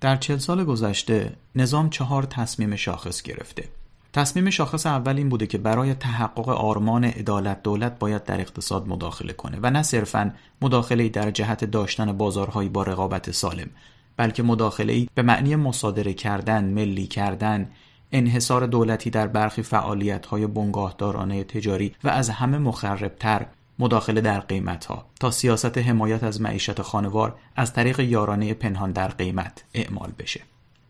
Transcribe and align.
در 0.00 0.16
چل 0.16 0.36
سال 0.36 0.64
گذشته 0.64 1.32
نظام 1.54 1.90
چهار 1.90 2.22
تصمیم 2.22 2.76
شاخص 2.76 3.22
گرفته. 3.22 3.68
تصمیم 4.12 4.50
شاخص 4.50 4.86
اول 4.86 5.16
این 5.16 5.28
بوده 5.28 5.46
که 5.46 5.58
برای 5.58 5.94
تحقق 5.94 6.48
آرمان 6.48 7.04
عدالت 7.04 7.62
دولت 7.62 7.98
باید 7.98 8.24
در 8.24 8.40
اقتصاد 8.40 8.88
مداخله 8.88 9.32
کنه 9.32 9.58
و 9.62 9.70
نه 9.70 9.82
صرفا 9.82 10.34
مداخله 10.62 11.08
در 11.08 11.30
جهت 11.30 11.64
داشتن 11.64 12.12
بازارهایی 12.12 12.68
با 12.68 12.82
رقابت 12.82 13.30
سالم 13.30 13.68
بلکه 14.16 14.42
مداخله 14.42 15.06
به 15.14 15.22
معنی 15.22 15.56
مصادره 15.56 16.14
کردن، 16.14 16.64
ملی 16.64 17.06
کردن، 17.06 17.70
انحصار 18.12 18.66
دولتی 18.66 19.10
در 19.10 19.26
برخی 19.26 19.62
فعالیت‌های 19.62 20.46
بنگاهدارانه 20.46 21.44
تجاری 21.44 21.94
و 22.04 22.08
از 22.08 22.30
همه 22.30 22.58
مخربتر 22.58 23.46
مداخله 23.78 24.20
در 24.20 24.40
قیمت 24.40 24.84
ها 24.84 25.06
تا 25.20 25.30
سیاست 25.30 25.78
حمایت 25.78 26.24
از 26.24 26.40
معیشت 26.40 26.82
خانوار 26.82 27.34
از 27.56 27.72
طریق 27.72 28.00
یارانه 28.00 28.54
پنهان 28.54 28.92
در 28.92 29.08
قیمت 29.08 29.64
اعمال 29.74 30.12
بشه. 30.18 30.40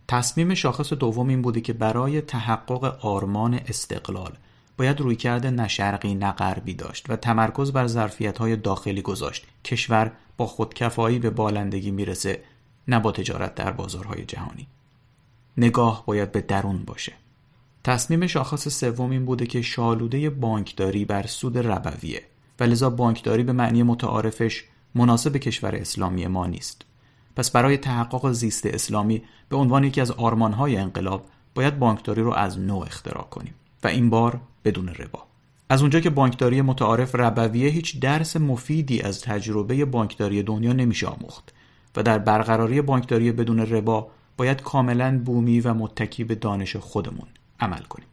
تصمیم 0.09 0.55
شاخص 0.55 0.93
دوم 0.93 1.29
این 1.29 1.43
بوده 1.43 1.60
که 1.60 1.73
برای 1.73 2.20
تحقق 2.20 3.06
آرمان 3.06 3.55
استقلال 3.55 4.32
باید 4.79 5.01
رویکرد 5.01 5.46
نه 5.46 5.69
شرقی 5.69 6.15
نه 6.15 6.32
غربی 6.32 6.74
داشت 6.74 7.10
و 7.10 7.16
تمرکز 7.16 7.73
بر 7.73 7.87
ظرفیت 7.87 8.38
های 8.38 8.56
داخلی 8.56 9.02
گذاشت. 9.02 9.46
کشور 9.65 10.12
با 10.37 10.46
خودکفایی 10.46 11.18
به 11.18 11.30
بالندگی 11.30 11.91
می‌رسه 11.91 12.43
نه 12.88 13.01
با 13.01 13.12
تجارت 13.12 13.55
در 13.55 13.73
بازارهای 13.73 14.24
جهانی. 14.24 14.66
نگاه 15.57 16.07
باید 16.07 16.32
به 16.32 16.41
درون 16.41 16.84
باشه. 16.84 17.12
تصمیم 17.84 18.27
شاخص 18.27 18.68
سوم 18.68 19.10
این 19.10 19.24
بوده 19.24 19.46
که 19.46 19.62
شالوده 19.62 20.30
بانکداری 20.30 21.05
بر 21.05 21.27
سود 21.27 21.59
ربویه. 21.59 22.23
و 22.61 22.65
لذا 22.65 22.91
بانکداری 22.91 23.43
به 23.43 23.53
معنی 23.53 23.83
متعارفش 23.83 24.65
مناسب 24.95 25.37
کشور 25.37 25.75
اسلامی 25.75 26.27
ما 26.27 26.47
نیست. 26.47 26.85
پس 27.37 27.51
برای 27.51 27.77
تحقق 27.77 28.33
زیست 28.33 28.66
اسلامی 28.66 29.23
به 29.49 29.57
عنوان 29.57 29.85
یکی 29.85 30.01
از 30.01 30.11
آرمانهای 30.11 30.77
انقلاب 30.77 31.25
باید 31.55 31.79
بانکداری 31.79 32.23
رو 32.23 32.32
از 32.32 32.59
نو 32.59 32.77
اختراع 32.77 33.24
کنیم 33.24 33.55
و 33.85 33.88
این 33.88 34.10
بار 34.10 34.41
بدون 34.65 34.88
ربا. 34.88 35.23
از 35.69 35.80
اونجا 35.80 36.01
که 36.01 36.10
بانکداری 36.10 36.63
متعارف 36.63 37.15
ربویه 37.15 37.69
هیچ 37.69 38.01
درس 38.01 38.37
مفیدی 38.37 39.01
از 39.01 39.21
تجربه 39.21 39.85
بانکداری 39.85 40.43
دنیا 40.43 40.73
نمیشه 40.73 41.07
آموخت 41.07 41.54
و 41.97 42.02
در 42.02 42.19
برقراری 42.19 42.82
بانکداری 42.82 43.32
بدون 43.32 43.59
ربا 43.59 44.10
باید 44.37 44.63
کاملا 44.63 45.19
بومی 45.25 45.60
و 45.60 45.75
متکی 45.75 46.25
به 46.25 46.35
دانش 46.35 46.77
خودمون 46.77 47.27
عمل 47.60 47.82
کنیم. 47.82 48.07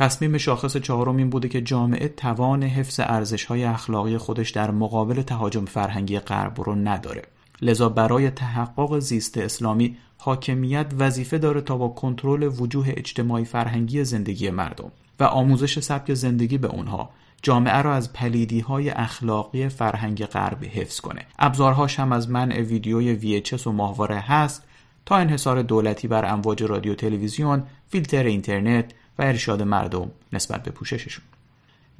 تصمیم 0.00 0.38
شاخص 0.38 0.76
چهارم 0.76 1.16
این 1.16 1.30
بوده 1.30 1.48
که 1.48 1.60
جامعه 1.60 2.08
توان 2.08 2.62
حفظ 2.62 3.00
ارزش‌های 3.00 3.64
اخلاقی 3.64 4.18
خودش 4.18 4.50
در 4.50 4.70
مقابل 4.70 5.22
تهاجم 5.22 5.64
فرهنگی 5.64 6.18
غرب 6.18 6.60
رو 6.60 6.74
نداره. 6.74 7.22
لذا 7.62 7.88
برای 7.88 8.30
تحقق 8.30 8.98
زیست 8.98 9.38
اسلامی 9.38 9.96
حاکمیت 10.18 10.86
وظیفه 10.98 11.38
داره 11.38 11.60
تا 11.60 11.76
با 11.76 11.88
کنترل 11.88 12.42
وجوه 12.42 12.86
اجتماعی 12.96 13.44
فرهنگی 13.44 14.04
زندگی 14.04 14.50
مردم 14.50 14.92
و 15.20 15.24
آموزش 15.24 15.78
سبک 15.78 16.14
زندگی 16.14 16.58
به 16.58 16.68
اونها 16.68 17.10
جامعه 17.42 17.82
را 17.82 17.94
از 17.94 18.12
پلیدی 18.12 18.60
های 18.60 18.90
اخلاقی 18.90 19.68
فرهنگ 19.68 20.24
غربی 20.24 20.66
حفظ 20.66 21.00
کنه. 21.00 21.26
ابزارهاش 21.38 22.00
هم 22.00 22.12
از 22.12 22.30
منع 22.30 22.60
ویدیوی 22.60 23.42
VHS 23.42 23.66
و 23.66 23.72
ماهواره 23.72 24.18
هست. 24.18 24.64
تا 25.06 25.16
انحصار 25.16 25.62
دولتی 25.62 26.08
بر 26.08 26.32
امواج 26.32 26.62
رادیو 26.62 26.94
تلویزیون 26.94 27.62
فیلتر 27.88 28.24
اینترنت 28.24 28.92
و 29.20 29.22
ارشاد 29.22 29.62
مردم 29.62 30.10
نسبت 30.32 30.62
به 30.62 30.70
پوشششون. 30.70 31.24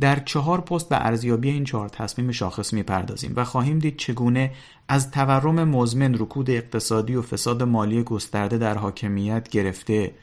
در 0.01 0.21
چهار 0.21 0.61
پست 0.61 0.89
به 0.89 0.97
ارزیابی 1.07 1.51
این 1.51 1.65
چهار 1.65 1.89
تصمیم 1.89 2.33
شاخص 2.33 2.73
می‌پردازیم 2.73 3.33
و 3.37 3.45
خواهیم 3.45 3.79
دید 3.79 3.97
چگونه 3.97 4.51
از 4.89 5.11
تورم 5.11 5.65
مزمن 5.65 6.15
رکود 6.15 6.51
اقتصادی 6.51 7.15
و 7.15 7.23
فساد 7.23 7.63
مالی 7.63 8.03
گسترده 8.03 8.59
در 8.59 8.79
حاکمیت 8.79 9.49
گرفته 9.49 10.15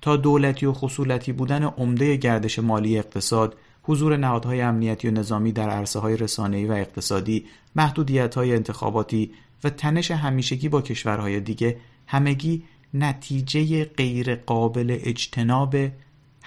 تا 0.00 0.16
دولتی 0.16 0.66
و 0.66 0.72
خصولتی 0.72 1.32
بودن 1.32 1.64
عمده 1.64 2.16
گردش 2.16 2.58
مالی 2.58 2.98
اقتصاد 2.98 3.56
حضور 3.82 4.16
نهادهای 4.16 4.60
امنیتی 4.60 5.08
و 5.08 5.10
نظامی 5.10 5.52
در 5.52 5.70
عرصه 5.70 5.98
های 5.98 6.16
رسانه‌ای 6.16 6.64
و 6.64 6.72
اقتصادی 6.72 7.46
محدودیت 7.76 8.34
های 8.34 8.54
انتخاباتی 8.54 9.30
و 9.64 9.70
تنش 9.70 10.10
همیشگی 10.10 10.68
با 10.68 10.82
کشورهای 10.82 11.40
دیگه 11.40 11.76
همگی 12.06 12.62
نتیجه 12.94 13.84
غیر 13.84 14.34
قابل 14.34 14.98
اجتناب 15.00 15.76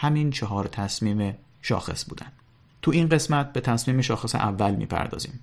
همین 0.03 0.31
چهار 0.31 0.68
تصمیم 0.68 1.38
شاخص 1.62 2.06
بودن. 2.09 2.31
تو 2.81 2.91
این 2.91 3.09
قسمت 3.09 3.53
به 3.53 3.62
تصمیم 3.62 4.02
شاخص 4.02 4.36
اول 4.36 4.75
می‌پردازیم. 4.75 5.40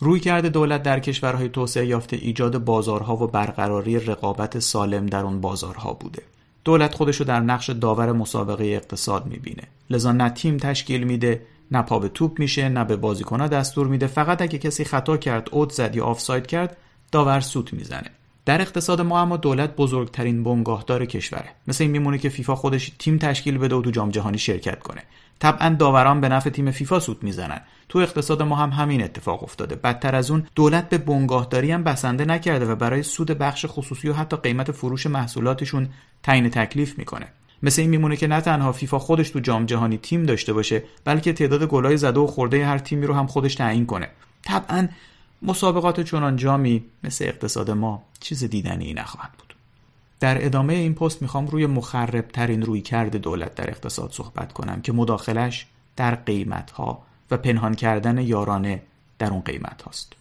روی 0.00 0.20
کرده 0.20 0.48
دولت 0.48 0.82
در 0.82 1.00
کشورهای 1.00 1.48
توسعه 1.48 1.86
یافته 1.86 2.16
ایجاد 2.16 2.64
بازارها 2.64 3.16
و 3.16 3.26
برقراری 3.26 3.98
رقابت 4.00 4.58
سالم 4.58 5.06
در 5.06 5.20
اون 5.20 5.40
بازارها 5.40 5.92
بوده. 5.92 6.22
دولت 6.64 6.94
خودشو 6.94 7.24
در 7.24 7.40
نقش 7.40 7.70
داور 7.70 8.12
مسابقه 8.12 8.64
اقتصاد 8.64 9.26
می‌بینه. 9.26 9.62
لذا 9.90 10.12
نه 10.12 10.30
تیم 10.30 10.56
تشکیل 10.56 11.04
میده 11.04 11.46
نه 11.70 11.82
پا 11.82 11.98
به 11.98 12.08
توپ 12.08 12.38
میشه 12.38 12.68
نه 12.68 12.84
به 12.84 12.96
بازیکنها 12.96 13.48
دستور 13.48 13.86
میده. 13.86 14.06
فقط 14.06 14.42
اگه 14.42 14.58
کسی 14.58 14.84
خطا 14.84 15.16
کرد 15.16 15.48
اوت 15.52 15.72
زد 15.72 15.96
یا 15.96 16.04
آفساید 16.04 16.46
کرد 16.46 16.76
داور 17.12 17.40
سوت 17.40 17.72
می‌زنه. 17.72 18.10
در 18.46 18.60
اقتصاد 18.60 19.00
ما 19.00 19.20
اما 19.20 19.36
دولت 19.36 19.76
بزرگترین 19.76 20.44
بنگاهدار 20.44 21.04
کشوره. 21.04 21.48
مثل 21.66 21.84
این 21.84 21.90
میمونه 21.90 22.18
که 22.18 22.28
فیفا 22.28 22.54
خودش 22.54 22.92
تیم 22.98 23.18
تشکیل 23.18 23.58
بده 23.58 23.74
و 23.74 23.82
تو 23.82 23.90
جام 23.90 24.10
جهانی 24.10 24.38
شرکت 24.38 24.82
کنه. 24.82 25.02
طبعا 25.38 25.68
داوران 25.68 26.20
به 26.20 26.28
نفع 26.28 26.50
تیم 26.50 26.70
فیفا 26.70 27.00
سود 27.00 27.22
می‌زنن. 27.22 27.60
تو 27.88 27.98
اقتصاد 27.98 28.42
ما 28.42 28.56
هم 28.56 28.70
همین 28.70 29.02
اتفاق 29.02 29.42
افتاده. 29.42 29.74
بدتر 29.74 30.14
از 30.14 30.30
اون 30.30 30.46
دولت 30.54 30.88
به 30.88 30.98
بنگاهداری 30.98 31.72
هم 31.72 31.84
بسنده 31.84 32.24
نکرده 32.24 32.66
و 32.66 32.74
برای 32.74 33.02
سود 33.02 33.30
بخش 33.30 33.66
خصوصی 33.68 34.08
و 34.08 34.12
حتی 34.12 34.36
قیمت 34.36 34.72
فروش 34.72 35.06
محصولاتشون 35.06 35.88
تعیین 36.22 36.50
تکلیف 36.50 36.98
می‌کنه. 36.98 37.26
مثل 37.62 37.82
این 37.82 37.90
میمونه 37.90 38.16
که 38.16 38.26
نه 38.26 38.40
تنها 38.40 38.72
فیفا 38.72 38.98
خودش 38.98 39.30
تو 39.30 39.40
جام 39.40 39.66
جهانی 39.66 39.98
تیم 39.98 40.22
داشته 40.22 40.52
باشه 40.52 40.82
بلکه 41.04 41.32
تعداد 41.32 41.64
گلای 41.64 41.96
زده 41.96 42.20
و 42.20 42.26
خورده 42.26 42.66
هر 42.66 42.78
تیمی 42.78 43.06
رو 43.06 43.14
هم 43.14 43.26
خودش 43.26 43.54
تعیین 43.54 43.86
کنه. 43.86 44.08
طبعا 44.44 44.88
مسابقات 45.42 46.00
چنان 46.00 46.36
جامی 46.36 46.84
مثل 47.04 47.24
اقتصاد 47.24 47.70
ما 47.70 48.02
چیز 48.20 48.44
دیدنی 48.44 48.94
نخواهد 48.94 49.32
بود 49.32 49.54
در 50.20 50.46
ادامه 50.46 50.74
این 50.74 50.94
پست 50.94 51.22
می‌خوام 51.22 51.46
روی 51.46 51.66
مخرب 51.66 52.28
ترین 52.28 52.62
روی 52.62 52.80
کرد 52.80 53.16
دولت 53.16 53.54
در 53.54 53.70
اقتصاد 53.70 54.12
صحبت 54.12 54.52
کنم 54.52 54.80
که 54.80 54.92
مداخلش 54.92 55.66
در 55.96 56.14
قیمت 56.14 56.70
ها 56.70 57.02
و 57.30 57.36
پنهان 57.36 57.74
کردن 57.74 58.18
یارانه 58.18 58.82
در 59.18 59.30
اون 59.30 59.40
قیمت 59.40 59.82
هاست. 59.82 60.12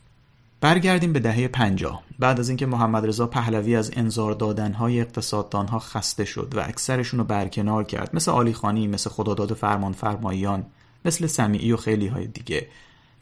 برگردیم 0.61 1.13
به 1.13 1.19
دهه 1.19 1.47
50 1.47 2.03
بعد 2.19 2.39
از 2.39 2.49
اینکه 2.49 2.65
محمد 2.65 3.05
رضا 3.05 3.27
پهلوی 3.27 3.75
از 3.75 3.91
انظار 3.95 4.33
دادنهای 4.33 5.01
اقتصاددان 5.01 5.67
ها 5.67 5.79
خسته 5.79 6.25
شد 6.25 6.53
و 6.55 6.59
اکثرشون 6.59 7.19
رو 7.19 7.25
برکنار 7.25 7.83
کرد 7.83 8.09
مثل 8.13 8.31
آلی 8.31 8.53
خانی 8.53 8.87
مثل 8.87 9.09
خداداد 9.09 9.53
فرمان 9.53 9.93
فرماییان 9.93 10.65
مثل 11.05 11.27
سمیعی 11.27 11.71
و 11.71 11.77
خیلی 11.77 12.07
های 12.07 12.27
دیگه 12.27 12.67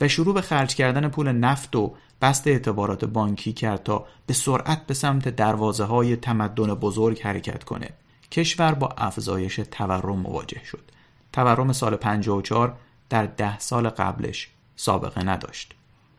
و 0.02 0.08
شروع 0.08 0.34
به 0.34 0.42
خرج 0.42 0.76
کردن 0.76 1.08
پول 1.08 1.32
نفت 1.32 1.76
و 1.76 1.94
بست 2.22 2.48
اعتبارات 2.48 3.06
بانکی 3.06 3.54
کرد 3.54 3.84
تا 3.84 4.06
به 4.26 4.34
سرعت 4.34 4.86
به 4.86 4.94
سمت 4.94 5.30
دروازه 5.30 5.84
های 5.84 6.16
تمدن 6.16 6.74
بزرگ 6.74 7.22
حرکت 7.22 7.64
کنه. 7.64 7.90
کشور 8.32 8.74
با 8.74 8.90
افزایش 8.98 9.56
تورم 9.72 10.20
مواجه 10.20 10.64
شد. 10.64 10.92
تورم 11.34 11.72
سال 11.72 11.96
54 11.96 12.78
در 13.10 13.26
ده 13.26 13.60
سال 13.60 13.90
قبلش 13.90 14.50
سابقه 14.76 15.24
نداشت. 15.24 15.74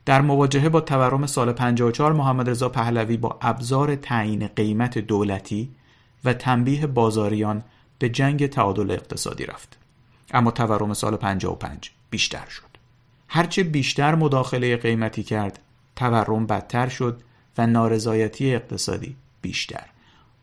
در 0.04 0.20
مواجهه 0.20 0.68
با 0.68 0.80
تورم 0.80 1.26
سال 1.26 1.52
54 1.52 2.12
محمد 2.12 2.50
رضا 2.50 2.68
پهلوی 2.68 3.16
با 3.16 3.38
ابزار 3.42 3.96
تعیین 3.96 4.46
قیمت 4.46 4.98
دولتی 4.98 5.70
و 6.24 6.32
تنبیه 6.32 6.86
بازاریان 6.86 7.62
به 7.98 8.08
جنگ 8.08 8.46
تعادل 8.46 8.90
اقتصادی 8.90 9.46
رفت. 9.46 9.78
اما 10.32 10.50
تورم 10.50 10.94
سال 10.94 11.16
55 11.16 11.90
بیشتر 12.10 12.48
شد. 12.48 12.73
هرچه 13.28 13.62
بیشتر 13.62 14.14
مداخله 14.14 14.76
قیمتی 14.76 15.22
کرد 15.22 15.58
تورم 15.96 16.46
بدتر 16.46 16.88
شد 16.88 17.20
و 17.58 17.66
نارضایتی 17.66 18.54
اقتصادی 18.54 19.16
بیشتر. 19.42 19.84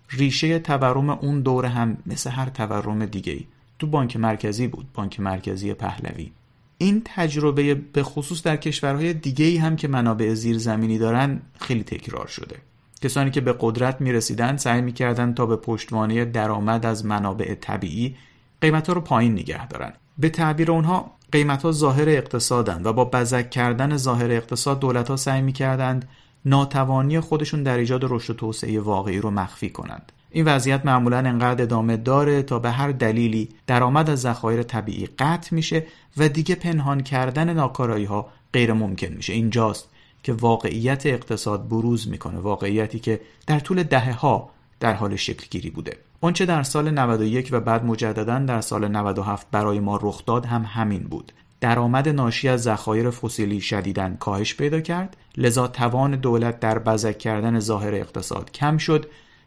ریشه 0.09 0.59
تورم 0.59 1.09
اون 1.09 1.41
دوره 1.41 1.69
هم 1.69 1.97
مثل 2.05 2.29
هر 2.29 2.49
تورم 2.49 3.05
دیگه 3.05 3.33
ای 3.33 3.45
تو 3.79 3.87
بانک 3.87 4.17
مرکزی 4.17 4.67
بود 4.67 4.87
بانک 4.93 5.19
مرکزی 5.19 5.73
پهلوی. 5.73 6.31
این 6.77 7.01
تجربه 7.05 7.73
به 7.73 8.03
خصوص 8.03 8.43
در 8.43 8.57
کشورهای 8.57 9.13
دیگه 9.13 9.45
ای 9.45 9.57
هم 9.57 9.75
که 9.75 9.87
منابع 9.87 10.33
زیرزمینی 10.33 10.97
دارن 10.97 11.41
خیلی 11.59 11.83
تکرار 11.83 12.27
شده. 12.27 12.55
کسانی 13.01 13.31
که 13.31 13.41
به 13.41 13.55
قدرت 13.59 14.01
می 14.01 14.11
رسیدن 14.11 14.57
سعی 14.57 14.81
می 14.81 14.93
کردن 14.93 15.33
تا 15.33 15.45
به 15.45 15.55
پشتوانه 15.55 16.25
درآمد 16.25 16.85
از 16.85 17.05
منابع 17.05 17.55
طبیعی 17.55 18.15
قیمت 18.61 18.89
رو 18.89 19.01
پایین 19.01 19.33
نگه 19.33 19.67
دارن. 19.67 19.93
به 20.17 20.29
تعبیر 20.29 20.71
اونها 20.71 21.11
قیمت 21.31 21.63
ها 21.63 21.71
ظاهر 21.71 22.09
اقتصادند 22.09 22.85
و 22.85 22.93
با 22.93 23.05
بزک 23.05 23.49
کردن 23.49 23.97
ظاهر 23.97 24.31
اقتصاد 24.31 24.79
دولت 24.79 25.09
ها 25.09 25.15
سعی 25.15 25.41
می 25.41 25.53
کردند 25.53 26.09
ناتوانی 26.45 27.19
خودشون 27.19 27.63
در 27.63 27.77
ایجاد 27.77 28.01
رشد 28.03 28.29
و 28.29 28.33
توسعه 28.33 28.79
واقعی 28.79 29.19
رو 29.19 29.31
مخفی 29.31 29.69
کنند. 29.69 30.11
این 30.31 30.45
وضعیت 30.45 30.85
معمولا 30.85 31.17
انقدر 31.17 31.63
ادامه 31.63 31.97
داره 31.97 32.41
تا 32.41 32.59
به 32.59 32.71
هر 32.71 32.91
دلیلی 32.91 33.49
درآمد 33.67 34.09
از 34.09 34.21
ذخایر 34.21 34.63
طبیعی 34.63 35.05
قطع 35.05 35.55
میشه 35.55 35.85
و 36.17 36.29
دیگه 36.29 36.55
پنهان 36.55 37.03
کردن 37.03 37.53
ناکارایی 37.53 38.05
ها 38.05 38.29
غیر 38.53 38.73
ممکن 38.73 39.07
میشه. 39.07 39.33
اینجاست 39.33 39.89
که 40.23 40.33
واقعیت 40.33 41.05
اقتصاد 41.05 41.67
بروز 41.67 42.07
می‌کنه 42.07 42.39
واقعیتی 42.39 42.99
که 42.99 43.21
در 43.47 43.59
طول 43.59 43.83
دهه 43.83 44.13
ها 44.13 44.49
در 44.79 44.93
حال 44.93 45.15
شکلگیری 45.15 45.69
بوده. 45.69 45.97
آنچه 46.23 46.45
در 46.45 46.63
سال 46.63 46.91
91 46.91 47.49
و 47.51 47.59
بعد 47.59 47.85
مجددا 47.85 48.39
در 48.39 48.61
سال 48.61 48.87
97 48.87 49.47
برای 49.51 49.79
ما 49.79 49.99
رخ 50.01 50.25
داد 50.25 50.45
هم 50.45 50.63
همین 50.63 51.03
بود. 51.03 51.31
درآمد 51.61 52.09
ناشی 52.09 52.49
از 52.49 52.61
ذخایر 52.61 53.09
فسیلی 53.09 53.61
شدیداً 53.61 54.09
کاهش 54.19 54.55
پیدا 54.55 54.81
کرد. 54.81 55.17
لذا 55.37 55.67
توان 55.67 56.15
دولت 56.15 56.59
در 56.59 56.79
بزک 56.79 57.17
کردن 57.17 57.59
ظاهر 57.59 57.95
اقتصاد 57.95 58.51
کم 58.51 58.77
شد 58.77 59.05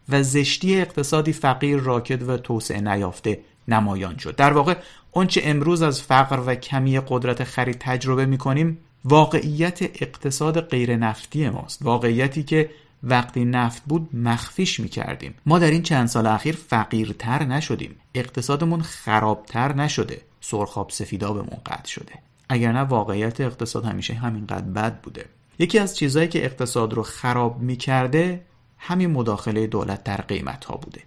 و 0.09 0.23
زشتی 0.23 0.81
اقتصادی 0.81 1.33
فقیر 1.33 1.79
راکد 1.79 2.29
و 2.29 2.37
توسعه 2.37 2.81
نیافته 2.81 3.41
نمایان 3.69 4.17
شد. 4.17 4.37
در 4.37 4.53
واقع 4.53 4.75
آنچه 5.13 5.41
امروز 5.45 5.83
از 5.83 6.03
فقر 6.03 6.41
و 6.47 6.55
کمی 6.55 7.01
قدرت 7.09 7.45
خرید 7.45 7.77
تجربه 7.81 8.27
می 8.27 8.39
کنیم 8.39 8.79
واقعیت 9.05 9.83
اقتصاد 9.83 10.61
غیر 10.61 10.97
نفتی 10.97 11.49
ماست. 11.49 11.83
واقعیتی 11.83 12.43
که 12.43 12.71
وقتی 13.07 13.45
نفت 13.45 13.83
بود 13.87 14.17
مخفیش 14.17 14.81
می 14.81 14.89
کردیم 14.89 15.35
ما 15.47 15.59
در 15.59 15.71
این 15.71 15.83
چند 15.83 16.09
سال 16.09 16.27
اخیر 16.27 16.57
فقیرتر 16.57 17.45
نشدیم. 17.45 17.97
اقتصادمون 18.15 18.83
خرابتر 18.83 19.75
نشده. 19.75 20.21
سرخاب 20.41 20.91
سفیدابمون 20.91 21.61
قطع 21.67 21.89
شده. 21.89 22.13
اگر 22.49 22.73
نه 22.73 22.81
واقعیت 22.81 23.41
اقتصاد 23.41 23.85
همیشه 23.85 24.15
همینقدر 24.15 24.67
بد 24.67 25.01
بوده. 25.01 25.25
یکی 25.59 25.79
از 25.79 25.97
چیزهایی 25.97 26.29
که 26.29 26.45
اقتصاد 26.45 26.95
رو 26.95 27.03
خراب 27.03 27.61
می 27.61 27.77
کرده 27.77 28.45
همین 28.79 29.11
مداخله 29.11 29.67
دولت 29.67 30.05
در 30.05 30.17
قیمت 30.17 30.65
ها 30.65 30.77
بوده. 30.77 31.03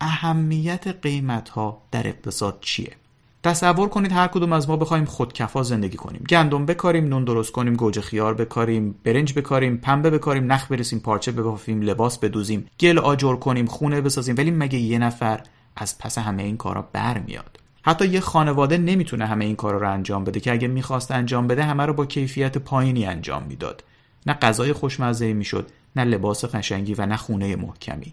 اهمیت 0.00 0.86
قیمت 0.86 1.48
ها 1.48 1.82
در 1.90 2.08
اقتصاد 2.08 2.58
چیه؟ 2.60 2.96
تصور 3.44 3.88
کنید 3.88 4.12
هر 4.12 4.26
کدوم 4.26 4.52
از 4.52 4.68
ما 4.68 4.76
بخوایم 4.76 5.04
خودکفا 5.04 5.62
زندگی 5.62 5.96
کنیم. 5.96 6.24
گندم 6.28 6.66
بکاریم 6.66 7.08
نون 7.08 7.24
درست 7.24 7.52
کنیم 7.52 7.74
گوجه 7.74 8.00
خیار 8.00 8.34
بکاریم 8.34 8.94
برنج 9.04 9.34
بکاریم 9.34 9.76
پنبه 9.76 10.10
بکاریم 10.10 10.52
نخ 10.52 10.72
برسیم 10.72 10.98
پارچه 10.98 11.32
ببافیم 11.32 11.80
لباس 11.80 12.18
بدوزیم 12.18 12.66
گل 12.80 12.98
آجر 12.98 13.36
کنیم 13.36 13.66
خونه 13.66 14.00
بسازیم. 14.00 14.34
ولی 14.38 14.50
مگه 14.50 14.78
یه 14.78 14.98
نفر 14.98 15.40
از 15.76 15.98
پس 15.98 16.18
همه 16.18 16.42
این 16.42 16.56
کارا 16.56 16.88
برمیاد؟ 16.92 17.60
حتی 17.82 18.06
یه 18.06 18.20
خانواده 18.20 18.78
نمی‌تونه 18.78 19.26
همه 19.26 19.44
این 19.44 19.56
کارا 19.56 19.78
رو 19.78 19.90
انجام 19.90 20.24
بده 20.24 20.40
که 20.40 20.52
اگه 20.52 20.68
می‌خواست 20.68 21.10
انجام 21.10 21.46
بده 21.46 21.64
همه 21.64 21.86
رو 21.86 21.92
با 21.92 22.06
کیفیت 22.06 22.58
پایینی 22.58 23.06
انجام 23.06 23.42
می‌داد. 23.48 23.84
نه 24.26 24.34
غذای 24.34 24.72
خوشمزه 24.72 25.32
می‌شد 25.32 25.70
نه 25.96 26.04
لباس 26.04 26.44
قشنگی 26.44 26.94
و 26.94 27.06
نه 27.06 27.16
خونه 27.16 27.56
محکمی. 27.56 28.12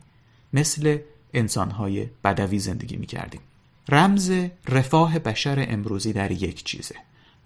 مثل 0.53 0.97
انسانهای 1.33 2.09
بدوی 2.23 2.59
زندگی 2.59 2.97
می‌کردیم. 2.97 3.41
رمز 3.91 4.31
رفاه 4.69 5.19
بشر 5.19 5.65
امروزی 5.69 6.13
در 6.13 6.31
یک 6.31 6.63
چیزه 6.63 6.95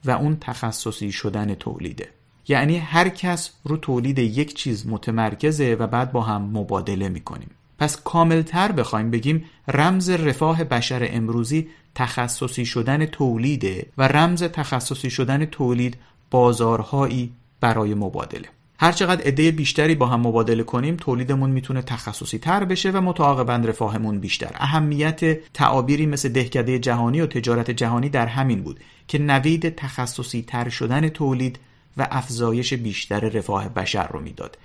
و 0.05 0.11
اون 0.11 0.37
تخصصی 0.41 1.11
شدن 1.11 1.55
تولیده. 1.55 2.09
یعنی 2.47 2.77
هر 2.77 3.09
کس 3.09 3.51
رو 3.63 3.77
تولید 3.77 4.19
یک 4.19 4.53
چیز 4.53 4.87
متمرکزه 4.87 5.75
و 5.79 5.87
بعد 5.87 6.11
با 6.11 6.21
هم 6.21 6.41
مبادله 6.41 7.09
می‌کنیم. 7.09 7.49
پس 7.79 8.01
کاملتر 8.03 8.71
بخوایم 8.71 9.11
بگیم 9.11 9.45
رمز 9.67 10.09
رفاه 10.09 10.63
بشر 10.63 11.07
امروزی 11.11 11.69
تخصصی 11.95 12.65
شدن 12.65 13.05
تولیده 13.05 13.85
و 13.97 14.07
رمز 14.07 14.43
تخصصی 14.43 15.09
شدن 15.09 15.45
تولید 15.45 15.97
بازارهایی 16.31 17.33
برای 17.61 17.93
مبادله. 17.93 18.47
هرچقدر 18.79 19.21
عده 19.21 19.51
بیشتری 19.51 19.95
با 19.95 20.05
هم 20.05 20.19
مبادله 20.19 20.63
کنیم 20.63 20.95
تولیدمون 20.95 21.49
می‌تونه 21.49 21.81
تخصصی 21.81 22.37
تر 22.37 22.65
بشه 22.65 22.91
و 22.91 23.01
متعاقبا 23.01 23.55
رفاهمون 23.55 24.19
بیشتر. 24.19 24.51
اهمیت 24.55 25.51
تعابیری 25.53 26.05
مثل 26.05 26.29
دهکده 26.29 26.79
جهانی 26.79 27.21
و 27.21 27.27
تجارت 27.27 27.71
جهانی 27.71 28.09
در 28.09 28.27
همین 28.27 28.61
بود 28.61 28.79
که 29.07 29.19
نوید 29.19 29.75
تخصصی 29.75 30.41
تر 30.41 30.69
شدن 30.69 31.09
تولید 31.09 31.59
و 31.97 32.07
افزایش 32.11 32.73
بیشتر 32.73 33.19
رفاه 33.19 33.69
بشر 33.69 34.07
رو 34.07 34.21
می‌داد. 34.21 34.57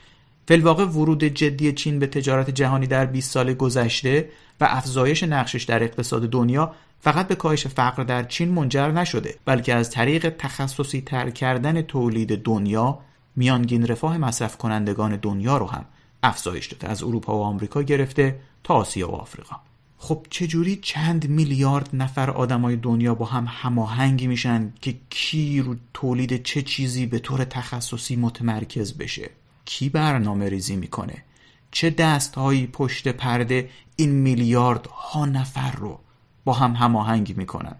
فلواقع 0.48 0.84
ورود 0.84 1.24
جدی 1.24 1.72
چین 1.72 1.98
به 1.98 2.06
تجارت 2.06 2.50
جهانی 2.50 2.86
در 2.86 3.06
20 3.06 3.30
سال 3.30 3.54
گذشته 3.54 4.28
و 4.60 4.66
افزایش 4.70 5.22
نقشش 5.22 5.62
در 5.62 5.82
اقتصاد 5.82 6.30
دنیا 6.30 6.74
فقط 7.00 7.28
به 7.28 7.34
کاهش 7.34 7.66
فقر 7.66 8.02
در 8.02 8.22
چین 8.22 8.48
منجر 8.48 8.90
نشده 8.90 9.34
بلکه 9.44 9.74
از 9.74 9.90
طریق 9.90 10.28
تخصصی 10.38 11.00
تر 11.00 11.30
کردن 11.30 11.82
تولید 11.82 12.42
دنیا 12.42 12.98
میانگین 13.36 13.86
رفاه 13.86 14.18
مصرف 14.18 14.56
کنندگان 14.56 15.16
دنیا 15.16 15.58
رو 15.58 15.66
هم 15.66 15.84
افزایش 16.22 16.66
داده. 16.66 16.88
از 16.88 17.02
اروپا 17.02 17.38
و 17.38 17.42
آمریکا 17.42 17.82
گرفته 17.82 18.40
تا 18.64 18.74
آسیا 18.74 19.10
و 19.10 19.14
آفریقا. 19.14 19.56
خب 19.98 20.26
چجوری 20.30 20.76
چند 20.76 21.28
میلیارد 21.28 21.90
نفر 21.92 22.30
آدمای 22.30 22.76
دنیا 22.76 23.14
با 23.14 23.26
هم 23.26 23.46
هماهنگی 23.48 24.26
میشن 24.26 24.72
که 24.80 24.94
کی 25.10 25.60
رو 25.60 25.76
تولید 25.94 26.42
چه 26.42 26.62
چیزی 26.62 27.06
به 27.06 27.18
طور 27.18 27.44
تخصصی 27.44 28.16
متمرکز 28.16 28.92
بشه؟ 28.92 29.30
کی 29.64 29.88
برنامه 29.88 30.48
ریزی 30.48 30.76
می‌کنه؟ 30.76 31.24
چه 31.70 31.90
دستهایی 31.90 32.66
پشت 32.66 33.08
پرده 33.08 33.70
این 33.96 34.10
میلیارد 34.10 34.86
ها 34.86 35.26
نفر 35.26 35.72
رو 35.72 36.00
با 36.44 36.52
هم 36.52 36.72
هماهنگ 36.72 37.36
می‌کنن؟ 37.36 37.76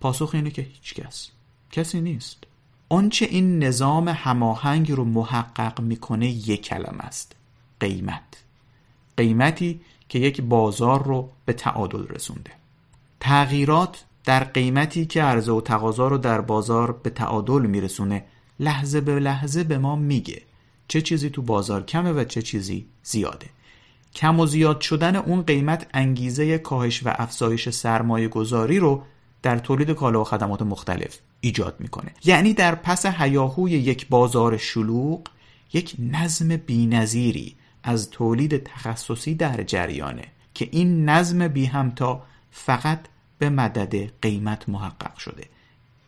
پاسخ 0.00 0.30
اینه 0.34 0.50
که 0.50 0.62
هیچ 0.62 0.94
کس. 0.94 1.30
کسی 1.70 2.00
نیست. 2.00 2.44
آنچه 2.88 3.26
این 3.26 3.64
نظام 3.64 4.08
هماهنگ 4.08 4.92
رو 4.92 5.04
محقق 5.04 5.80
می‌کنه 5.80 6.28
یک 6.28 6.62
کلمه 6.62 7.00
است 7.00 7.36
قیمت. 7.80 8.22
قیمتی 9.16 9.80
که 10.08 10.18
یک 10.18 10.40
بازار 10.40 11.04
رو 11.04 11.30
به 11.44 11.52
تعادل 11.52 12.06
رسونده. 12.06 12.50
تغییرات 13.20 14.04
در 14.24 14.44
قیمتی 14.44 15.06
که 15.06 15.22
عرضه 15.22 15.52
و 15.52 15.60
تقاضا 15.60 16.08
رو 16.08 16.18
در 16.18 16.40
بازار 16.40 16.92
به 16.92 17.10
تعادل 17.10 17.66
میرسونه 17.66 18.24
لحظه 18.60 19.00
به 19.00 19.20
لحظه 19.20 19.64
به 19.64 19.78
ما 19.78 19.96
میگه. 19.96 20.42
چه 20.88 21.00
چیزی 21.00 21.30
تو 21.30 21.42
بازار 21.42 21.84
کمه 21.84 22.12
و 22.12 22.24
چه 22.24 22.42
چیزی 22.42 22.86
زیاده. 23.02 23.46
کم 24.14 24.40
و 24.40 24.46
زیاد 24.46 24.80
شدن 24.80 25.16
اون 25.16 25.42
قیمت 25.42 25.86
انگیزه 25.94 26.58
کاهش 26.58 27.06
و 27.06 27.14
افزایش 27.18 27.68
سرمایه 27.68 28.28
گذاری 28.28 28.78
رو 28.78 29.02
در 29.42 29.58
تولید 29.58 29.90
کالا 29.90 30.20
و 30.20 30.24
خدمات 30.24 30.62
مختلف 30.62 31.18
ایجاد 31.40 31.76
می‌کنه. 31.78 32.14
یعنی 32.24 32.54
در 32.54 32.74
پس 32.74 33.06
هیاهوی 33.06 33.70
یک 33.70 34.08
بازار 34.08 34.56
شلوغ 34.56 35.20
یک 35.72 35.96
نظم 35.98 36.56
بینظیری 36.56 37.56
از 37.82 38.10
تولید 38.10 38.62
تخصصی 38.62 39.34
در 39.34 39.62
جریانه 39.62 40.24
که 40.54 40.68
این 40.72 41.08
نظم 41.08 41.48
بی 41.48 41.64
همتا 41.64 42.22
فقط 42.50 43.00
به 43.38 43.50
مدد 43.50 44.20
قیمت 44.22 44.68
محقق 44.68 45.18
شده. 45.18 45.44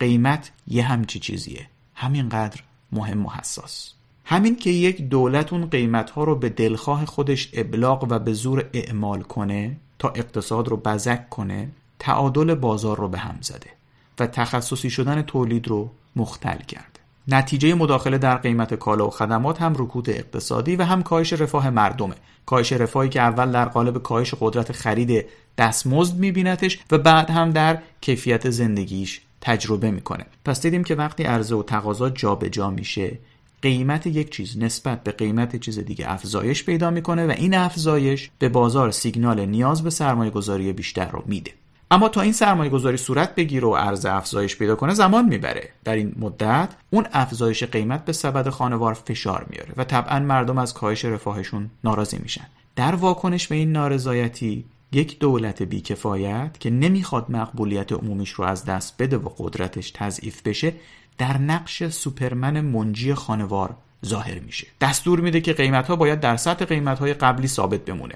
قیمت 0.00 0.50
یه 0.68 0.82
همچی 0.82 1.18
چیزیه. 1.18 1.66
همینقدر 1.94 2.60
مهم 2.92 3.26
و 3.26 3.30
حساس. 3.30 3.92
همین 4.24 4.56
که 4.56 4.70
یک 4.70 5.02
دولت 5.02 5.52
اون 5.52 5.66
قیمت 5.66 6.10
ها 6.10 6.24
رو 6.24 6.36
به 6.36 6.48
دلخواه 6.48 7.04
خودش 7.04 7.50
ابلاغ 7.52 8.06
و 8.10 8.18
به 8.18 8.32
زور 8.32 8.70
اعمال 8.72 9.22
کنه 9.22 9.76
تا 9.98 10.08
اقتصاد 10.08 10.68
رو 10.68 10.76
بزک 10.76 11.28
کنه 11.28 11.68
تعادل 11.98 12.54
بازار 12.54 12.96
رو 12.96 13.08
به 13.08 13.18
هم 13.18 13.38
زده. 13.40 13.79
و 14.20 14.26
تخصصی 14.26 14.90
شدن 14.90 15.22
تولید 15.22 15.68
رو 15.68 15.90
مختل 16.16 16.56
کرده 16.56 17.00
نتیجه 17.28 17.74
مداخله 17.74 18.18
در 18.18 18.36
قیمت 18.36 18.74
کالا 18.74 19.06
و 19.06 19.10
خدمات 19.10 19.62
هم 19.62 19.74
رکود 19.78 20.10
اقتصادی 20.10 20.76
و 20.76 20.82
هم 20.82 21.02
کاهش 21.02 21.32
رفاه 21.32 21.70
مردمه. 21.70 22.14
کاهش 22.46 22.72
رفاهی 22.72 23.08
که 23.08 23.20
اول 23.20 23.52
در 23.52 23.64
قالب 23.64 24.02
کاهش 24.02 24.34
قدرت 24.40 24.72
خرید 24.72 25.26
دستمزد 25.58 26.16
میبینتش 26.16 26.78
و 26.90 26.98
بعد 26.98 27.30
هم 27.30 27.50
در 27.50 27.78
کیفیت 28.00 28.50
زندگیش 28.50 29.20
تجربه 29.40 29.90
می‌کنه. 29.90 30.26
پس 30.44 30.62
دیدیم 30.62 30.84
که 30.84 30.94
وقتی 30.94 31.22
عرضه 31.22 31.54
و 31.54 31.62
تقاضا 31.62 32.10
جابجا 32.10 32.48
جا 32.48 32.70
میشه 32.70 33.18
قیمت 33.62 34.06
یک 34.06 34.30
چیز 34.30 34.58
نسبت 34.58 35.04
به 35.04 35.12
قیمت 35.12 35.56
چیز 35.56 35.78
دیگه 35.78 36.12
افزایش 36.12 36.64
پیدا 36.64 36.90
می‌کنه 36.90 37.26
و 37.26 37.30
این 37.30 37.54
افزایش 37.54 38.30
به 38.38 38.48
بازار 38.48 38.90
سیگنال 38.90 39.46
نیاز 39.46 39.82
به 39.82 39.90
سرمایه 39.90 40.30
گذاری 40.30 40.72
بیشتر 40.72 41.10
رو 41.10 41.22
میده. 41.26 41.50
اما 41.92 42.08
تا 42.08 42.20
این 42.20 42.32
سرمایه 42.32 42.70
گذاری 42.70 42.96
صورت 42.96 43.34
بگیره 43.34 43.66
و 43.66 43.70
ارز 43.70 44.06
افزایش 44.06 44.56
پیدا 44.56 44.76
کنه 44.76 44.94
زمان 44.94 45.24
می‌بره. 45.24 45.70
در 45.84 45.94
این 45.94 46.14
مدت 46.18 46.68
اون 46.90 47.06
افزایش 47.12 47.64
قیمت 47.64 48.04
به 48.04 48.12
سبد 48.12 48.48
خانوار 48.48 48.94
فشار 48.94 49.46
میاره 49.50 49.72
و 49.76 49.84
طبعا 49.84 50.18
مردم 50.18 50.58
از 50.58 50.74
کاهش 50.74 51.04
رفاهشون 51.04 51.70
ناراضی 51.84 52.18
میشن. 52.22 52.46
در 52.76 52.94
واکنش 52.94 53.48
به 53.48 53.54
این 53.54 53.72
نارضایتی 53.72 54.64
یک 54.92 55.18
دولت 55.18 55.62
بیکفایت 55.62 56.60
که 56.60 56.70
نمی‌خواد 56.70 57.26
مقبولیت 57.28 57.92
عمومیش 57.92 58.30
رو 58.30 58.44
از 58.44 58.64
دست 58.64 58.94
بده 58.98 59.16
و 59.16 59.28
قدرتش 59.38 59.90
تضعیف 59.90 60.42
بشه 60.42 60.72
در 61.18 61.38
نقش 61.38 61.88
سوپرمن 61.88 62.60
منجی 62.60 63.14
خانوار 63.14 63.74
ظاهر 64.06 64.38
میشه. 64.38 64.66
دستور 64.80 65.20
میده 65.20 65.40
که 65.40 65.52
قیمت 65.52 65.86
ها 65.86 65.96
باید 65.96 66.20
در 66.20 66.36
سطح 66.36 66.64
قیمت 66.64 66.98
های 66.98 67.14
قبلی 67.14 67.48
ثابت 67.48 67.80
بمونه. 67.80 68.14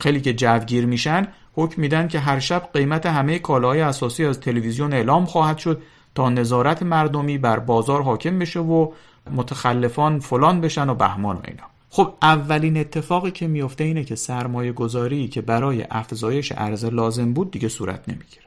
خیلی 0.00 0.20
که 0.20 0.34
جوگیر 0.34 0.86
میشن 0.86 1.28
حکم 1.58 1.82
میدن 1.82 2.08
که 2.08 2.18
هر 2.18 2.38
شب 2.38 2.68
قیمت 2.72 3.06
همه 3.06 3.38
کالاهای 3.38 3.80
اساسی 3.80 4.24
از 4.24 4.40
تلویزیون 4.40 4.92
اعلام 4.92 5.26
خواهد 5.26 5.58
شد 5.58 5.82
تا 6.14 6.30
نظارت 6.30 6.82
مردمی 6.82 7.38
بر 7.38 7.58
بازار 7.58 8.02
حاکم 8.02 8.38
بشه 8.38 8.60
و 8.60 8.92
متخلفان 9.30 10.20
فلان 10.20 10.60
بشن 10.60 10.88
و 10.88 10.94
بهمان 10.94 11.36
و 11.36 11.40
اینا. 11.48 11.62
خب 11.90 12.14
اولین 12.22 12.76
اتفاقی 12.76 13.30
که 13.30 13.46
میفته 13.46 13.84
اینه 13.84 14.04
که 14.04 14.14
سرمایه 14.14 14.72
گذاری 14.72 15.28
که 15.28 15.40
برای 15.40 15.84
افزایش 15.90 16.52
عرضه 16.52 16.90
لازم 16.90 17.32
بود 17.32 17.50
دیگه 17.50 17.68
صورت 17.68 18.08
نمی‌گیره. 18.08 18.46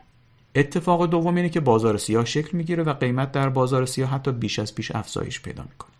اتفاق 0.55 1.05
دوم 1.05 1.35
اینه 1.35 1.49
که 1.49 1.59
بازار 1.59 1.97
سیاه 1.97 2.25
شکل 2.25 2.57
می‌گیره 2.57 2.83
و 2.83 2.93
قیمت 2.93 3.31
در 3.31 3.49
بازار 3.49 3.85
سیاه 3.85 4.09
حتی 4.09 4.31
بیش 4.31 4.59
از 4.59 4.75
پیش 4.75 4.91
افزایش 4.91 5.41
پیدا 5.41 5.63
می‌کنه. 5.63 5.91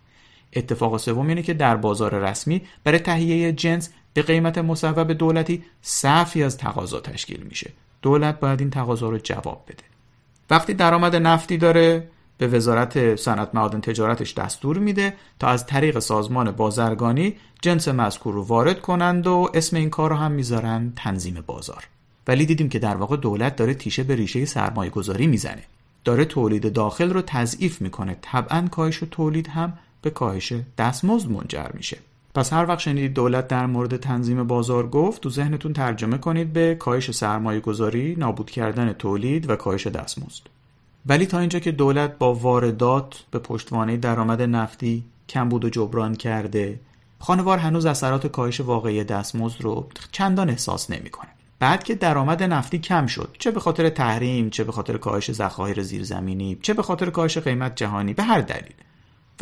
اتفاق 0.56 0.96
سوم 0.96 1.28
اینه 1.28 1.42
که 1.42 1.54
در 1.54 1.76
بازار 1.76 2.14
رسمی 2.14 2.62
برای 2.84 2.98
تهیه 2.98 3.52
جنس 3.52 3.90
به 4.14 4.22
قیمت 4.22 4.58
مصوب 4.58 5.12
دولتی 5.12 5.64
صفی 5.82 6.42
از 6.42 6.56
تقاضا 6.56 7.00
تشکیل 7.00 7.42
میشه. 7.42 7.72
دولت 8.02 8.40
باید 8.40 8.60
این 8.60 8.70
تقاضا 8.70 9.08
رو 9.08 9.18
جواب 9.18 9.64
بده. 9.68 9.82
وقتی 10.50 10.74
درآمد 10.74 11.16
نفتی 11.16 11.56
داره 11.56 12.08
به 12.38 12.46
وزارت 12.46 13.16
صنعت 13.16 13.54
معادن 13.54 13.80
تجارتش 13.80 14.34
دستور 14.34 14.78
میده 14.78 15.14
تا 15.38 15.48
از 15.48 15.66
طریق 15.66 15.98
سازمان 15.98 16.50
بازرگانی 16.50 17.36
جنس 17.62 17.88
مذکور 17.88 18.34
رو 18.34 18.42
وارد 18.42 18.80
کنند 18.80 19.26
و 19.26 19.50
اسم 19.54 19.76
این 19.76 19.90
کار 19.90 20.10
رو 20.10 20.16
هم 20.16 20.32
می‌ذارن 20.32 20.92
تنظیم 20.96 21.44
بازار. 21.46 21.88
ولی 22.26 22.46
دیدیم 22.46 22.68
که 22.68 22.78
در 22.78 22.96
واقع 22.96 23.16
دولت 23.16 23.56
داره 23.56 23.74
تیشه 23.74 24.02
به 24.02 24.14
ریشه 24.14 24.44
سرمایه 24.44 24.90
گذاری 24.90 25.26
می‌زنه. 25.26 25.62
داره 26.04 26.24
تولید 26.24 26.72
داخل 26.72 27.10
رو 27.10 27.22
تضعیف 27.26 27.80
می‌کنه. 27.80 28.16
طبعا 28.22 28.68
کاهش 28.70 29.02
تولید 29.10 29.46
هم 29.46 29.72
به 30.02 30.10
کاهش 30.10 30.52
دستمزد 30.78 31.30
منجر 31.30 31.68
میشه 31.74 31.98
پس 32.34 32.52
هر 32.52 32.66
وقت 32.66 32.78
شنیدید 32.78 33.14
دولت 33.14 33.48
در 33.48 33.66
مورد 33.66 33.96
تنظیم 33.96 34.46
بازار 34.46 34.88
گفت 34.88 35.22
تو 35.22 35.30
ذهنتون 35.30 35.72
ترجمه 35.72 36.18
کنید 36.18 36.52
به 36.52 36.74
کاهش 36.74 37.10
سرمایه 37.10 37.60
گذاری، 37.60 38.16
نابود 38.18 38.50
کردن 38.50 38.92
تولید 38.92 39.50
و 39.50 39.56
کاهش 39.56 39.86
دستمزد. 39.86 40.42
ولی 41.06 41.26
تا 41.26 41.38
اینجا 41.38 41.58
که 41.58 41.72
دولت 41.72 42.18
با 42.18 42.34
واردات 42.34 43.24
به 43.30 43.38
پشتوانه 43.38 43.96
درآمد 43.96 44.42
نفتی 44.42 45.04
کمبود 45.28 45.64
و 45.64 45.68
جبران 45.68 46.14
کرده 46.14 46.80
خانوار 47.18 47.58
هنوز 47.58 47.86
اثرات 47.86 48.26
کاهش 48.26 48.60
واقعی 48.60 49.04
دستمزد 49.04 49.60
رو 49.60 49.86
چندان 50.12 50.50
احساس 50.50 50.90
نمی‌کنه. 50.90 51.28
بعد 51.58 51.84
که 51.84 51.94
درآمد 51.94 52.42
نفتی 52.42 52.78
کم 52.78 53.06
شد 53.06 53.36
چه 53.38 53.50
به 53.50 53.60
خاطر 53.60 53.88
تحریم 53.88 54.50
چه 54.50 54.64
به 54.64 54.72
خاطر 54.72 54.96
کاهش 54.96 55.32
ذخایر 55.32 55.82
زیرزمینی 55.82 56.58
چه 56.62 56.74
به 56.74 56.82
خاطر 56.82 57.10
کاهش 57.10 57.38
قیمت 57.38 57.76
جهانی 57.76 58.14
به 58.14 58.22
هر 58.22 58.40
دلیل 58.40 58.72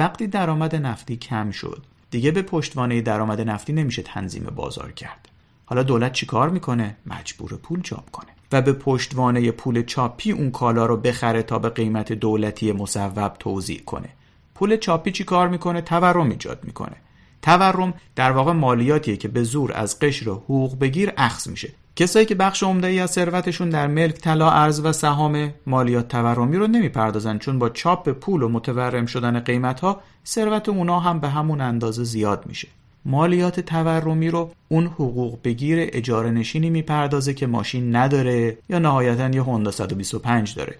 وقتی 0.00 0.26
درآمد 0.26 0.76
نفتی 0.76 1.16
کم 1.16 1.50
شد 1.50 1.82
دیگه 2.10 2.30
به 2.30 2.42
پشتوانه 2.42 3.00
درآمد 3.00 3.40
نفتی 3.40 3.72
نمیشه 3.72 4.02
تنظیم 4.02 4.44
بازار 4.56 4.92
کرد. 4.92 5.28
حالا 5.66 5.82
دولت 5.82 6.12
چیکار 6.12 6.50
می‌کنه؟ 6.50 6.96
مجبور 7.06 7.56
پول 7.56 7.82
چاپ 7.82 8.10
کنه. 8.10 8.26
و 8.52 8.62
به 8.62 8.72
پشتوانه 8.72 9.50
پول 9.50 9.82
چاپی 9.82 10.32
اون 10.32 10.50
کالا 10.50 10.86
رو 10.86 10.96
بخره 10.96 11.42
تا 11.42 11.58
به 11.58 11.68
قیمت 11.68 12.12
دولتی 12.12 12.72
مصوب 12.72 13.34
توضیح 13.38 13.80
کنه. 13.80 14.08
پول 14.54 14.76
چاپی 14.76 15.12
چی 15.12 15.24
کار 15.24 15.48
می‌کنه؟ 15.48 15.80
تورم 15.80 16.30
ایجاد 16.30 16.64
می‌کنه. 16.64 16.96
تورم 17.42 17.94
در 18.16 18.32
واقع 18.32 18.52
مالیاتیه 18.52 19.16
که 19.16 19.28
به 19.28 19.42
زور 19.42 19.72
از 19.72 19.98
قشر 19.98 20.30
حقوق 20.30 20.78
بگیر 20.78 21.12
اخذ 21.16 21.48
میشه. 21.48 21.72
کسایی 21.96 22.26
که 22.26 22.34
بخش 22.34 22.62
عمده 22.62 22.86
ای 22.86 23.00
از 23.00 23.10
ثروتشون 23.10 23.70
در 23.70 23.86
ملک 23.86 24.14
طلا 24.14 24.50
ارز 24.50 24.80
و 24.80 24.92
سهام 24.92 25.54
مالیات 25.66 26.08
تورمی 26.08 26.56
رو 26.56 26.66
نمی‌پردازن 26.66 27.38
چون 27.38 27.58
با 27.58 27.68
چاپ 27.68 28.08
پول 28.08 28.42
و 28.42 28.48
متورم 28.48 29.06
شدن 29.06 29.40
قیمت 29.40 29.80
ها 29.80 30.00
ثروت 30.26 30.68
اونا 30.68 31.00
هم 31.00 31.20
به 31.20 31.28
همون 31.28 31.60
اندازه 31.60 32.04
زیاد 32.04 32.44
میشه. 32.46 32.68
مالیات 33.04 33.60
تورمی 33.60 34.30
رو 34.30 34.50
اون 34.68 34.86
حقوق 34.86 35.38
بگیر 35.44 35.78
اجاره 35.92 36.30
نشینی 36.30 36.70
می‌پردازه 36.70 37.34
که 37.34 37.46
ماشین 37.46 37.96
نداره 37.96 38.58
یا 38.68 38.78
نهایتا 38.78 39.28
یه 39.28 39.42
هوندا 39.42 39.70
125 39.70 40.54
داره. 40.54 40.76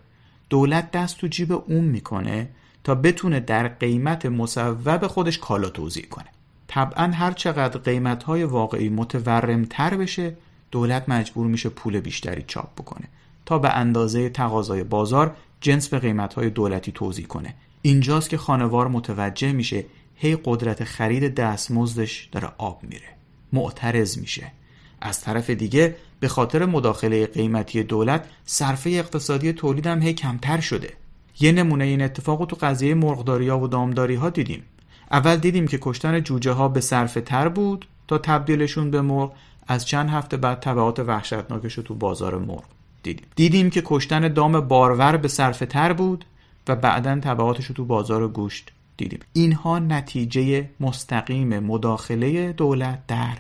دولت 0.50 0.90
دست 0.90 1.18
تو 1.18 1.26
جیب 1.26 1.52
اون 1.52 1.84
می‌کنه 1.84 2.48
تا 2.84 2.94
بتونه 2.94 3.40
در 3.40 3.68
قیمت 3.68 4.26
مصوب 4.26 5.06
خودش 5.06 5.38
کالا 5.38 5.68
توضیح 5.68 6.06
کنه. 6.06 6.26
طبعا 6.68 7.12
هر 7.14 7.32
چقدر 7.32 7.78
قیمت 7.78 8.22
های 8.22 8.44
واقعی 8.44 8.88
متورم 8.88 9.64
تر 9.64 9.96
بشه 9.96 10.32
دولت 10.70 11.08
مجبور 11.08 11.46
میشه 11.46 11.68
پول 11.68 12.00
بیشتری 12.00 12.44
چاپ 12.46 12.74
بکنه 12.74 13.08
تا 13.46 13.58
به 13.58 13.70
اندازه 13.70 14.28
تقاضای 14.28 14.84
بازار 14.84 15.36
جنس 15.60 15.88
به 15.88 15.98
قیمت 15.98 16.34
های 16.34 16.50
دولتی 16.50 16.92
توضیح 16.92 17.26
کنه. 17.26 17.54
اینجاست 17.82 18.30
که 18.30 18.36
خانوار 18.36 18.88
متوجه 18.88 19.52
میشه 19.52 19.84
هی 20.16 20.38
قدرت 20.44 20.84
خرید 20.84 21.34
دستمزدش 21.34 22.28
داره 22.32 22.48
آب 22.58 22.82
میره. 22.82 23.08
معترض 23.52 24.18
میشه. 24.18 24.52
از 25.00 25.20
طرف 25.20 25.50
دیگه 25.50 25.96
به 26.20 26.28
خاطر 26.28 26.66
مداخله 26.66 27.26
قیمتی 27.26 27.82
دولت 27.82 28.24
صرفه 28.44 28.90
اقتصادی 28.90 29.52
تولید 29.52 29.86
هم 29.86 30.02
هی 30.02 30.12
کمتر 30.12 30.60
شده. 30.60 30.92
یه 31.40 31.52
نمونه 31.52 31.84
این 31.84 32.02
اتفاق 32.02 32.46
تو 32.46 32.56
قضیه 32.60 32.94
مرغداری 32.94 33.48
ها 33.48 33.60
و 33.60 33.68
دامداری 33.68 34.14
ها 34.14 34.30
دیدیم. 34.30 34.62
اول 35.10 35.36
دیدیم 35.36 35.66
که 35.66 35.78
کشتن 35.82 36.20
جوجه 36.20 36.52
ها 36.52 36.68
به 36.68 36.80
صرفه 36.80 37.20
تر 37.20 37.48
بود 37.48 37.86
تا 38.08 38.18
تبدیلشون 38.18 38.90
به 38.90 39.00
مرغ. 39.00 39.32
از 39.70 39.86
چند 39.86 40.10
هفته 40.10 40.36
بعد 40.36 40.60
تبعات 40.60 40.98
وحشتناکش 40.98 41.74
رو 41.74 41.82
تو 41.82 41.94
بازار 41.94 42.38
مرغ. 42.38 42.64
دیدیم. 43.02 43.26
دیدیم 43.36 43.70
که 43.70 43.82
کشتن 43.84 44.28
دام 44.28 44.60
بارور 44.60 45.16
به 45.16 45.28
صرفه 45.28 45.66
تر 45.66 45.92
بود 45.92 46.24
و 46.68 46.76
بعدا 46.76 47.20
تبعاتش 47.20 47.66
رو 47.66 47.74
تو 47.74 47.84
بازار 47.84 48.28
گوشت 48.28 48.72
دیدیم. 48.96 49.20
اینها 49.32 49.78
نتیجه 49.78 50.68
مستقیم 50.80 51.58
مداخله 51.58 52.52
دولت 52.52 52.98
در 53.08 53.38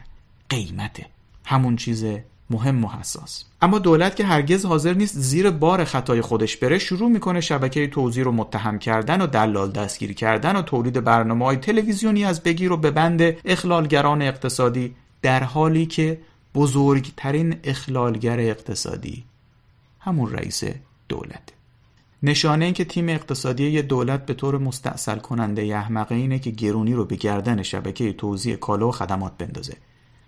قیمته 0.48 1.06
همون 1.44 1.76
چیز 1.76 2.04
مهم 2.50 2.84
و 2.84 2.88
حساس. 2.88 3.44
اما 3.62 3.78
دولت 3.78 4.16
که 4.16 4.24
هرگز 4.24 4.64
حاضر 4.64 4.94
نیست 4.94 5.18
زیر 5.18 5.50
بار 5.50 5.84
خطای 5.84 6.20
خودش 6.20 6.56
بره 6.56 6.78
شروع 6.78 7.10
می‌کنه 7.10 7.40
شبکه 7.40 7.86
توزیع 7.86 8.24
رو 8.24 8.32
متهم 8.32 8.78
کردن 8.78 9.20
و 9.20 9.26
دلال 9.26 9.70
دستگیر 9.70 10.12
کردن 10.12 10.56
و 10.56 10.62
تولید 10.62 11.04
برنامه 11.04 11.44
های 11.44 11.56
تلویزیونی 11.56 12.24
از 12.24 12.42
بگیر 12.42 12.72
و 12.72 12.76
به 12.76 12.90
بند 12.90 13.22
اخلالگران 13.44 14.22
اقتصادی 14.22 14.94
در 15.22 15.44
حالی 15.44 15.86
که 15.86 16.20
بزرگترین 16.54 17.56
اخلالگر 17.64 18.40
اقتصادی 18.40 19.24
همون 20.00 20.32
رئیس 20.32 20.62
دولت. 21.08 21.42
نشانه 22.22 22.64
این 22.64 22.74
که 22.74 22.84
تیم 22.84 23.08
اقتصادی 23.08 23.70
یه 23.70 23.82
دولت 23.82 24.26
به 24.26 24.34
طور 24.34 24.58
مستاصل 24.58 25.18
کننده 25.18 25.62
احمقه 25.62 26.14
اینه 26.14 26.38
که 26.38 26.50
گرونی 26.50 26.94
رو 26.94 27.04
به 27.04 27.16
گردن 27.16 27.62
شبکه 27.62 28.12
توزیع 28.12 28.56
کالا 28.56 28.88
و 28.88 28.92
خدمات 28.92 29.32
بندازه 29.38 29.76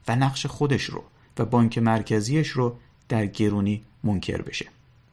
و 0.09 0.17
نقش 0.17 0.47
خودش 0.47 0.85
رو 0.85 1.05
و 1.39 1.45
بانک 1.45 1.79
مرکزیش 1.79 2.49
رو 2.49 2.77
در 3.09 3.27
گرونی 3.27 3.83
منکر 4.05 4.43
بشه. 4.43 4.67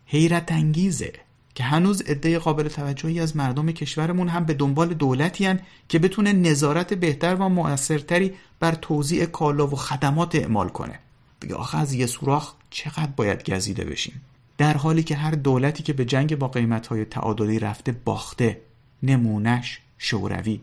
حیرت 0.05 0.51
انگیزه. 0.51 1.13
که 1.59 1.65
هنوز 1.65 2.01
عده 2.01 2.39
قابل 2.39 2.67
توجهی 2.67 3.19
از 3.19 3.37
مردم 3.37 3.71
کشورمون 3.71 4.27
هم 4.27 4.45
به 4.45 4.53
دنبال 4.53 4.93
دولتی 4.93 5.45
هن 5.45 5.59
که 5.89 5.99
بتونه 5.99 6.33
نظارت 6.33 6.93
بهتر 6.93 7.35
و 7.35 7.49
موثرتری 7.49 8.33
بر 8.59 8.75
توزیع 8.75 9.25
کالا 9.25 9.67
و 9.67 9.75
خدمات 9.75 10.35
اعمال 10.35 10.69
کنه. 10.69 10.99
دیگه 11.39 11.55
آخه 11.55 11.77
از 11.77 11.93
یه 11.93 12.05
سوراخ 12.05 12.53
چقدر 12.69 13.09
باید 13.15 13.49
گزیده 13.49 13.85
بشیم؟ 13.85 14.21
در 14.57 14.77
حالی 14.77 15.03
که 15.03 15.15
هر 15.15 15.31
دولتی 15.31 15.83
که 15.83 15.93
به 15.93 16.05
جنگ 16.05 16.35
با 16.35 16.47
قیمتهای 16.47 17.05
تعادلی 17.05 17.59
رفته 17.59 17.91
باخته 17.91 18.61
نمونش 19.03 19.79
شوروی. 19.97 20.61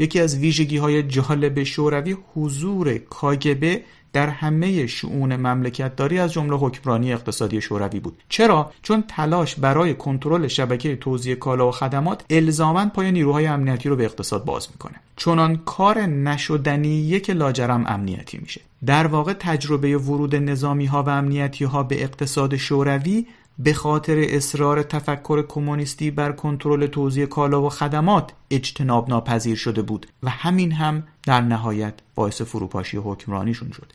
یکی 0.00 0.20
از 0.20 0.38
ویژگی 0.38 0.76
های 0.76 1.02
جالب 1.02 1.62
شوروی 1.62 2.16
حضور 2.34 2.98
کاگبه 2.98 3.82
در 4.12 4.28
همه 4.28 4.86
شؤون 4.86 5.36
مملکتداری 5.36 6.18
از 6.18 6.32
جمله 6.32 6.56
حکمرانی 6.56 7.12
اقتصادی 7.12 7.60
شوروی 7.60 8.00
بود. 8.00 8.22
چرا؟ 8.28 8.72
چون 8.82 9.04
تلاش 9.08 9.54
برای 9.54 9.94
کنترل 9.94 10.48
شبکه 10.48 10.96
توزیع 10.96 11.34
کالا 11.34 11.68
و 11.68 11.70
خدمات 11.70 12.24
الزاما 12.30 12.86
پای 12.86 13.12
نیروهای 13.12 13.46
امنیتی 13.46 13.88
رو 13.88 13.96
به 13.96 14.04
اقتصاد 14.04 14.44
باز 14.44 14.68
می‌کنه. 14.72 14.94
چونان 15.16 15.56
کار 15.56 16.00
نشدنی 16.00 17.20
که 17.20 17.32
لاجرم 17.32 17.84
امنیتی 17.86 18.38
میشه. 18.38 18.60
در 18.86 19.06
واقع 19.06 19.32
تجربه 19.32 19.98
ورود 19.98 20.36
نظامی 20.36 20.86
ها 20.86 21.02
و 21.02 21.08
امنیتی 21.08 21.64
ها 21.64 21.82
به 21.82 22.02
اقتصاد 22.02 22.56
شوروی 22.56 23.26
به 23.62 23.72
خاطر 23.72 24.24
اصرار 24.28 24.82
تفکر 24.82 25.46
کمونیستی 25.46 26.10
بر 26.10 26.32
کنترل 26.32 26.86
توزیع 26.86 27.26
کالا 27.26 27.62
و 27.62 27.68
خدمات 27.68 28.32
اجتناب 28.50 29.08
ناپذیر 29.08 29.56
شده 29.56 29.82
بود 29.82 30.06
و 30.22 30.30
همین 30.30 30.72
هم 30.72 31.02
در 31.22 31.40
نهایت 31.40 31.94
باعث 32.14 32.42
فروپاشی 32.42 32.96
حکمرانیشون 32.96 33.70
شد. 33.70 33.92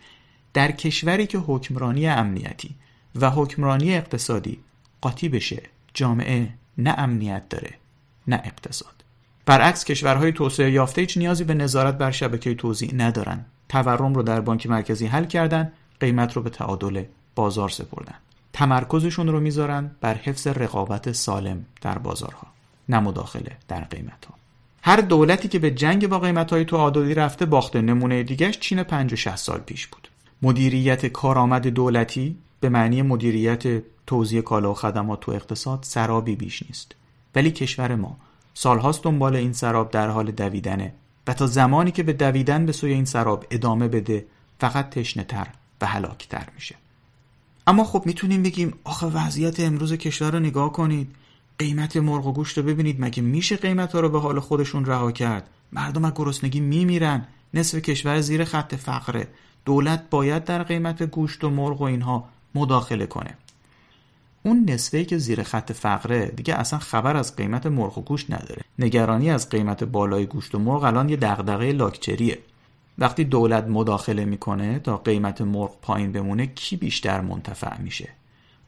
در 0.54 0.72
کشوری 0.72 1.28
که 1.28 1.38
حکمرانی 1.38 2.08
امنیتی 2.08 2.76
و 3.16 3.30
حکمرانی 3.30 3.96
اقتصادی 3.96 4.60
قاطی 5.02 5.30
بشه 5.30 5.64
جامعه 5.94 6.50
نه 6.78 6.96
امنیت 6.98 7.50
داره 7.50 7.74
نه 8.28 8.42
اقتصاد. 8.46 9.04
برعکس 9.46 9.86
کشورهای 9.86 10.32
توسعه 10.32 10.72
یافته 10.72 11.02
هیچ 11.02 11.18
نیازی 11.18 11.44
به 11.44 11.54
نظارت 11.54 11.98
بر 11.98 12.12
شبکه 12.12 12.56
توزیع 12.56 12.96
ندارن. 12.96 13.46
تورم 13.70 14.14
رو 14.14 14.24
در 14.24 14.42
بانک 14.42 14.68
مرکزی 14.68 15.06
حل 15.06 15.26
کردن 15.26 15.72
قیمت 16.00 16.34
رو 16.34 16.42
به 16.42 16.50
تعادل 16.50 17.04
بازار 17.36 17.70
سپردن. 17.70 18.16
تمرکزشون 18.56 19.28
رو 19.28 19.40
می‌ذارن 19.40 19.92
بر 20.02 20.14
حفظ 20.14 20.48
رقابت 20.48 21.12
سالم 21.12 21.66
در 21.82 21.98
بازارها 21.98 22.48
نه 22.90 23.00
مداخله 23.00 23.58
در 23.68 23.82
قیمت 23.82 24.26
ها 24.26 24.34
هر 24.82 25.02
دولتی 25.02 25.48
که 25.48 25.60
به 25.60 25.72
جنگ 25.72 26.08
با 26.08 26.20
قیمت 26.20 26.54
های 26.54 26.66
تو 26.66 26.78
عادلی 26.78 27.14
رفته 27.14 27.46
باخته 27.46 27.82
نمونه 27.82 28.24
دیگهش 28.24 28.60
چین 28.60 28.84
5 28.84 29.14
و 29.14 29.16
60 29.16 29.36
سال 29.36 29.60
پیش 29.60 29.88
بود. 29.88 30.08
مدیریت 30.42 31.06
کارآمد 31.06 31.68
دولتی 31.68 32.38
به 32.60 32.70
معنی 32.70 33.02
مدیریت 33.02 33.84
توزیع 34.08 34.42
کالا 34.42 34.72
و 34.72 34.74
خدمات 34.74 35.20
تو 35.20 35.32
اقتصاد 35.32 35.80
سرابی 35.82 36.36
بیش 36.36 36.64
نیست. 36.64 36.96
ولی 37.36 37.52
کشور 37.52 37.96
ما 37.96 38.18
سالهاست 38.54 39.04
دنبال 39.04 39.36
این 39.36 39.54
سراب 39.54 39.92
در 39.92 40.08
حال 40.08 40.32
دویدنه 40.32 40.94
و 41.28 41.34
تا 41.34 41.48
زمانی 41.48 41.92
که 41.92 42.04
به 42.04 42.14
دویدن 42.14 42.66
به 42.66 42.72
سوی 42.72 42.94
این 42.94 43.06
سراب 43.06 43.46
ادامه 43.52 43.88
بده 43.88 44.26
فقط 44.60 44.90
تشنه 44.90 45.24
تر 45.24 45.48
و 45.82 45.86
هلاکتر 45.86 46.48
میشه. 46.56 46.76
اما 47.68 47.84
خب 47.84 48.04
می‌تونیم 48.06 48.44
بگیم 48.44 48.74
آخه 48.84 49.08
وضعیت 49.08 49.60
امروز 49.60 49.94
کشور 49.94 50.32
رو 50.32 50.40
نگاه 50.40 50.72
کنید. 50.72 51.16
قیمت 51.60 51.98
مرغ 51.98 52.28
و 52.28 52.34
گوشت 52.34 52.58
رو 52.58 52.64
ببینید 52.64 53.02
مگه 53.02 53.24
میشه 53.24 53.56
قیمت 53.56 53.94
ها 53.94 54.00
رو 54.00 54.10
به 54.10 54.20
حال 54.20 54.40
خودشون 54.40 54.86
رها 54.86 55.12
کرد؟ 55.12 55.50
مردم 55.72 56.06
از 56.06 56.14
گرسنگی 56.16 56.60
میمیرن. 56.60 57.28
نصف 57.54 57.78
کشور 57.78 58.22
زیر 58.22 58.44
خط 58.44 58.76
فقره. 58.76 59.28
دولت 59.66 60.10
باید 60.10 60.44
در 60.44 60.64
قیمت 60.64 61.04
گوشت 61.04 61.44
و 61.44 61.50
مرغ 61.50 61.82
و 61.82 61.84
اینها 61.84 62.30
مداخله 62.56 63.06
کنه. 63.06 63.38
اون 64.44 64.70
نصفه 64.70 65.06
که 65.06 65.18
زیر 65.18 65.44
خط 65.44 65.72
فقره 65.72 66.26
دیگه 66.26 66.56
اصلا 66.56 66.80
خبر 66.80 67.18
از 67.18 67.36
قیمت 67.36 67.66
مرغ 67.66 67.98
و 67.98 68.02
گوشت 68.02 68.32
نداره. 68.32 68.62
نگرانی 68.80 69.32
از 69.32 69.50
قیمت 69.50 69.84
بالای 69.84 70.26
گوشت 70.26 70.56
و 70.56 70.60
مرغ 70.60 70.84
الان 70.84 71.10
یه 71.10 71.16
دغدغه 71.16 71.72
لاکچریه. 71.72 72.40
وقتی 72.98 73.24
دولت 73.24 73.64
مداخله 73.64 74.26
می‌کنه 74.26 74.80
تا 74.80 74.98
قیمت 74.98 75.42
مرغ 75.42 75.82
پایین 75.82 76.12
بمونه 76.12 76.48
کی 76.48 76.76
بیشتر 76.76 77.22
منتفع 77.22 77.82
میشه؟ 77.82 78.10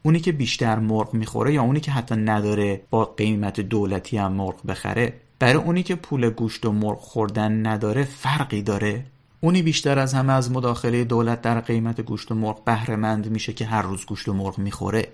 اونی 0.03 0.19
که 0.19 0.31
بیشتر 0.31 0.79
مرغ 0.79 1.13
می‌خوره 1.13 1.53
یا 1.53 1.61
اونی 1.61 1.79
که 1.79 1.91
حتی 1.91 2.15
نداره 2.15 2.81
با 2.89 3.05
قیمت 3.05 3.59
دولتی 3.61 4.17
هم 4.17 4.31
مرغ 4.31 4.65
بخره؟ 4.67 5.13
برای 5.39 5.63
اونی 5.63 5.83
که 5.83 5.95
پول 5.95 6.29
گوشت 6.29 6.65
و 6.65 6.71
مرغ 6.71 6.99
خوردن 6.99 7.67
نداره 7.67 8.03
فرقی 8.03 8.61
داره؟ 8.61 9.05
اونی 9.41 9.61
بیشتر 9.61 9.99
از 9.99 10.13
همه 10.13 10.33
از 10.33 10.51
مداخله 10.51 11.03
دولت 11.03 11.41
در 11.41 11.59
قیمت 11.59 12.01
گوشت 12.01 12.31
و 12.31 12.35
مرغ 12.35 12.63
بهرهمند 12.63 13.29
میشه 13.29 13.53
که 13.53 13.65
هر 13.65 13.81
روز 13.81 14.05
گوشت 14.05 14.27
و 14.27 14.33
مرغ 14.33 14.57
می‌خوره؟ 14.57 15.07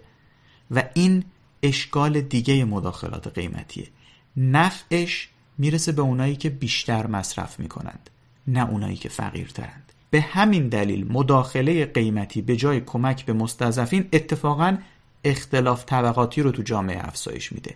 و 0.72 0.84
این 0.94 1.24
اشکال 1.64 2.22
دیگه 2.22 2.66
مداخلات 2.66 3.28
قیمتیه. 3.28 3.88
نفعش 4.38 5.30
می‌رسه 5.58 5.92
به 5.92 6.02
اونایی 6.02 6.36
که 6.36 6.50
بیشتر 6.50 7.08
مصرف 7.08 7.60
می‌کنند. 7.60 8.10
نه 8.48 8.70
اونایی 8.70 8.96
که 8.96 9.10
فقیرترند. 9.10 9.92
به 10.10 10.22
همین 10.22 10.70
دلیل 10.70 11.12
مداخله 11.12 11.86
قیمتی 11.86 12.42
به 12.42 12.56
جای 12.56 12.82
کمک 12.82 13.26
به 13.26 13.34
مستضعفین 13.34 14.10
اتفاقا 14.14 14.78
اختلاف 15.24 15.86
طبقاتی 15.86 16.42
رو 16.42 16.52
تو 16.52 16.62
جامعه 16.62 17.08
افزایش 17.08 17.52
میده. 17.52 17.76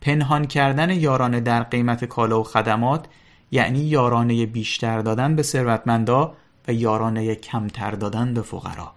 پنهان 0.00 0.46
کردن 0.46 0.90
یارانه 0.90 1.40
در 1.40 1.62
قیمت 1.62 2.04
کالا 2.04 2.40
و 2.40 2.44
خدمات 2.44 3.06
یعنی 3.50 3.78
یارانه 3.78 4.46
بیشتر 4.46 5.00
دادن 5.00 5.36
به 5.36 5.42
ثروتمندا 5.42 6.34
و 6.68 6.72
یارانه 6.72 7.34
کمتر 7.34 7.90
دادن 7.90 8.34
به 8.34 8.42
فقرا. 8.42 8.92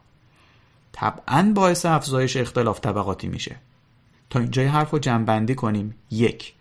طبعا 0.91 1.51
باعث 1.55 1.85
افزایش 1.85 2.37
اختلاف 2.37 2.79
طبقاتی 2.79 3.27
میشه. 3.27 3.55
تا 4.29 4.39
اینجای 4.39 4.65
حرف 4.65 4.91
رو 4.91 4.99
جنبندی 4.99 5.55
کنیم. 5.55 5.95
یک 6.11 6.53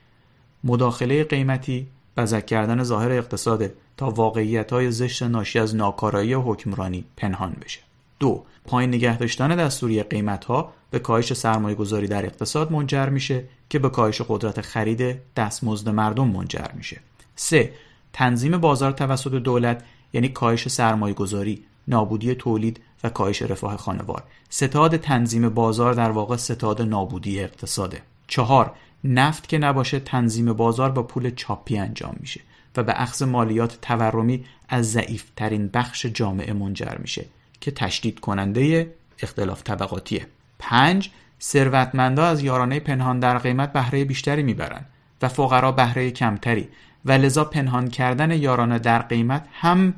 مداخله 0.65 1.25
قیمتی 1.25 1.87
بزک 2.19 2.47
کردن 2.47 2.83
ظاهر 2.83 3.13
اقتصاد 3.13 3.71
تا 3.97 4.11
واقعیت 4.11 4.73
های 4.73 4.91
زشت 4.91 5.23
ناشی 5.23 5.59
از 5.59 5.77
ناکارایی 5.77 6.35
حکمرانی 6.35 7.05
پنهان 7.17 7.57
بشه. 7.65 7.81
دو 8.21 8.45
پایین 8.65 8.95
نگه 8.95 9.19
داشتن 9.19 9.57
دستوری 9.57 10.03
قیمت 10.03 10.45
ها 10.45 10.73
به 10.91 10.99
کاهش 10.99 11.33
سرمایه 11.33 11.75
گذاری 11.75 12.07
در 12.07 12.27
اقتصاد 12.27 12.73
منجر 12.73 13.09
میشه 13.09 13.45
که 13.71 13.79
به 13.79 13.89
کاهش 13.89 14.23
قدرت 14.29 14.61
خرید 14.61 15.17
دستمزد 15.37 15.89
مردم 15.89 16.29
منجر 16.29 16.69
میشه. 16.75 17.01
سه 17.37 17.73
تنظیم 18.13 18.59
بازار 18.59 18.93
توسط 18.93 19.35
دولت 19.35 19.85
یعنی 20.13 20.29
کاهش 20.29 20.69
سرمایه 20.69 21.15
گذاری 21.15 21.65
نابودی 21.89 22.35
تولید 22.35 22.81
و 23.05 23.09
کاهش 23.09 23.43
رفاه 23.43 23.77
خانوار. 23.77 24.23
ستاد 24.51 24.97
تنظیم 24.97 25.49
بازار 25.49 25.95
در 25.95 26.11
واقع 26.11 26.37
ستاد 26.37 26.83
نابودی 26.83 27.41
اقتصاده. 27.41 28.03
چهار 28.27 28.73
نفت 29.05 29.49
که 29.49 29.59
نباشه 29.59 30.01
تنظیم 30.01 30.53
بازار 30.53 30.91
با 30.91 31.03
پول 31.03 31.31
چاپی 31.31 31.79
انجام 31.79 32.17
میشه 32.21 32.41
و 32.77 32.83
به 32.83 33.03
اخذ 33.03 33.23
مالیات 33.23 33.79
تورمی 33.83 34.45
از 34.69 34.93
ضعیفترین 34.93 35.69
بخش 35.69 36.07
جامعه 36.07 36.53
منجر 36.53 36.97
میشه 36.99 37.25
که 37.61 37.71
تشدید 37.71 38.21
کننده 38.21 38.95
اختلاف 39.23 39.63
طبقاتیه. 39.63 40.27
پنج 40.59 41.11
ثروتمندا 41.41 42.27
از 42.27 42.43
یارانه 42.43 42.81
پنهان 42.81 43.21
در 43.21 43.39
قیمت 43.39 43.73
بهره 43.73 44.05
بیشتری 44.05 44.43
می‌برن 44.43 44.85
و 45.23 45.29
فقرا 45.29 45.73
بهره 45.73 46.11
کمتری 46.11 46.69
و 47.05 47.13
لذا 47.13 47.45
پنهان 47.45 47.91
کردن 47.91 48.31
یارانه 48.31 48.79
در 48.79 49.03
قیمت 49.03 49.47
هم 49.53 49.95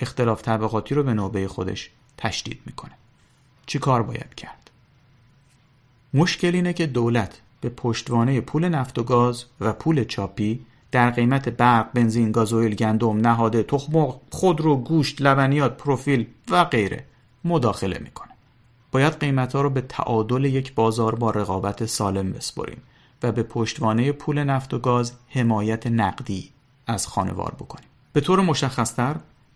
اختلاف 0.00 0.42
طبقاتی 0.42 0.94
رو 0.94 1.02
به 1.02 1.14
نوبه 1.14 1.48
خودش 1.48 1.90
تشدید 2.18 2.60
می‌کنه. 2.66 2.92
چی 3.66 3.78
کار 3.78 4.02
باید 4.02 4.34
کرد؟ 4.34 4.70
مشکل 6.14 6.54
اینه 6.54 6.72
که 6.72 6.86
دولت 6.86 7.40
به 7.62 7.68
پشتوانه 7.68 8.40
پول 8.40 8.68
نفت 8.68 8.98
و 8.98 9.02
گاز 9.02 9.44
و 9.60 9.72
پول 9.72 10.04
چاپی 10.04 10.66
در 10.90 11.10
قیمت 11.10 11.48
برق، 11.48 11.92
بنزین، 11.94 12.32
گازوئیل، 12.32 12.74
گندم، 12.74 13.16
نهاده، 13.16 13.62
تخم 13.62 14.14
خودرو، 14.30 14.76
گوشت، 14.76 15.22
لبنیات، 15.22 15.76
پروفیل 15.76 16.26
و 16.50 16.64
غیره 16.64 17.04
مداخله 17.44 17.98
می‌کنه. 17.98 18.32
باید 18.92 19.18
قیمت 19.18 19.52
ها 19.52 19.60
رو 19.60 19.70
به 19.70 19.80
تعادل 19.80 20.44
یک 20.44 20.74
بازار 20.74 21.14
با 21.14 21.30
رقابت 21.30 21.86
سالم 21.86 22.32
بسپریم 22.32 22.82
و 23.22 23.32
به 23.32 23.42
پشتوانه 23.42 24.12
پول 24.12 24.44
نفت 24.44 24.74
و 24.74 24.78
گاز 24.78 25.12
حمایت 25.28 25.86
نقدی 25.86 26.50
از 26.86 27.06
خانوار 27.06 27.54
بکنیم. 27.58 27.88
به 28.12 28.20
طور 28.20 28.40
مشخصتر 28.40 29.14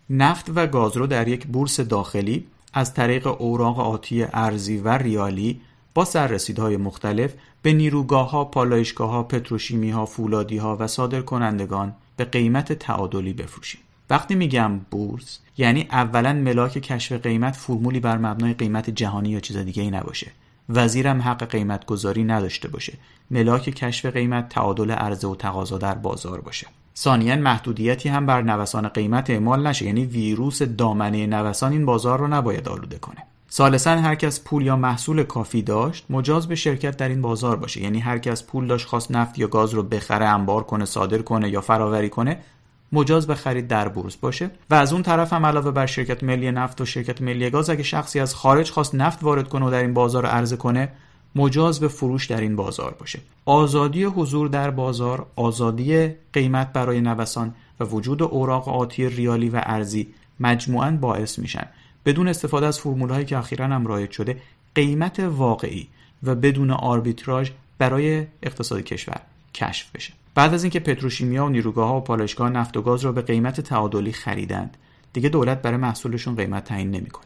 نفت 0.09 0.51
و 0.55 0.67
گاز 0.67 0.97
رو 0.97 1.07
در 1.07 1.27
یک 1.27 1.47
بورس 1.47 1.79
داخلی 1.79 2.47
از 2.73 2.93
طریق 2.93 3.41
اوراق 3.41 3.79
آتی 3.79 4.23
ارزی 4.23 4.77
و 4.77 4.89
ریالی 4.89 5.61
با 5.97 6.05
سررسیدهای 6.05 6.77
مختلف 6.77 7.33
به 7.61 7.73
نیروگاه 7.73 8.29
ها، 8.31 8.45
پالایشگاه 8.45 9.09
ها، 9.09 9.23
پتروشیمی 9.23 9.89
ها، 9.89 10.05
فولادی 10.05 10.57
ها 10.57 10.77
و 10.79 10.87
صادر 10.87 11.21
کنندگان 11.21 11.95
به 12.17 12.25
قیمت 12.25 12.73
تعادلی 12.73 13.33
بفروشیم. 13.33 13.81
وقتی 14.09 14.35
میگم 14.35 14.79
بورس 14.91 15.39
یعنی 15.57 15.87
اولا 15.91 16.33
ملاک 16.33 16.71
کشف 16.71 17.11
قیمت 17.11 17.55
فرمولی 17.55 17.99
بر 17.99 18.17
مبنای 18.17 18.53
قیمت 18.53 18.89
جهانی 18.89 19.29
یا 19.29 19.39
چیز 19.39 19.57
دیگه 19.57 19.83
ای 19.83 19.91
نباشه. 19.91 20.31
وزیرم 20.69 21.21
حق 21.21 21.43
قیمت 21.43 21.85
گذاری 21.85 22.23
نداشته 22.23 22.67
باشه. 22.67 22.93
ملاک 23.31 23.61
کشف 23.61 24.05
قیمت 24.05 24.49
تعادل 24.49 24.91
عرضه 24.91 25.27
و 25.27 25.35
تقاضا 25.35 25.77
در 25.77 25.95
بازار 25.95 26.41
باشه. 26.41 26.67
ثانیا 26.97 27.35
محدودیتی 27.35 28.09
هم 28.09 28.25
بر 28.25 28.41
نوسان 28.41 28.87
قیمت 28.87 29.29
اعمال 29.29 29.67
نشه 29.67 29.85
یعنی 29.85 30.05
ویروس 30.05 30.61
دامنه 30.61 31.27
نوسان 31.27 31.71
این 31.71 31.85
بازار 31.85 32.19
رو 32.19 32.27
نباید 32.27 32.69
آلوده 32.69 32.97
کنه 32.97 33.23
سالسا 33.49 33.91
هر 33.91 34.15
کس 34.15 34.39
پول 34.43 34.65
یا 34.65 34.75
محصول 34.75 35.23
کافی 35.23 35.61
داشت 35.61 36.05
مجاز 36.09 36.47
به 36.47 36.55
شرکت 36.55 36.97
در 36.97 37.09
این 37.09 37.21
بازار 37.21 37.55
باشه. 37.55 37.81
یعنی 37.81 37.99
هر 37.99 38.17
کس 38.17 38.43
پول 38.43 38.67
داشت 38.67 38.87
خواست 38.87 39.11
نفت 39.11 39.39
یا 39.39 39.47
گاز 39.47 39.73
رو 39.73 39.83
بخره 39.83 40.25
انبار 40.25 40.63
کنه 40.63 40.85
صادر 40.85 41.17
کنه 41.17 41.49
یا 41.49 41.61
فراوری 41.61 42.09
کنه 42.09 42.39
مجاز 42.91 43.27
به 43.27 43.35
خرید 43.35 43.67
در 43.67 43.87
بورس 43.87 44.15
باشه. 44.15 44.51
و 44.69 44.75
از 44.75 44.93
اون 44.93 45.03
طرف 45.03 45.33
هم 45.33 45.45
علاوه 45.45 45.71
بر 45.71 45.85
شرکت 45.85 46.23
ملی 46.23 46.51
نفت 46.51 46.81
و 46.81 46.85
شرکت 46.85 47.21
ملی 47.21 47.49
گاز 47.49 47.69
اگه 47.69 47.83
شخصی 47.83 48.19
از 48.19 48.35
خارج 48.35 48.71
خواست 48.71 48.95
نفت 48.95 49.23
وارد 49.23 49.49
کنه 49.49 49.65
و 49.65 49.69
در 49.69 49.81
این 49.81 49.93
بازار 49.93 50.25
عرضه 50.25 50.57
کنه 50.57 50.89
مجاز 51.35 51.79
به 51.79 51.87
فروش 51.87 52.25
در 52.25 52.41
این 52.41 52.55
بازار 52.55 52.95
باشه. 52.99 53.19
آزادی 53.45 54.03
حضور 54.03 54.47
در 54.47 54.71
بازار 54.71 55.25
آزادی 55.35 56.09
قیمت 56.33 56.73
برای 56.73 57.01
نوسان 57.01 57.55
و 57.79 57.85
وجود 57.85 58.23
اوراق 58.23 58.69
آتی 58.69 59.09
ریالی 59.09 59.49
و 59.49 59.61
ارزی 59.65 60.13
مجموعاً 60.39 60.91
باعث 60.91 61.39
میشن. 61.39 61.67
بدون 62.07 62.27
استفاده 62.27 62.65
از 62.65 62.79
فرمولهایی 62.79 63.25
که 63.25 63.37
اخیرا 63.37 63.65
هم 63.65 63.87
رایج 63.87 64.11
شده 64.11 64.37
قیمت 64.75 65.19
واقعی 65.19 65.87
و 66.23 66.35
بدون 66.35 66.71
آربیتراژ 66.71 67.49
برای 67.77 68.27
اقتصاد 68.43 68.81
کشور 68.81 69.21
کشف 69.53 69.95
بشه. 69.95 70.13
بعد 70.35 70.53
از 70.53 70.63
اینکه 70.63 70.79
پتروشیمیا 70.79 71.45
و 71.45 71.49
نیروگاه 71.49 71.89
ها 71.89 71.97
و 71.97 72.01
پالایشگاه 72.01 72.49
نفت 72.49 72.77
و 72.77 72.81
گاز 72.81 73.05
را 73.05 73.11
به 73.11 73.21
قیمت 73.21 73.61
تعادلی 73.61 74.11
خریدند 74.11 74.77
دیگه 75.13 75.29
دولت 75.29 75.61
برای 75.61 75.77
محصولشون 75.77 76.35
قیمت 76.35 76.63
تعیین 76.63 76.91
نمی‌کنه. 76.91 77.25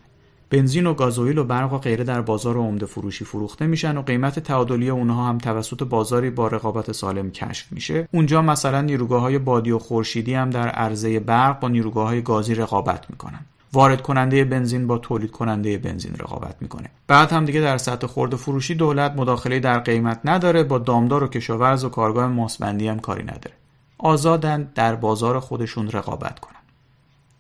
بنزین 0.50 0.88
و 0.88 0.94
گازوئیل 0.94 1.38
و 1.38 1.44
برق 1.44 1.74
و 1.74 1.78
غیره 1.78 2.04
در 2.04 2.22
بازار 2.22 2.58
عمده 2.58 2.86
فروشی 2.86 3.26
فروخته 3.26 3.68
میشن 3.68 3.98
و 3.98 4.02
قیمت 4.02 4.40
تعادلی 4.40 4.90
اونها 4.90 5.28
هم 5.28 5.38
توسط 5.38 5.84
بازاری 5.84 6.30
با 6.30 6.48
رقابت 6.48 6.92
سالم 6.92 7.32
کشف 7.32 7.72
میشه. 7.72 8.08
اونجا 8.12 8.42
مثلا 8.42 8.82
نیروگاه 8.82 9.22
های 9.22 9.40
بادی 9.40 9.72
و 9.72 9.80
خورشیدی 9.80 10.34
هم 10.34 10.50
در 10.50 10.68
عرضه 10.68 11.20
برق 11.20 11.60
با 11.60 11.68
نیروگاه 11.68 12.08
های 12.08 12.22
گازی 12.22 12.56
رقابت 12.56 13.10
می‌کنن. 13.10 13.46
وارد 13.74 14.02
کننده 14.02 14.44
بنزین 14.44 14.88
با 14.88 14.98
تولید 14.98 15.32
کننده 15.32 15.78
بنزین 15.78 16.16
رقابت 16.16 16.56
می‌کنه. 16.62 16.90
بعد 17.08 17.32
هم 17.32 17.46
دیگه 17.46 17.62
در 17.62 17.78
سطح 17.78 18.08
خورده 18.08 18.38
فروشی 18.38 18.76
دولت 18.76 19.12
مداخله 19.12 19.60
در 19.60 19.80
قیمت 19.80 20.20
نداره 20.26 20.64
با 20.64 20.78
دامدار 20.78 21.24
و 21.24 21.28
کشاورز 21.28 21.84
و 21.84 21.90
کارگاه 21.90 22.28
ماسبندی 22.28 22.88
هم 22.88 23.00
کاری 23.00 23.24
نداره. 23.24 23.54
آزادن 23.98 24.72
در 24.76 24.96
بازار 24.96 25.40
خودشون 25.40 25.92
رقابت 25.92 26.40
کنن. 26.40 26.56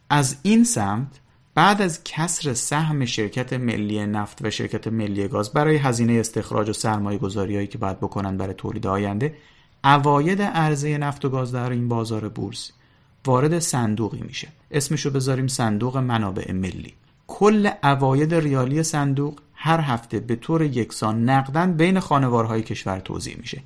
از 0.10 0.36
این 0.44 0.64
سمت 0.64 1.20
بعد 1.56 1.82
از 1.82 2.04
کسر 2.04 2.54
سهم 2.54 3.06
شرکت 3.06 3.54
ملی 3.54 4.06
نفت 4.06 4.40
و 4.42 4.50
شرکت 4.50 4.88
ملی 4.88 5.28
گاز 5.28 5.54
برای 5.54 5.76
هزینه 5.76 6.14
استخراج 6.14 6.70
و 6.70 6.74
سرمایه 6.74 7.18
گذاری 7.18 7.68
که 7.68 7.78
باید 7.78 7.98
بکنن 7.98 8.38
برای 8.38 8.54
تولید 8.54 8.88
آینده 8.88 9.36
اواید 9.84 10.42
عرضه 10.42 10.98
نفت 10.98 11.26
و 11.26 11.30
گاز 11.30 11.52
در 11.52 11.70
این 11.70 11.88
بازار 11.88 12.30
بورس 12.30 12.72
وارد 13.26 13.60
صندوقی 13.60 14.22
میشه. 14.22 14.48
اسمشو 14.72 15.10
بذاریم 15.10 15.48
صندوق 15.48 15.98
منابع 15.98 16.52
ملی. 16.52 16.94
کل 17.28 17.70
اواید 17.84 18.36
ریالی 18.36 18.84
صندوق 18.84 19.40
هر 19.54 19.80
هفته 19.80 20.20
به 20.20 20.36
طور 20.36 20.62
یکسان 20.62 21.30
نقدن 21.30 21.74
بین 21.74 22.00
خانوارهای 22.00 22.64
کشور 22.64 23.00
توضیح 23.00 23.38
میشه. 23.38 23.62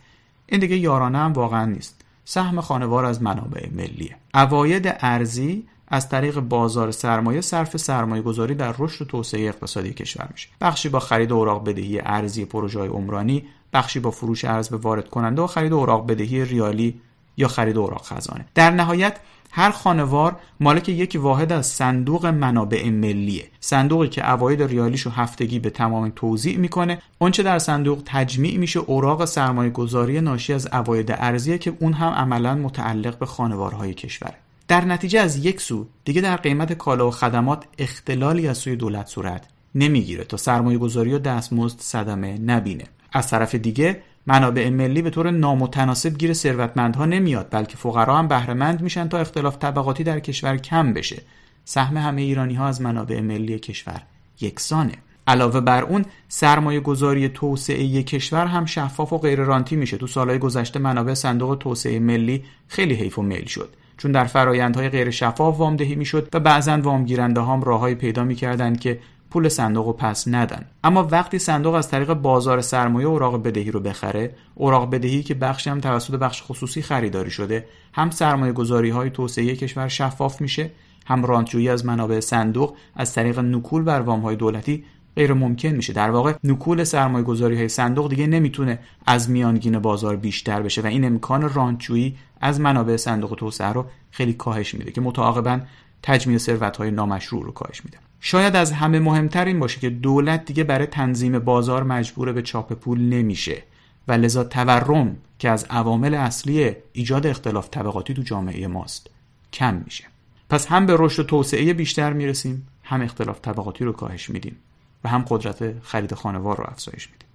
این 0.45 0.59
دیگه 0.59 0.77
یارانه 0.77 1.17
هم 1.17 1.33
واقعا 1.33 1.65
نیست. 1.65 2.01
سهم 2.25 2.61
خانوار 2.61 3.05
از 3.05 3.21
منابع 3.21 3.69
ملیه. 3.71 4.15
اواید 4.33 4.95
ارزی 4.99 5.67
از 5.87 6.09
طریق 6.09 6.39
بازار 6.39 6.91
سرمایه 6.91 7.41
صرف 7.41 7.77
سرمایه 7.77 8.21
گذاری 8.21 8.55
در 8.55 8.75
رشد 8.79 9.01
و 9.01 9.05
توسعه 9.05 9.47
اقتصادی 9.47 9.93
کشور 9.93 10.27
میشه. 10.31 10.49
بخشی 10.61 10.89
با 10.89 10.99
خرید 10.99 11.31
اوراق 11.31 11.69
بدهی 11.69 11.99
ارزی 11.99 12.45
پروژه 12.45 12.79
های 12.79 12.87
عمرانی 12.87 13.45
بخشی 13.73 13.99
با 13.99 14.11
فروش 14.11 14.45
ارز 14.45 14.69
به 14.69 14.77
وارد 14.77 15.09
کننده 15.09 15.41
و 15.41 15.47
خرید 15.47 15.73
اوراق 15.73 16.07
بدهی 16.07 16.45
ریالی 16.45 17.01
یا 17.37 17.47
خرید 17.47 17.77
اوراق 17.77 18.01
خزانه. 18.05 18.45
در 18.55 18.71
نهایت 18.71 19.17
هر 19.51 19.71
خانوار 19.71 20.35
مالک 20.59 20.89
یک 20.89 21.17
واحد 21.21 21.51
از 21.51 21.67
صندوق 21.67 22.25
منابع 22.25 22.89
ملیه. 22.89 23.47
صندوقی 23.59 24.07
که 24.07 24.31
اواید 24.31 24.63
ریالیشو 24.63 25.09
هفتگی 25.09 25.59
به 25.59 25.69
تمام 25.69 26.11
توضیح 26.15 26.57
می‌کنه. 26.57 27.01
اونچه 27.19 27.43
در 27.43 27.59
صندوق 27.59 28.01
تجمیع 28.05 28.57
میشه 28.57 28.79
اوراق 28.79 29.25
سرمایه 29.25 29.69
گذاری 29.69 30.21
ناشی 30.21 30.53
از 30.53 30.67
اواید 30.73 31.11
ارزیه 31.11 31.57
که 31.57 31.73
اون 31.79 31.93
هم 31.93 32.09
عملا 32.09 32.55
متعلق 32.55 33.17
به 33.17 33.25
خانوارهای 33.25 33.93
کشوره 33.93 34.33
در 34.67 34.85
نتیجه 34.85 35.19
از 35.19 35.45
یک 35.45 35.61
سو 35.61 35.87
دیگه 36.05 36.21
در 36.21 36.37
قیمت 36.37 36.73
کالا 36.73 37.07
و 37.07 37.11
خدمات 37.11 37.63
اختلالی 37.77 38.47
از 38.47 38.57
سوی 38.57 38.75
دولت 38.75 39.07
صورت 39.07 39.47
نمی‌گیره 39.75 40.23
تا 40.23 40.37
سرمایه 40.37 40.77
گذاری 40.77 41.13
و 41.13 41.19
دستمزد 41.19 41.79
صدمه 41.79 42.37
نبینه. 42.37 42.83
از 43.13 43.29
طرف 43.29 43.55
دیگه 43.55 44.01
منابع 44.27 44.69
ملی 44.69 45.01
به 45.01 45.09
طور 45.09 45.31
نامتناسب 45.31 46.17
گیر 46.17 46.33
ثروتمندها 46.33 47.05
نمیاد 47.05 47.47
بلکه 47.51 47.77
فقرا 47.77 48.17
هم 48.17 48.27
بهرهمند 48.27 48.81
میشن 48.81 49.07
تا 49.07 49.17
اختلاف 49.17 49.57
طبقاتی 49.57 50.03
در 50.03 50.19
کشور 50.19 50.57
کم 50.57 50.93
بشه. 50.93 51.21
سهم 51.65 51.97
همه 51.97 52.21
ایرانی 52.21 52.53
ها 52.53 52.67
از 52.67 52.81
منابع 52.81 53.21
ملی 53.21 53.59
کشور 53.59 54.01
یکسانه. 54.41 54.93
علاوه 55.27 55.61
بر 55.61 55.83
اون 55.83 56.05
سرمایه 56.27 56.79
گذاری 56.79 57.29
توسعه 57.29 58.03
کشور 58.03 58.45
هم 58.45 58.65
شفاف 58.65 59.13
و 59.13 59.17
غیر 59.17 59.39
رانتی 59.39 59.75
میشه. 59.75 59.97
تو 59.97 60.07
سالهای 60.07 60.39
گذشته 60.39 60.79
منابع 60.79 61.13
صندوق 61.13 61.57
توسعه 61.59 61.99
ملی 61.99 62.43
خیلی 62.67 62.93
حیف 62.93 63.19
و 63.19 63.21
میل 63.21 63.45
شد. 63.45 63.69
چون 63.97 64.11
در 64.11 64.25
فرایندهای 64.25 64.89
غیر 64.89 65.09
شفاف 65.09 65.57
وامدهی 65.57 65.95
می‌شد 65.95 66.29
و 66.33 66.39
بعضا 66.39 66.77
وامگیرنده 66.81 67.41
هم 67.41 67.61
راههای 67.61 67.95
پیدا 67.95 68.23
می‌کردند 68.23 68.79
که 68.79 68.99
پول 69.35 69.49
صندوق 69.49 69.85
رو 69.85 69.93
پس 69.93 70.27
ندن. 70.27 70.65
اما 70.83 71.07
وقتی 71.11 71.39
صندوق 71.39 71.73
از 71.73 71.89
طریق 71.89 72.13
بازار 72.13 72.61
سرمایه 72.61 73.07
اوراق 73.07 73.43
بدهی 73.43 73.71
رو 73.71 73.79
بخره 73.79 74.35
اوراق 74.55 74.89
بدهی 74.89 75.23
که 75.23 75.33
بخشی 75.33 75.69
هم 75.69 75.79
توسط 75.79 76.13
بخش 76.13 76.43
خصوصی 76.43 76.81
خریداری 76.81 77.31
شده 77.31 77.65
هم 77.93 78.09
سرمایه 78.09 78.53
گذاری 78.53 78.89
های 78.89 79.09
توسعه 79.09 79.55
کشور 79.55 79.87
شفاف 79.87 80.41
میشه 80.41 80.71
هم 81.05 81.25
رانتجویی 81.25 81.69
از 81.69 81.85
منابع 81.85 82.19
صندوق 82.19 82.75
از 82.95 83.13
طریق 83.13 83.39
نکول 83.39 83.83
بر 83.83 84.01
وام 84.01 84.19
های 84.19 84.35
دولتی 84.35 84.85
غیر 85.15 85.33
ممکن 85.33 85.69
میشه. 85.69 85.93
در 85.93 86.09
واقع 86.09 86.33
نکول 86.43 86.83
سرمایه 86.83 87.25
گذاری 87.25 87.55
های 87.55 87.69
صندوق 87.69 88.09
دیگه 88.09 88.27
نمی‌تونه 88.27 88.79
از 89.05 89.29
میانگین 89.29 89.79
بازار 89.79 90.15
بیشتر 90.15 90.61
بشه 90.61 90.81
و 90.81 90.85
این 90.85 91.05
امکان 91.05 91.53
رانتجویی 91.53 92.17
از 92.41 92.59
منابع 92.59 92.97
صندوق 92.97 93.35
توسعه 93.37 93.67
رو 93.67 93.85
خیلی 94.11 94.33
کاهش 94.33 94.73
میده 94.73 94.91
که 94.91 95.01
متعاقبا 95.01 95.59
تجمیع 96.03 96.37
ثروت 96.37 96.77
های 96.77 96.91
نامشروع 96.91 97.43
رو 97.43 97.51
کاهش 97.51 97.85
میده. 97.85 98.04
شاید 98.27 98.55
از 98.55 98.71
همه 98.71 98.99
مهمتر 98.99 99.45
این 99.45 99.59
باشه 99.59 99.79
که 99.79 99.89
دولت 99.89 100.45
دیگه 100.45 100.63
برای 100.63 100.87
تنظیم 100.87 101.39
بازار 101.39 101.83
مجبور 101.83 102.31
به 102.31 102.41
چاپ 102.41 102.73
پول 102.73 103.01
نمیشه. 103.01 103.63
و 104.07 104.11
لذا 104.11 104.43
تورم 104.43 105.17
که 105.39 105.49
از 105.49 105.65
عوامل 105.69 106.13
اصلی 106.13 106.75
ایجاد 106.93 107.27
اختلاف 107.27 107.69
طبقاتی 107.69 108.13
تو 108.13 108.21
جامعه 108.21 108.67
ماست 108.67 109.09
کم 109.53 109.81
میشه. 109.85 110.03
پس 110.49 110.67
هم 110.67 110.85
به 110.85 110.95
رشد 110.99 111.19
و 111.19 111.23
توسعه 111.23 111.73
بیشتر 111.73 112.13
می‌رسیم 112.13 112.67
هم 112.83 113.01
اختلاف 113.01 113.39
طبقاتی 113.41 113.85
رو 113.85 113.91
کاهش 113.91 114.29
میدیم 114.29 114.55
و 115.03 115.09
هم 115.09 115.25
قدرت 115.27 115.83
خرید 115.83 116.13
خانوار 116.13 116.57
رو 116.57 116.63
افزایش 116.67 117.09
میدیم. 117.11 117.27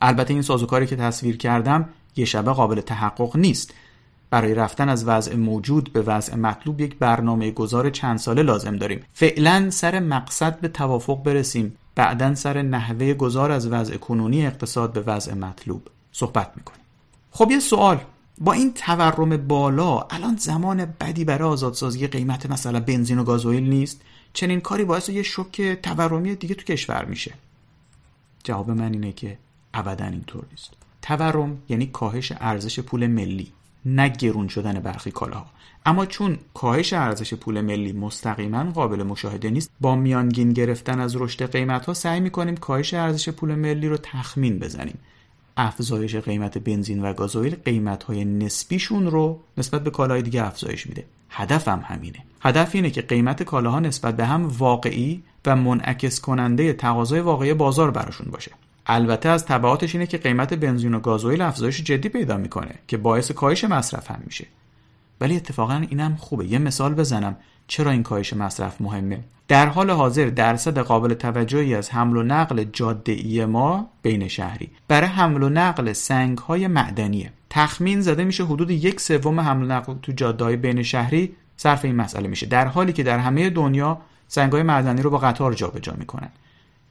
البته 0.00 0.32
این 0.32 0.42
سازوکاری 0.42 0.86
که 0.86 0.96
تصویر 0.96 1.36
کردم 1.36 1.88
یه 2.16 2.24
شبه 2.24 2.52
قابل 2.52 2.80
تحقق 2.80 3.36
نیست. 3.36 3.74
برای 4.30 4.54
رفتن 4.54 4.88
از 4.88 5.08
وضع 5.08 5.36
موجود 5.36 5.92
به 5.92 6.02
وضع 6.02 6.34
مطلوب 6.34 6.80
یک 6.80 6.96
برنامه 6.98 7.50
گذار 7.50 7.90
چند 7.90 8.18
ساله 8.18 8.42
لازم 8.42 8.76
داریم. 8.76 9.04
فعلا 9.12 9.70
سر 9.70 10.00
مقصد 10.00 10.60
به 10.60 10.68
توافق 10.68 11.22
برسیم. 11.22 11.76
بعدا 11.94 12.34
سر 12.34 12.62
نحوه 12.62 13.14
گذار 13.14 13.50
از 13.50 13.66
وضع 13.66 13.96
کنونی 13.96 14.46
اقتصاد 14.46 14.92
به 14.92 15.00
وضع 15.00 15.34
مطلوب 15.34 15.88
صحبت 16.12 16.50
می‌کنیم. 16.56 16.80
خب 17.30 17.50
یه 17.50 17.60
سوال. 17.60 18.00
با 18.38 18.52
این 18.52 18.72
تورم 18.74 19.36
بالا 19.36 20.00
الان 20.00 20.36
زمان 20.36 20.84
بدی 21.00 21.24
برای 21.24 21.48
آزادسازی 21.48 22.06
قیمت 22.06 22.50
مثلا 22.50 22.80
بنزین 22.80 23.18
و 23.18 23.24
گازوئیل 23.24 23.68
نیست؟ 23.68 24.00
چنین 24.32 24.60
کاری 24.60 24.84
باعث 24.84 25.08
یه 25.08 25.22
شوک 25.22 25.62
تورمی 25.62 26.34
دیگه 26.34 26.54
تو 26.54 26.64
کشور 26.64 27.04
میشه. 27.04 27.34
جواب 28.44 28.70
من 28.70 28.92
اینه 28.92 29.12
که 29.12 29.38
ابدا 29.74 30.04
اینطور 30.04 30.44
نیست. 30.50 30.70
تورم 31.02 31.58
یعنی 31.68 31.86
کاهش 31.86 32.32
ارزش 32.40 32.80
پول 32.80 33.06
ملی. 33.06 33.52
نه 33.86 34.08
گرون 34.08 34.48
شدن 34.48 34.80
برخی 34.80 35.10
کالاها. 35.10 35.46
اما 35.86 36.06
چون 36.06 36.38
کاهش 36.54 36.92
ارزش 36.92 37.34
پول 37.34 37.60
ملی 37.60 37.92
مستقیما 37.92 38.64
قابل 38.64 39.02
مشاهده 39.02 39.50
نیست 39.50 39.70
با 39.80 39.96
میانگین 39.96 40.52
گرفتن 40.52 41.00
از 41.00 41.16
رشد 41.16 41.52
قیمت 41.52 41.86
ها 41.86 41.94
سعی 41.94 42.20
می‌کنیم 42.20 42.56
کاهش 42.56 42.94
ارزش 42.94 43.28
پول 43.28 43.54
ملی 43.54 43.88
رو 43.88 43.96
تخمین 43.96 44.58
بزنیم. 44.58 44.98
افزایش 45.56 46.16
قیمت 46.16 46.58
بنزین 46.58 47.02
و 47.02 47.12
گازوئیل 47.12 47.56
قیمت 47.64 48.02
های 48.02 48.24
نسبیشون 48.24 49.06
رو 49.06 49.40
نسبت 49.58 49.84
به 49.84 49.90
کالاهای 49.90 50.22
دیگه 50.22 50.46
افزایش 50.46 50.86
میده. 50.86 51.04
هدفم 51.30 51.82
همینه. 51.84 52.18
هدف 52.40 52.74
اینه 52.74 52.90
که 52.90 53.02
قیمت 53.02 53.42
کالاها 53.42 53.80
نسبت 53.80 54.16
به 54.16 54.26
هم 54.26 54.48
واقعی 54.58 55.22
و 55.46 55.56
منعکس 55.56 56.20
کننده 56.20 56.72
تقاضای 56.72 57.20
واقعی 57.20 57.54
بازار 57.54 57.90
براشون 57.90 58.26
باشه. 58.30 58.50
البته 58.86 59.28
از 59.28 59.46
تبعاتش 59.46 59.94
اینه 59.94 60.06
که 60.06 60.18
قیمت 60.18 60.54
بنزین 60.54 60.94
و 60.94 61.00
گازوئیل 61.00 61.42
افزایش 61.42 61.82
جدی 61.82 62.08
پیدا 62.08 62.36
می‌کنه 62.36 62.74
که 62.86 62.96
باعث 62.96 63.30
کاهش 63.30 63.64
مصرف 63.64 64.10
هم 64.10 64.22
میشه. 64.24 64.46
ولی 65.20 65.36
اتفاقا 65.36 65.84
اینم 65.90 66.16
خوبه. 66.16 66.46
یه 66.46 66.58
مثال 66.58 66.94
بزنم. 66.94 67.36
چرا 67.66 67.90
این 67.90 68.02
کاهش 68.02 68.32
مصرف 68.32 68.80
مهمه؟ 68.80 69.24
در 69.48 69.66
حال 69.66 69.90
حاضر 69.90 70.24
درصد 70.24 70.78
قابل 70.78 71.14
توجهی 71.14 71.74
از 71.74 71.90
حمل 71.90 72.16
و 72.16 72.22
نقل 72.22 72.64
جاده 72.64 73.12
ای 73.12 73.44
ما 73.44 73.90
بین 74.02 74.28
شهری. 74.28 74.70
برای 74.88 75.08
حمل 75.08 75.42
و 75.42 75.48
نقل 75.48 75.92
سنگ 75.92 76.38
های 76.38 76.66
معدنیه. 76.66 77.32
تخمین 77.50 78.00
زده 78.00 78.24
میشه 78.24 78.44
حدود 78.44 78.70
یک 78.70 79.00
سوم 79.00 79.40
حمل 79.40 79.64
و 79.64 79.66
نقل 79.66 79.94
تو 80.02 80.12
جاده 80.12 80.44
های 80.44 80.56
بین 80.56 80.82
شهری 80.82 81.36
صرف 81.56 81.84
این 81.84 81.96
مسئله 81.96 82.28
میشه. 82.28 82.46
در 82.46 82.66
حالی 82.66 82.92
که 82.92 83.02
در 83.02 83.18
همه 83.18 83.50
دنیا 83.50 83.98
سنگ 84.28 84.52
های 84.52 84.62
معدنی 84.62 85.02
رو 85.02 85.10
با 85.10 85.18
قطار 85.18 85.52
جابجا 85.52 85.94
می‌کنن. 85.98 86.28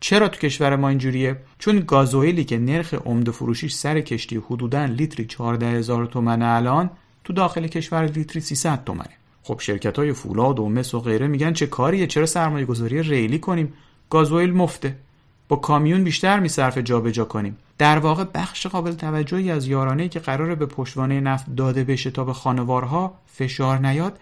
چرا 0.06 0.28
تو 0.28 0.40
کشور 0.40 0.76
ما 0.76 0.90
اینجوریه؟ 0.90 1.38
چون 1.60 1.80
گازوئیلی 1.80 2.44
که 2.44 2.58
نرخ 2.58 2.94
عمده 2.94 3.32
فروشیش 3.32 3.74
سر 3.74 4.02
کشتی 4.02 4.36
حدودا 4.36 4.86
لیتری 4.86 5.26
14 5.26 5.68
هزار 5.68 6.06
تومن 6.06 6.42
الان 6.42 6.90
تو 7.24 7.34
داخل 7.34 7.68
کشور 7.68 8.06
لیتری 8.06 8.42
300 8.42 8.84
تومنه. 8.84 9.10
خب 9.44 9.60
شرکت 9.60 10.00
های 10.00 10.14
فولاد 10.14 10.60
و 10.60 10.70
مس 10.70 10.94
و 10.94 11.00
غیره 11.00 11.28
میگن 11.28 11.54
چه 11.54 11.68
کاریه؟ 11.68 12.08
چرا 12.08 12.26
سرمایه 12.26 12.66
گذاری 12.66 13.04
ریلی 13.04 13.40
کنیم؟ 13.40 13.74
گازوئیل 14.10 14.54
مفته. 14.54 14.96
با 15.48 15.56
کامیون 15.56 16.04
بیشتر 16.04 16.40
میصرف 16.40 16.78
جابجا 16.78 17.26
کنیم. 17.26 17.58
در 17.78 18.00
واقع 18.00 18.24
بخش 18.34 18.68
قابل 18.68 18.94
توجهی 18.94 19.52
از 19.52 19.68
یارانه 19.68 20.10
که 20.10 20.20
قراره 20.20 20.56
به 20.56 20.66
پشتوانه 20.66 21.20
نفت 21.20 21.56
داده 21.56 21.84
بشه 21.84 22.12
تا 22.12 22.24
به 22.24 22.34
خانوارها 22.34 23.14
فشار 23.28 23.80
نیاد 23.80 24.20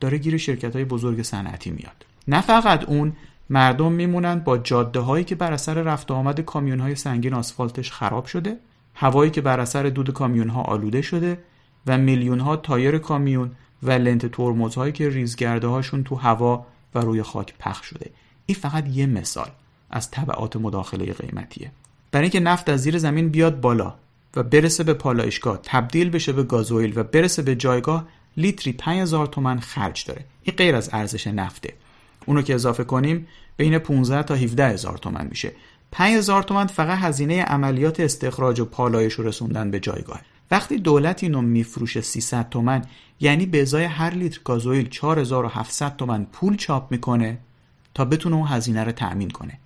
داره 0.00 0.18
گیر 0.18 0.36
شرکت 0.36 0.76
های 0.76 0.84
بزرگ 0.84 1.22
صنعتی 1.22 1.70
میاد. 1.70 2.06
نه 2.28 2.40
فقط 2.40 2.84
اون 2.84 3.12
مردم 3.50 3.92
میمونند 3.92 4.44
با 4.44 4.58
جاده 4.58 5.00
هایی 5.00 5.24
که 5.24 5.34
بر 5.34 5.52
اثر 5.52 5.74
رفت 5.74 6.10
آمد 6.10 6.40
کامیون 6.40 6.80
های 6.80 6.94
سنگین 6.94 7.34
آسفالتش 7.34 7.92
خراب 7.92 8.26
شده 8.26 8.56
هوایی 8.94 9.30
که 9.30 9.40
بر 9.40 9.60
اثر 9.60 9.82
دود 9.82 10.12
کامیون 10.12 10.48
ها 10.48 10.62
آلوده 10.62 11.02
شده 11.02 11.38
و 11.86 11.98
میلیون 11.98 12.40
ها 12.40 12.56
تایر 12.56 12.98
کامیون 12.98 13.50
و 13.82 13.90
لنت 13.90 14.26
ترمز 14.26 14.74
هایی 14.74 14.92
که 14.92 15.08
ریزگرده 15.08 15.66
هاشون 15.66 16.04
تو 16.04 16.14
هوا 16.14 16.66
و 16.94 16.98
روی 16.98 17.22
خاک 17.22 17.54
پخش 17.58 17.86
شده. 17.86 18.10
این 18.46 18.58
فقط 18.58 18.88
یه 18.88 19.06
مثال 19.06 19.48
از 19.90 20.10
طبعات 20.10 20.56
مداخله 20.56 21.12
قیمتیه. 21.12 21.70
برای 22.12 22.24
اینکه 22.24 22.40
نفت 22.40 22.68
از 22.68 22.82
زیر 22.82 22.98
زمین 22.98 23.28
بیاد 23.28 23.60
بالا 23.60 23.94
و 24.36 24.42
برسه 24.42 24.84
به 24.84 24.94
پالایشگاه 24.94 25.60
تبدیل 25.62 26.10
بشه 26.10 26.32
به 26.32 26.42
گازوئیل 26.42 26.98
و 26.98 27.02
برسه 27.02 27.42
به 27.42 27.56
جایگاه 27.56 28.06
لیتری 28.36 28.72
5000 28.72 29.26
تومن 29.26 29.60
خرج 29.60 30.04
داره. 30.06 30.24
این 30.42 30.56
غیر 30.56 30.76
از 30.76 30.90
ارزش 30.92 31.26
نفته. 31.26 31.74
اونو 32.26 32.42
که 32.42 32.54
اضافه 32.54 32.84
کنیم 32.84 33.26
بین 33.56 33.78
15 33.78 34.22
تا 34.22 34.34
17 34.34 34.68
هزار 34.68 34.98
تومن 34.98 35.26
میشه. 35.30 35.52
5 35.92 36.16
هزار 36.16 36.42
تومن 36.42 36.66
فقط 36.66 36.98
هزینه 36.98 37.42
عملیات 37.42 38.00
استخراج 38.00 38.60
و 38.60 38.64
پالایش 38.64 39.12
رو 39.12 39.28
رسوندن 39.28 39.70
به 39.70 39.80
جایگاه. 39.80 40.20
وقتی 40.50 40.78
دولت 40.78 41.22
اینو 41.22 41.42
میفروشه 41.42 42.00
300 42.00 42.48
تومن 42.48 42.82
یعنی 43.20 43.46
به 43.46 43.62
ازای 43.62 43.84
هر 43.84 44.10
لیتر 44.10 44.40
گازوئیل 44.44 44.88
4700 44.88 45.96
تومن 45.96 46.26
پول 46.32 46.56
چاپ 46.56 46.92
می‌کنه 46.92 47.38
تا 47.94 48.04
بتونه 48.04 48.36
اون 48.36 48.46
هزینه 48.46 48.84
رو 48.84 48.92
تأمین 48.92 49.30
کنه. 49.30 49.58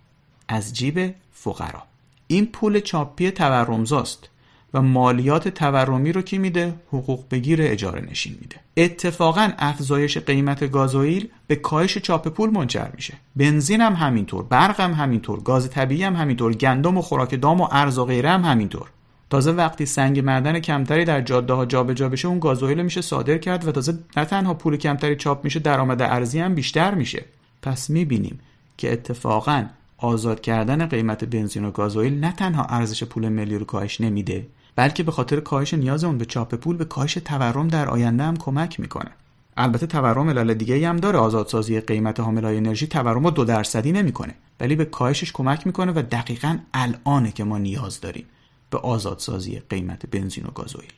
از 0.48 0.72
جیب 0.74 1.14
فقرا. 1.32 1.82
این 2.26 2.46
پول 2.46 2.80
چاپی 2.80 3.30
تورمزاست. 3.30 4.28
و 4.74 4.82
مالیات 4.82 5.48
تورمی 5.48 6.12
رو 6.12 6.22
کی 6.22 6.38
میده؟ 6.38 6.74
حقوق 6.88 7.24
بگیر 7.30 7.58
اجاره 7.62 8.00
نشین 8.10 8.36
میده. 8.40 8.56
اتفاقا 8.76 9.50
افزایش 9.58 10.18
قیمت 10.18 10.70
گازوئیل 10.70 11.28
به 11.46 11.56
کاهش 11.56 11.98
چاپ 11.98 12.28
پول 12.28 12.50
منجر 12.50 12.88
میشه. 12.94 13.14
بنزین 13.36 13.80
هم 13.80 13.92
همینطور 13.92 14.44
برق 14.44 14.80
هم 14.80 14.92
همینطور 14.92 15.40
گاز 15.40 15.70
طبیعی 15.70 16.02
هم 16.02 16.16
همینطور 16.16 16.54
گندم 16.54 16.98
و 16.98 17.02
خوراک 17.02 17.40
دام 17.40 17.60
و 17.60 17.68
ارز 17.70 17.98
و 17.98 18.04
غیره 18.04 18.30
هم 18.30 18.44
همینطور. 18.44 18.88
تازه 19.30 19.52
وقتی 19.52 19.86
سنگ 19.86 20.20
معدن 20.20 20.60
کمتری 20.60 21.04
در 21.04 21.20
جاده 21.20 21.52
ها 21.52 21.66
جابجا 21.66 22.08
بشه 22.08 22.28
اون 22.28 22.38
گازوئیل 22.38 22.82
میشه 22.82 23.00
صادر 23.00 23.38
کرد 23.38 23.68
و 23.68 23.72
تازه 23.72 23.98
نه 24.16 24.24
تنها 24.24 24.54
پول 24.54 24.76
کمتری 24.76 25.16
چاپ 25.16 25.44
میشه 25.44 25.60
درآمد 25.60 26.02
ارزی 26.02 26.40
هم 26.40 26.54
بیشتر 26.54 26.94
میشه. 26.94 27.24
پس 27.62 27.90
می‌بینیم 27.90 28.40
که 28.76 28.92
اتفاقا 28.92 29.64
آزاد 29.98 30.40
کردن 30.40 30.86
قیمت 30.86 31.24
بنزین 31.24 31.64
و 31.64 31.70
گازوئیل 31.70 32.20
نه 32.20 32.32
تنها 32.32 32.64
ارزش 32.64 33.04
پول 33.04 33.28
ملی 33.28 33.58
رو 33.58 33.64
کاهش 33.64 34.00
نمیده 34.00 34.46
بلکه 34.78 35.02
به 35.02 35.12
خاطر 35.12 35.40
کاهش 35.40 35.74
نیاز 35.74 36.04
اون 36.04 36.18
به 36.18 36.24
چاپ 36.24 36.54
پول 36.54 36.76
به 36.76 36.84
کاهش 36.84 37.14
تورم 37.14 37.68
در 37.68 37.88
آینده 37.88 38.22
هم 38.22 38.36
کمک 38.36 38.80
می‌کنه. 38.80 39.10
البته 39.56 39.86
تورم 39.86 40.28
علل 40.30 40.54
دیگه 40.54 40.88
هم 40.88 40.96
داره. 40.96 41.18
آزادسازی 41.18 41.80
قیمت 41.80 42.20
حاملهای 42.20 42.56
انرژی 42.56 42.86
تورم 42.86 43.24
رو 43.24 43.30
دو 43.30 43.44
درصدی 43.44 43.92
نمی‌کنه. 43.92 44.34
ولی 44.60 44.76
به 44.76 44.84
کاهشش 44.84 45.32
کمک 45.32 45.66
می‌کنه 45.66 45.92
و 45.92 46.02
دقیقا 46.10 46.58
الانه 46.74 47.32
که 47.32 47.44
ما 47.44 47.58
نیاز 47.58 48.00
داریم 48.00 48.26
به 48.70 48.78
آزادسازی 48.78 49.62
قیمت 49.70 50.06
بنزین 50.06 50.44
و 50.44 50.50
گازوئیل. 50.50 50.92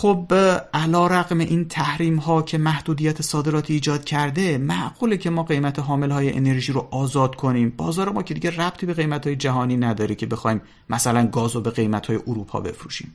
خب 0.00 0.34
علا 0.74 1.06
رقم 1.06 1.38
این 1.38 1.68
تحریم 1.68 2.16
ها 2.16 2.42
که 2.42 2.58
محدودیت 2.58 3.22
صادراتی 3.22 3.72
ایجاد 3.72 4.04
کرده 4.04 4.58
معقوله 4.58 5.16
که 5.16 5.30
ما 5.30 5.42
قیمت 5.42 5.78
حامل 5.78 6.10
های 6.10 6.32
انرژی 6.32 6.72
رو 6.72 6.88
آزاد 6.90 7.34
کنیم؟ 7.34 7.74
بازار 7.76 8.12
ما 8.12 8.22
که 8.22 8.34
دیگه 8.34 8.50
ربطی 8.50 8.86
به 8.86 8.94
قیمت 8.94 9.26
های 9.26 9.36
جهانی 9.36 9.76
نداره 9.76 10.14
که 10.14 10.26
بخوایم 10.26 10.60
مثلا 10.90 11.26
گاز 11.26 11.54
رو 11.54 11.60
به 11.60 11.70
قیمت 11.70 12.06
های 12.06 12.18
اروپا 12.26 12.60
بفروشیم. 12.60 13.12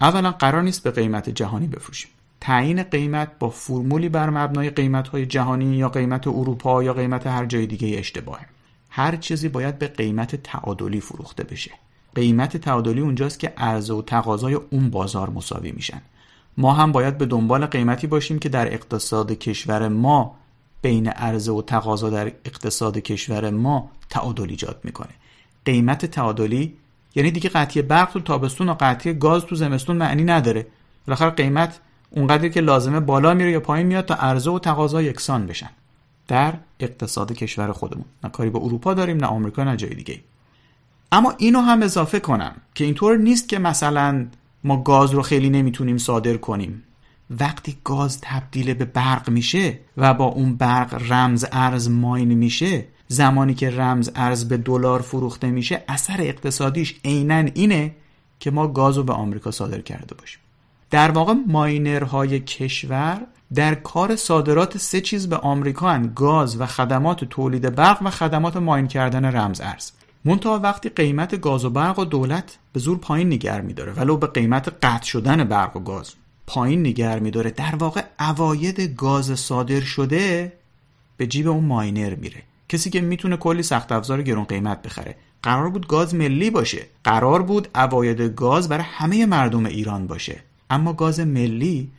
اولا 0.00 0.30
قرار 0.30 0.62
نیست 0.62 0.82
به 0.82 0.90
قیمت 0.90 1.30
جهانی 1.30 1.66
بفروشیم. 1.66 2.10
تعیین 2.40 2.82
قیمت 2.82 3.38
با 3.38 3.50
فرمولی 3.50 4.08
بر 4.08 4.30
مبنای 4.30 4.70
قیمت 4.70 5.08
های 5.08 5.26
جهانی 5.26 5.76
یا 5.76 5.88
قیمت 5.88 6.26
اروپا 6.26 6.82
یا 6.82 6.92
قیمت 6.92 7.26
هر 7.26 7.46
جای 7.46 7.66
دیگه 7.66 7.98
اشتباهه. 7.98 8.46
هر 8.90 9.16
چیزی 9.16 9.48
باید 9.48 9.78
به 9.78 9.86
قیمت 9.88 10.36
تعادلی 10.36 11.00
فروخته 11.00 11.44
بشه. 11.44 11.70
قیمت 12.14 12.56
تعادلی 12.56 13.00
اونجاست 13.00 13.38
که 13.38 13.48
عرضه 13.56 13.94
و 13.94 14.02
تقاضای 14.02 14.54
اون 14.54 14.90
بازار 14.90 15.30
مساوی 15.30 15.72
میشن. 15.72 16.02
ما 16.56 16.72
هم 16.72 16.92
باید 16.92 17.18
به 17.18 17.26
دنبال 17.26 17.66
قیمتی 17.66 18.06
باشیم 18.06 18.38
که 18.38 18.48
در 18.48 18.74
اقتصاد 18.74 19.32
کشور 19.32 19.88
ما 19.88 20.34
بین 20.82 21.08
عرضه 21.08 21.52
و 21.52 21.62
تقاضا 21.62 22.10
در 22.10 22.26
اقتصاد 22.26 22.98
کشور 22.98 23.50
ما 23.50 23.90
تعادل 24.10 24.50
ایجاد 24.50 24.80
می‌کنه. 24.84 25.10
قیمت 25.64 26.06
تعادلی 26.06 26.76
یعنی 27.14 27.30
دیگه 27.30 27.50
قطعی 27.50 27.82
برق 27.82 28.10
تو 28.12 28.20
تابستون 28.20 28.68
و 28.68 28.74
قطعی 28.80 29.14
گاز 29.14 29.44
تو 29.44 29.54
زمستون 29.54 29.96
معنی 29.96 30.24
نداره. 30.24 30.66
بالاخره 31.06 31.30
قیمت 31.30 31.80
اونقدری 32.10 32.50
که 32.50 32.60
لازمه 32.60 33.00
بالا 33.00 33.34
میره 33.34 33.50
یا 33.50 33.60
پایین 33.60 33.86
میاد 33.86 34.04
تا 34.04 34.14
عرضه 34.14 34.50
و 34.50 34.58
تقاضا 34.58 35.02
یکسان 35.02 35.46
بشن. 35.46 35.70
در 36.28 36.54
اقتصاد 36.80 37.32
کشور 37.32 37.72
خودمون. 37.72 38.04
نه 38.24 38.30
کاری 38.30 38.50
به 38.50 38.58
اروپا 38.58 38.94
داریم 38.94 39.16
نه 39.16 39.26
آمریکا 39.26 39.64
نه 39.64 39.76
جای 39.76 39.94
دیگه 39.94 40.20
اما 41.12 41.34
اینو 41.38 41.60
هم 41.60 41.82
اضافه 41.82 42.20
کنم 42.20 42.52
که 42.74 42.84
اینطور 42.84 43.16
نیست 43.16 43.48
که 43.48 43.58
مثلا 43.58 44.26
ما 44.64 44.82
گاز 44.82 45.10
رو 45.10 45.22
خیلی 45.22 45.50
نمی‌تونیم 45.50 45.98
صادر 45.98 46.36
کنیم 46.36 46.82
وقتی 47.30 47.76
گاز 47.84 48.20
تبدیل 48.20 48.74
به 48.74 48.84
برق 48.84 49.30
میشه 49.30 49.78
و 49.96 50.14
با 50.14 50.24
اون 50.24 50.56
برق 50.56 51.12
رمز 51.12 51.46
ارز 51.52 51.88
ماین 51.88 52.34
میشه 52.34 52.84
زمانی 53.08 53.54
که 53.54 53.70
رمز 53.70 54.10
ارز 54.14 54.48
به 54.48 54.56
دلار 54.56 55.00
فروخته 55.00 55.50
میشه 55.50 55.84
اثر 55.88 56.16
اقتصادیش 56.20 56.94
عینا 57.04 57.50
اینه 57.54 57.94
که 58.40 58.50
ما 58.50 58.68
گاز 58.68 58.96
رو 58.96 59.02
به 59.02 59.12
آمریکا 59.12 59.50
صادر 59.50 59.80
کرده 59.80 60.14
باشیم 60.14 60.40
در 60.90 61.10
واقع 61.10 61.34
ماینرهای 61.46 62.40
کشور 62.40 63.20
در 63.54 63.74
کار 63.74 64.16
صادرات 64.16 64.78
سه 64.78 65.00
چیز 65.00 65.28
به 65.28 65.36
آمریکا 65.36 65.90
هن. 65.90 66.12
گاز 66.14 66.60
و 66.60 66.66
خدمات 66.66 67.24
تولید 67.24 67.74
برق 67.74 67.98
و 68.02 68.10
خدمات 68.10 68.56
ماین 68.56 68.86
کردن 68.86 69.24
رمز 69.24 69.60
ارز 69.60 69.90
منتها 70.28 70.58
وقتی 70.58 70.88
قیمت 70.88 71.40
گاز 71.40 71.64
و 71.64 71.70
برق 71.70 71.98
و 71.98 72.04
دولت 72.04 72.58
به 72.72 72.80
زور 72.80 72.98
پایین 72.98 73.32
نگر 73.32 73.60
میداره 73.60 73.92
ولو 73.92 74.16
به 74.16 74.26
قیمت 74.26 74.68
قطع 74.82 75.04
شدن 75.04 75.44
برق 75.44 75.76
و 75.76 75.80
گاز 75.80 76.14
پایین 76.46 76.86
نگر 76.86 77.18
میداره 77.18 77.50
در 77.50 77.74
واقع 77.76 78.02
اواید 78.20 78.80
گاز 78.80 79.38
صادر 79.40 79.80
شده 79.80 80.52
به 81.16 81.26
جیب 81.26 81.48
اون 81.48 81.64
ماینر 81.64 82.14
میره. 82.14 82.42
کسی 82.68 82.90
که 82.90 83.00
می‌تونه 83.00 83.36
کلی 83.36 83.62
سخت 83.62 83.92
افزار 83.92 84.22
گرون 84.22 84.44
قیمت 84.44 84.82
بخره. 84.82 85.16
قرار 85.42 85.70
بود 85.70 85.86
گاز 85.86 86.14
ملی 86.14 86.50
باشه. 86.50 86.86
قرار 87.04 87.42
بود 87.42 87.68
اواید 87.74 88.20
گاز 88.20 88.68
برای 88.68 88.84
همه 88.88 89.26
مردم 89.26 89.66
ایران 89.66 90.06
باشه. 90.06 90.38
اما 90.70 90.92
گاز 90.92 91.20
ملی 91.20 91.90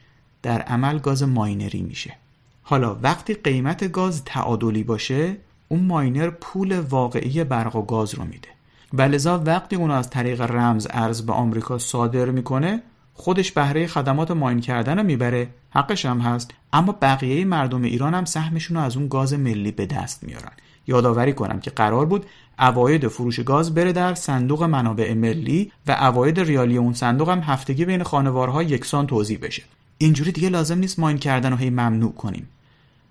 در 0.41 0.61
عمل 0.61 0.99
گاز 0.99 1.23
ماینری 1.23 1.81
میشه. 1.81 2.15
حالا 2.63 2.95
وقتی 3.03 3.33
قیمت 3.33 3.91
گاز 3.91 4.23
تعادلی 4.25 4.83
باشه 4.83 5.37
اون 5.71 5.85
ماینر 5.85 6.29
پول 6.29 6.79
واقعی 6.79 7.43
برق 7.43 7.75
و 7.75 7.81
گاز 7.81 8.15
رو 8.15 8.23
میده. 8.23 8.49
و 8.93 9.01
لذا 9.01 9.43
وقتی 9.45 9.75
اون 9.75 9.91
از 9.91 10.09
طریق 10.09 10.41
رمز 10.41 10.87
ارز 10.89 11.21
به 11.21 11.33
آمریکا 11.33 11.77
صادر 11.77 12.25
می‌کنه 12.25 12.81
خودش 13.13 13.51
بهره 13.51 13.87
خدمات 13.87 14.31
ماین 14.31 14.59
کردن 14.59 14.97
رو 14.97 15.03
می‌بره. 15.03 15.47
حقش 15.69 16.05
هم 16.05 16.19
هست. 16.19 16.51
اما 16.73 16.97
بقیه 17.01 17.45
مردم 17.45 17.81
ایران 17.81 18.13
هم 18.13 18.25
سهمشون 18.25 18.77
رو 18.77 18.83
از 18.83 18.97
اون 18.97 19.07
گاز 19.07 19.33
ملی 19.33 19.71
به 19.71 19.85
دست 19.85 20.23
میارن. 20.23 20.51
یادآوری 20.87 21.33
کنم 21.33 21.59
که 21.59 21.71
قرار 21.71 22.05
بود 22.05 22.25
اواید 22.59 23.07
فروش 23.07 23.39
گاز 23.39 23.73
بره 23.73 23.91
در 23.91 24.13
صندوق 24.13 24.63
منابع 24.63 25.13
ملی 25.13 25.71
و 25.87 25.91
اواید 25.91 26.39
ریالی 26.39 26.77
اون 26.77 26.93
صندوق 26.93 27.29
هم 27.29 27.39
هفتگی 27.39 27.85
بین 27.85 28.03
خانوارها 28.03 28.63
یکسان 28.63 29.07
توضیح 29.07 29.39
بشه. 29.41 29.63
اینجوری 29.97 30.31
دیگه 30.31 30.49
لازم 30.49 30.77
نیست 30.77 30.99
ماین 30.99 31.17
کردن 31.17 31.51
رو 31.51 31.57
هی 31.57 31.69
ممنوع 31.69 32.13
کنیم. 32.13 32.47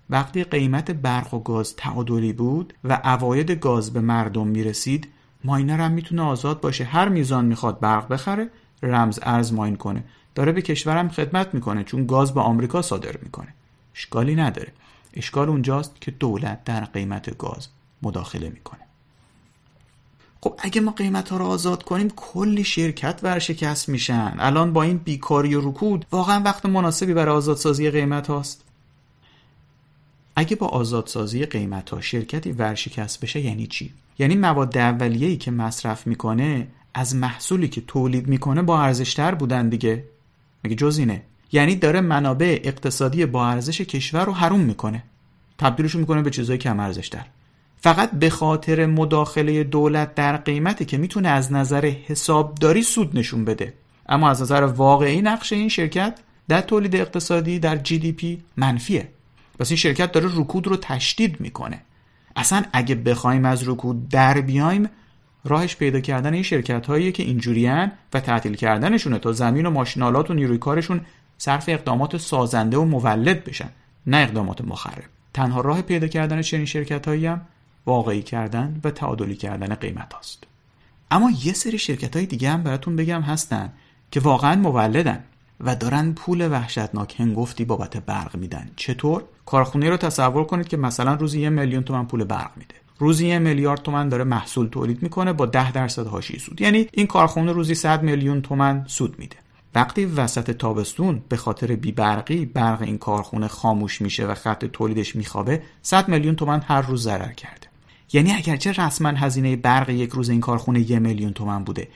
وقتی 0.09 0.43
قیمت 0.43 0.91
برق 0.91 1.33
و 1.33 1.39
گاز 1.39 1.75
تعادلی 1.75 2.33
بود 2.33 2.73
و 2.83 3.01
اواید 3.03 3.51
گاز 3.51 3.93
به 3.93 4.01
مردم 4.01 4.47
می‌رسید 4.47 5.07
ماینر 5.43 5.81
هم 5.81 5.91
می‌تونه 5.91 6.21
آزاد 6.21 6.61
باشه. 6.61 6.83
هر 6.83 7.09
میزان 7.09 7.45
می‌خواد 7.45 7.79
برق 7.79 8.07
بخره 8.07 8.49
رمز 8.83 9.19
ارز 9.23 9.53
ماین 9.53 9.75
کنه. 9.75 10.03
داره 10.35 10.51
به 10.51 10.61
کشورم 10.61 11.09
خدمت 11.09 11.53
می‌کنه 11.53 11.83
چون 11.83 12.05
گاز 12.05 12.33
به 12.33 12.41
آمریکا 12.41 12.81
صادر 12.81 13.17
می‌کنه. 13.17 13.53
اشکالی 13.95 14.35
نداره. 14.35 14.71
اشکال 15.13 15.49
اونجاست 15.49 16.01
که 16.01 16.11
دولت 16.11 16.63
در 16.63 16.85
قیمت 16.85 17.37
گاز 17.37 17.67
مداخله 18.01 18.49
می‌کنه. 18.49 18.79
خب 20.41 20.55
اگه 20.59 20.81
ما 20.81 20.91
قیمت 20.91 21.29
ها 21.29 21.37
رو 21.37 21.45
آزاد 21.45 21.83
کنیم 21.83 22.09
کلی 22.15 22.63
شرکت 22.63 23.19
ورشکست 23.23 23.89
میشن. 23.89 24.35
الان 24.39 24.73
با 24.73 24.83
این 24.83 24.97
بیکاری 24.97 25.55
و 25.55 25.69
رکود 25.69 26.05
واقعا 26.11 26.43
وقت 26.43 26.65
مناسبی 26.65 27.13
برای 27.13 27.35
آزادسازی 27.35 27.91
قیمت 27.91 28.27
هاست 28.27 28.65
اگه 30.35 30.55
با 30.55 30.67
آزادسازی 30.67 31.45
قیمت 31.45 31.89
ها 31.89 32.01
شرکتی 32.01 32.51
ورشکست 32.51 33.21
بشه 33.21 33.39
یعنی 33.39 33.67
چی؟ 33.67 33.93
یعنی 34.19 34.35
مواد 34.35 34.77
اولیه‌ای 34.77 35.37
که 35.37 35.51
مصرف 35.51 36.07
می‌کنه 36.07 36.67
از 36.93 37.15
محصولی 37.15 37.67
که 37.67 37.81
تولید 37.81 38.27
می‌کنه 38.27 38.61
با 38.61 38.81
ارزشتر 38.81 39.35
بودن 39.35 39.69
دیگه. 39.69 40.03
مگه 40.63 40.75
جز 40.75 40.97
اینه؟ 40.97 41.21
یعنی 41.51 41.75
داره 41.75 42.01
منابع 42.01 42.59
اقتصادی 42.63 43.25
با 43.25 43.47
ارزش 43.47 43.81
کشور 43.81 44.25
رو 44.25 44.33
حروم 44.33 44.59
می‌کنه. 44.59 45.03
تبدیلشون 45.57 46.01
می‌کنه 46.01 46.21
به 46.21 46.29
چیزای 46.29 46.57
کم 46.57 46.79
ارزشتر. 46.79 47.25
فقط 47.81 48.11
به 48.11 48.29
خاطر 48.29 48.85
مداخله 48.85 49.63
دولت 49.63 50.15
در 50.15 50.37
قیمتی 50.37 50.85
که 50.85 50.97
می‌تونه 50.97 51.29
از 51.29 51.51
نظر 51.51 51.85
حسابداری 51.85 52.83
سود 52.83 53.17
نشون 53.17 53.45
بده. 53.45 53.73
اما 54.09 54.29
از 54.29 54.41
نظر 54.41 54.63
واقعی 54.63 55.21
نقش 55.21 55.53
این 55.53 55.69
شرکت 55.69 56.19
در 56.47 56.61
تولید 56.61 56.95
اقتصادی 56.95 57.59
در 57.59 57.75
جی 57.75 57.99
دی 57.99 58.11
پی 58.11 58.41
منفیه. 58.57 59.07
پس 59.59 59.71
این 59.71 59.77
شرکت 59.77 60.11
داره 60.11 60.29
رکود 60.35 60.67
رو 60.67 60.77
تشدید 60.77 61.41
می‌کنه. 61.41 61.81
اصلا 62.35 62.63
اگه 62.73 62.95
بخوایم 62.95 63.45
از 63.45 63.69
رکود 63.69 64.09
در 64.09 64.41
بیایم 64.41 64.89
راهش 65.45 65.75
پیدا 65.75 65.99
کردن 65.99 66.33
این 66.33 66.43
شرکت 66.43 66.85
هایی 66.85 67.11
که 67.11 67.23
اینجوریان 67.23 67.91
و 68.13 68.19
تعطیل 68.19 68.55
کردنشونه 68.55 69.19
تا 69.19 69.31
زمین 69.31 69.65
و 69.65 69.69
ماشینالات 69.69 70.31
و 70.31 70.33
نیروی 70.33 70.57
کارشون 70.57 71.01
صرف 71.37 71.65
اقدامات 71.67 72.17
سازنده 72.17 72.77
و 72.77 72.85
مولد 72.85 73.43
بشن 73.43 73.69
نه 74.07 74.17
اقدامات 74.17 74.61
مخرب. 74.61 75.03
تنها 75.33 75.61
راه 75.61 75.81
پیدا 75.81 76.07
کردن 76.07 76.41
چنین 76.41 76.65
شرکت 76.65 77.07
هایی 77.07 77.25
هم 77.25 77.41
واقعی 77.85 78.21
کردن 78.21 78.81
و 78.83 78.91
تعادلی 78.91 79.35
کردن 79.35 79.75
قیمت 79.75 80.13
هاست. 80.13 80.43
اما 81.11 81.31
یه 81.43 81.53
سری 81.53 81.77
شرکت 81.77 82.15
های 82.15 82.25
دیگه 82.25 82.49
هم 82.49 82.63
براتون 82.63 82.95
بگم 82.95 83.21
هستن 83.21 83.73
که 84.11 84.19
واقعا 84.19 84.55
مولدن. 84.55 85.23
و 85.61 85.75
دارن 85.75 86.13
پول 86.13 86.51
وحشتناک 86.51 87.15
هنگفتی 87.19 87.65
بابت 87.65 87.97
برق 87.97 88.35
میدن. 88.35 88.69
چطور؟ 88.75 89.23
کارخونه 89.45 89.89
رو 89.89 89.97
تصور 89.97 90.43
کنید 90.43 90.67
که 90.67 90.77
مثلا 90.77 91.13
روزی 91.13 91.41
یه 91.41 91.49
میلیون 91.49 91.83
تومن 91.83 92.05
پول 92.05 92.23
برق 92.23 92.51
میده. 92.57 92.75
روزی 92.99 93.27
یه 93.27 93.39
میلیارد 93.39 93.81
تومن 93.81 94.09
داره 94.09 94.23
محصول 94.23 94.67
تولید 94.67 95.03
می‌کنه 95.03 95.33
با 95.33 95.45
ده 95.45 95.71
درصد 95.71 96.07
هاشی 96.07 96.39
سود. 96.39 96.61
یعنی 96.61 96.87
این 96.91 97.07
کارخونه 97.07 97.51
روزی 97.51 97.75
100 97.75 98.03
میلیون 98.03 98.41
تومن 98.41 98.85
سود 98.87 99.19
میده. 99.19 99.35
وقتی 99.75 100.05
وسط 100.05 100.51
تابستون 100.51 101.21
به 101.29 101.37
خاطر 101.37 101.75
بیبرقی 101.75 102.45
برق 102.45 102.81
این 102.81 102.97
کارخونه 102.97 103.47
خاموش 103.47 104.01
میشه 104.01 104.25
و 104.25 104.33
خط 104.33 104.65
تولیدش 104.65 105.15
میخوابه 105.15 105.61
100 105.81 106.07
میلیون 106.07 106.35
تومن 106.35 106.61
هر 106.67 106.81
روز 106.81 107.03
ضرر 107.03 107.33
کرده. 107.33 107.67
یعنی 108.13 108.31
اگرچه 108.31 108.71
رسما 108.71 109.09
هزینه 109.09 109.55
برق 109.55 109.89
یک 109.89 110.09
روز 110.09 110.29
این 110.29 110.41
کارخونه 110.41 110.91
یه 110.91 110.99
میلیون 110.99 111.33
تومن 111.33 111.63
بوده 111.63 111.87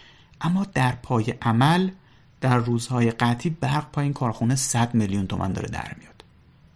اما 0.42 0.66
در 0.74 0.94
پای 1.04 1.34
عمل 1.42 1.90
در 2.44 2.58
روزهای 2.58 3.12
قطعی 3.12 3.58
برق 3.62 3.92
پای 3.92 4.04
این 4.04 4.14
کارخونه 4.14 4.56
100 4.56 4.94
میلیون 4.94 5.28
تومن 5.28 5.52
داره 5.52 5.70
در 5.70 5.92
میاد. 6.00 6.24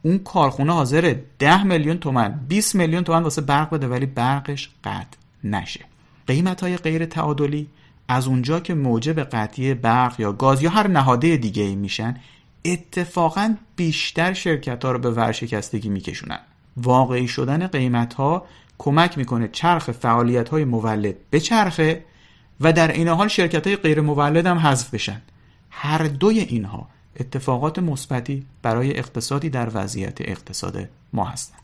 اون 0.02 0.20
کارخونه 0.20 0.74
حاضر 0.74 1.16
10 1.40 1.64
میلیون 1.64 1.98
تومن 1.98 2.40
20 2.48 2.76
میلیون 2.76 3.04
تومن 3.04 3.24
واسه 3.24 3.42
برق 3.42 3.70
بده 3.70 3.88
ولی 3.88 4.06
برقش 4.06 4.70
قطع 4.84 5.18
نشه. 5.44 5.86
قیمت 6.28 6.62
های 6.62 6.78
غیر 6.78 7.06
تعادلی 7.06 7.68
از 8.08 8.28
اونجا 8.28 8.60
که 8.60 8.74
موجب 8.74 9.20
قطعی 9.20 9.74
برق 9.74 10.20
یا 10.20 10.32
گاز 10.32 10.64
یا 10.64 10.70
هر 10.70 10.88
نهاده 10.88 11.38
دیگه 11.38 11.64
ای 11.64 11.76
میشن 11.76 12.16
اتفاقا 12.66 13.56
بیشتر 13.76 14.34
شرکت 14.34 14.86
ها 14.86 14.92
رو 14.92 15.00
به 15.00 15.12
ورشکستگی 15.12 15.90
میکشونن. 15.90 16.40
واقعی 16.78 17.28
شدن 17.28 17.68
قیمت 17.68 18.14
ها 18.14 18.46
کمک 18.78 19.18
می‌کنه 19.18 19.48
چرخ 19.48 19.92
فعالیت 19.92 20.50
های 20.50 20.66
مولد 20.66 21.16
به 21.30 21.40
چرخه 21.40 22.04
و 22.62 22.74
در 22.74 22.92
این 22.92 23.08
حال 23.08 23.28
شرکت 23.28 23.68
های 23.68 23.76
غیر 23.76 24.02
مولد 24.02 24.46
هم 24.46 24.58
حذف 24.58 24.94
بشن. 24.94 25.22
هر 25.80 26.04
دوی 26.08 26.40
اینها 26.40 26.88
اتفاقات 27.20 27.80
مثبتی 27.80 28.46
برای 28.62 28.98
اقتصادی 28.98 29.50
در 29.50 29.72
وضعیت 29.74 30.22
اقتصاد 30.22 30.90
ما 31.14 31.26
هستند. 31.26 31.62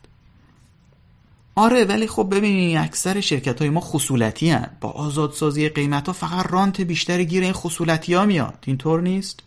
آره 1.54 1.84
ولی 1.84 2.06
خب 2.06 2.28
ببینید 2.30 2.76
اکثر 2.76 3.20
شرکت 3.20 3.60
های 3.60 3.70
ما 3.70 3.80
خصولتی 3.80 4.50
هن. 4.50 4.70
با 4.80 4.90
آزادسازی 4.90 5.68
قیمت 5.68 6.06
ها 6.06 6.12
فقط 6.12 6.46
رانت 6.46 6.80
بیشتری 6.80 7.26
گیر 7.26 7.42
این 7.42 7.52
خصولتی 7.52 8.14
ها 8.14 8.26
میاد. 8.26 8.64
اینطور 8.66 9.00
نیست؟ 9.00 9.40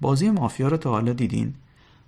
بازی 0.00 0.30
مافیا 0.30 0.68
رو 0.68 0.76
تا 0.76 0.90
حالا 0.90 1.12
دیدین؟ 1.12 1.54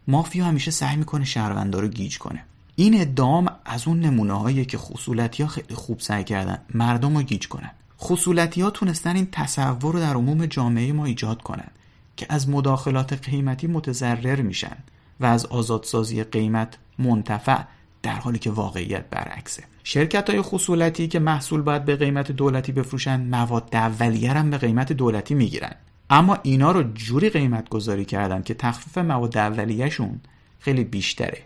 مافیا 0.08 0.44
همیشه 0.44 0.70
سعی 0.70 0.96
می‌کنه 0.96 1.24
شهروندا 1.24 1.80
رو 1.80 1.88
گیج 1.88 2.18
کنه. 2.18 2.44
این 2.76 3.00
ادام 3.00 3.46
از 3.64 3.88
اون 3.88 4.00
نمونه 4.00 4.32
هایی 4.32 4.64
که 4.64 4.78
خصولتی 4.78 5.42
ها 5.42 5.48
خیلی 5.48 5.74
خوب 5.74 6.00
سعی 6.00 6.24
کردن 6.24 6.58
مردم 6.74 7.16
رو 7.16 7.22
گیج 7.22 7.48
کنن. 7.48 7.70
خصولتی 8.00 8.60
ها 8.60 8.70
تونستن 8.70 9.16
این 9.16 9.28
تصور 9.32 9.94
رو 9.94 10.00
در 10.00 10.14
عموم 10.14 10.46
جامعه 10.46 10.92
ما 10.92 11.04
ایجاد 11.04 11.42
کنن 11.42 11.68
که 12.16 12.26
از 12.28 12.48
مداخلات 12.48 13.12
قیمتی 13.12 13.66
متضرر 13.66 14.42
میشن 14.42 14.76
و 15.20 15.26
از 15.26 15.46
آزادسازی 15.46 16.24
قیمت 16.24 16.78
منتفع 16.98 17.58
در 18.02 18.14
حالی 18.14 18.38
که 18.38 18.50
واقعیت 18.50 19.04
برعکسه. 19.10 19.64
شرکت 19.84 20.30
های 20.30 20.42
خصولتی 20.42 21.08
که 21.08 21.18
محصول 21.18 21.62
باید 21.62 21.84
به 21.84 21.96
قیمت 21.96 22.32
دولتی 22.32 22.72
بفروشن 22.72 23.20
مواد 23.20 23.68
اولیه 23.72 24.32
هم 24.32 24.50
به 24.50 24.58
قیمت 24.58 24.92
دولتی 24.92 25.34
می‌گیرن. 25.34 25.74
اما 26.10 26.38
اینا 26.42 26.72
رو 26.72 26.82
جوری 26.82 27.30
قیمت 27.30 27.68
گذاری 27.68 28.04
کردن 28.04 28.42
که 28.42 28.54
تخفیف 28.54 28.98
مواد 28.98 29.38
اولیهشون 29.38 30.20
خیلی 30.58 30.84
بیشتره. 30.84 31.42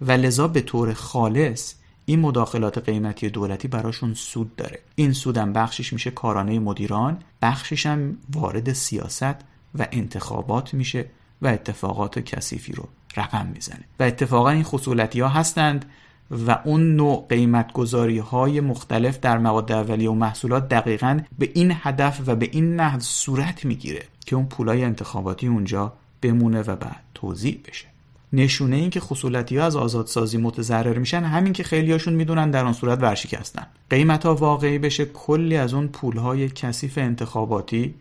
و 0.00 0.12
لذا 0.12 0.48
به 0.48 0.60
طور 0.60 0.92
خالص 0.94 1.74
این 2.08 2.20
مداخلات 2.20 2.78
قیمتی 2.78 3.30
دولتی 3.30 3.68
براشون 3.68 4.14
سود 4.14 4.56
داره. 4.56 4.78
این 4.94 5.12
سودم 5.12 5.52
بخشش 5.52 5.92
میشه 5.92 6.10
کارانه 6.10 6.58
مدیران 6.58 7.18
بخشش 7.42 7.86
هم 7.86 8.16
وارد 8.32 8.72
سیاست 8.72 9.34
و 9.74 9.86
انتخابات 9.92 10.74
میشه 10.74 11.06
و 11.42 11.46
اتفاقات 11.46 12.18
کثیفی 12.18 12.72
رو 12.72 12.88
رقم 13.16 13.46
می‌زنه. 13.46 13.84
و 14.00 14.02
اتفاقا 14.02 14.50
این 14.50 14.62
خصولتی 14.62 15.20
ها 15.20 15.28
هستند 15.28 15.84
و 16.30 16.58
اون 16.64 16.96
نوع 16.96 17.26
قیمت 17.28 17.72
گذاری 17.72 18.18
های 18.18 18.60
مختلف 18.60 19.20
در 19.20 19.38
مواد 19.38 19.72
اولیه 19.72 20.10
و 20.10 20.14
محصولات 20.14 20.68
دقیقا 20.68 21.20
به 21.38 21.50
این 21.54 21.72
هدف 21.74 22.20
و 22.26 22.36
به 22.36 22.48
این 22.52 22.76
نحو 22.76 23.00
صورت 23.00 23.64
می‌گیره 23.64 24.02
که 24.26 24.36
اون 24.36 24.46
پولای 24.46 24.84
انتخاباتی 24.84 25.46
اونجا 25.46 25.92
بمونه 26.22 26.62
و 26.62 26.76
بعد 26.76 27.02
توضیح 27.14 27.60
بشه. 27.68 27.95
نشونه 28.32 28.76
این 28.76 28.90
که 28.90 29.00
خصولتی 29.00 29.56
ها 29.56 29.66
از 29.66 29.76
آزادسازی 29.76 30.38
متضرر 30.38 30.98
میشن 30.98 31.22
همین 31.22 31.52
که 31.52 31.62
خیلیاشون 31.62 32.14
می‌دونن 32.14 32.50
در 32.50 32.64
آن 32.64 32.72
صورت 32.72 33.02
ورشکستن. 33.02 33.66
قیمت 33.90 34.26
ها 34.26 34.34
واقعی 34.34 34.78
بشه 34.78 35.04
کلی 35.04 35.56
از 35.56 35.74
اون 35.74 35.88
پول 35.88 36.16
های 36.16 36.48
کثیف 36.48 36.98
انتخاباتی 36.98 37.94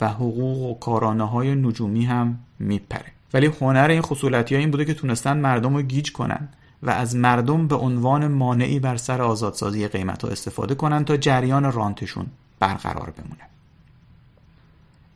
و 0.00 0.08
حقوق 0.08 0.70
و 0.70 0.78
کارانه 0.78 1.28
های 1.28 1.54
نجومی 1.54 2.04
هم 2.04 2.38
میپره. 2.58 3.12
ولی 3.34 3.46
هنر 3.60 3.88
این 3.90 4.02
خصولتی 4.02 4.54
ها 4.54 4.60
این 4.60 4.70
بوده 4.70 4.84
که 4.84 4.94
تونستن 4.94 5.36
مردم 5.36 5.76
رو 5.76 5.82
گیج 5.82 6.12
کنن 6.12 6.48
و 6.82 6.90
از 6.90 7.16
مردم 7.16 7.68
به 7.68 7.76
عنوان 7.76 8.26
مانعی 8.26 8.78
بر 8.78 8.96
سر 8.96 9.22
آزادسازی 9.22 9.88
قیمت 9.88 10.24
ها 10.24 10.30
استفاده 10.30 10.74
کنن 10.74 11.04
تا 11.04 11.16
جریان 11.16 11.72
رانتشون 11.72 12.26
برقرار 12.60 13.10
بمونه. 13.10 13.49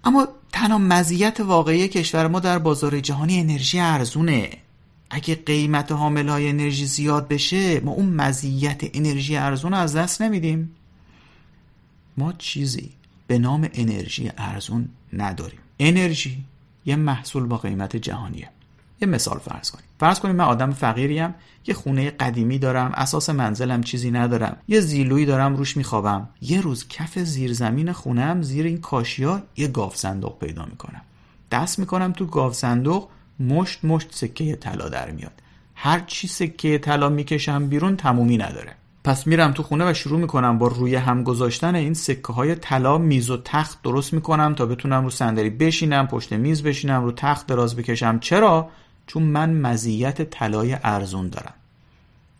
اما 0.04 0.28
تنها 0.52 0.78
مزیت 0.78 1.40
واقعی 1.40 1.88
کشور 1.88 2.26
ما 2.28 2.40
در 2.40 2.58
بازار 2.58 3.00
جهانی 3.00 3.40
انرژی 3.40 3.80
ارزونه. 3.80 4.50
اگه 5.10 5.34
قیمت 5.34 5.92
حامل 5.92 6.28
های 6.28 6.48
انرژی 6.48 6.86
زیاد 6.86 7.28
بشه 7.28 7.80
ما 7.80 7.92
اون 7.92 8.06
مزیت 8.06 8.80
انرژی 8.94 9.36
ارزون 9.36 9.74
از 9.74 9.96
دست 9.96 10.22
نمیدیم. 10.22 10.76
ما 12.16 12.32
چیزی 12.32 12.90
به 13.26 13.38
نام 13.38 13.68
انرژی 13.74 14.30
ارزون 14.38 14.88
نداریم. 15.12 15.58
انرژی 15.78 16.44
یه 16.86 16.96
محصول 16.96 17.46
با 17.46 17.58
قیمت 17.58 17.96
جهانیه. 17.96 18.48
یه 19.02 19.08
مثال 19.08 19.38
فرض 19.38 19.70
کنیم. 19.70 19.83
فرض 20.04 20.20
کنیم 20.20 20.36
من 20.36 20.44
آدم 20.44 20.70
فقیریم 20.70 21.34
یه 21.66 21.74
خونه 21.74 22.10
قدیمی 22.10 22.58
دارم 22.58 22.92
اساس 22.94 23.30
منزلم 23.30 23.82
چیزی 23.82 24.10
ندارم 24.10 24.56
یه 24.68 24.80
زیلویی 24.80 25.26
دارم 25.26 25.56
روش 25.56 25.76
میخوابم. 25.76 26.28
یه 26.40 26.60
روز 26.60 26.88
کف 26.88 27.18
زیرزمین 27.18 27.92
خونم 27.92 28.42
زیر 28.42 28.66
این 28.66 28.80
کاشیا 28.80 29.42
یه 29.56 29.68
گاو 29.68 29.90
صندوق 29.94 30.38
پیدا 30.38 30.64
می‌کنم. 30.64 31.00
دست 31.52 31.78
می‌کنم 31.78 32.12
تو 32.12 32.26
گاو 32.26 32.52
صندوق 32.52 33.08
مشت 33.40 33.84
مشت 33.84 34.08
سکه 34.10 34.56
طلا 34.56 34.88
در 34.88 35.10
میاد. 35.10 35.32
هر 35.74 36.00
چی 36.06 36.28
سکه 36.28 36.78
طلا 36.78 37.08
می‌کشم 37.08 37.68
بیرون 37.68 37.96
تمومی 37.96 38.36
نداره. 38.36 38.72
پس 39.04 39.26
میرم 39.26 39.52
تو 39.52 39.62
خونه 39.62 39.90
و 39.90 39.94
شروع 39.94 40.20
می‌کنم 40.20 40.58
با 40.58 40.66
روی 40.66 40.94
هم 40.94 41.22
گذاشتن 41.22 41.74
این 41.74 41.94
سکه 41.94 42.32
های 42.32 42.54
طلا 42.54 42.98
میز 42.98 43.30
و 43.30 43.36
تخت 43.44 43.82
درست 43.82 44.12
می‌کنم 44.14 44.54
تا 44.54 44.66
بتونم 44.66 45.04
رو 45.04 45.10
صندلی 45.10 45.50
بشینم 45.50 46.06
پشت 46.06 46.32
میز 46.32 46.62
بشینم 46.62 47.04
رو 47.04 47.12
تخت 47.12 47.46
دراز 47.46 47.76
بکشم. 47.76 48.18
چرا؟ 48.18 48.70
چون 49.06 49.22
من 49.22 49.50
مزیت 49.50 50.30
طلای 50.30 50.76
ارزون 50.82 51.28
دارم. 51.28 51.54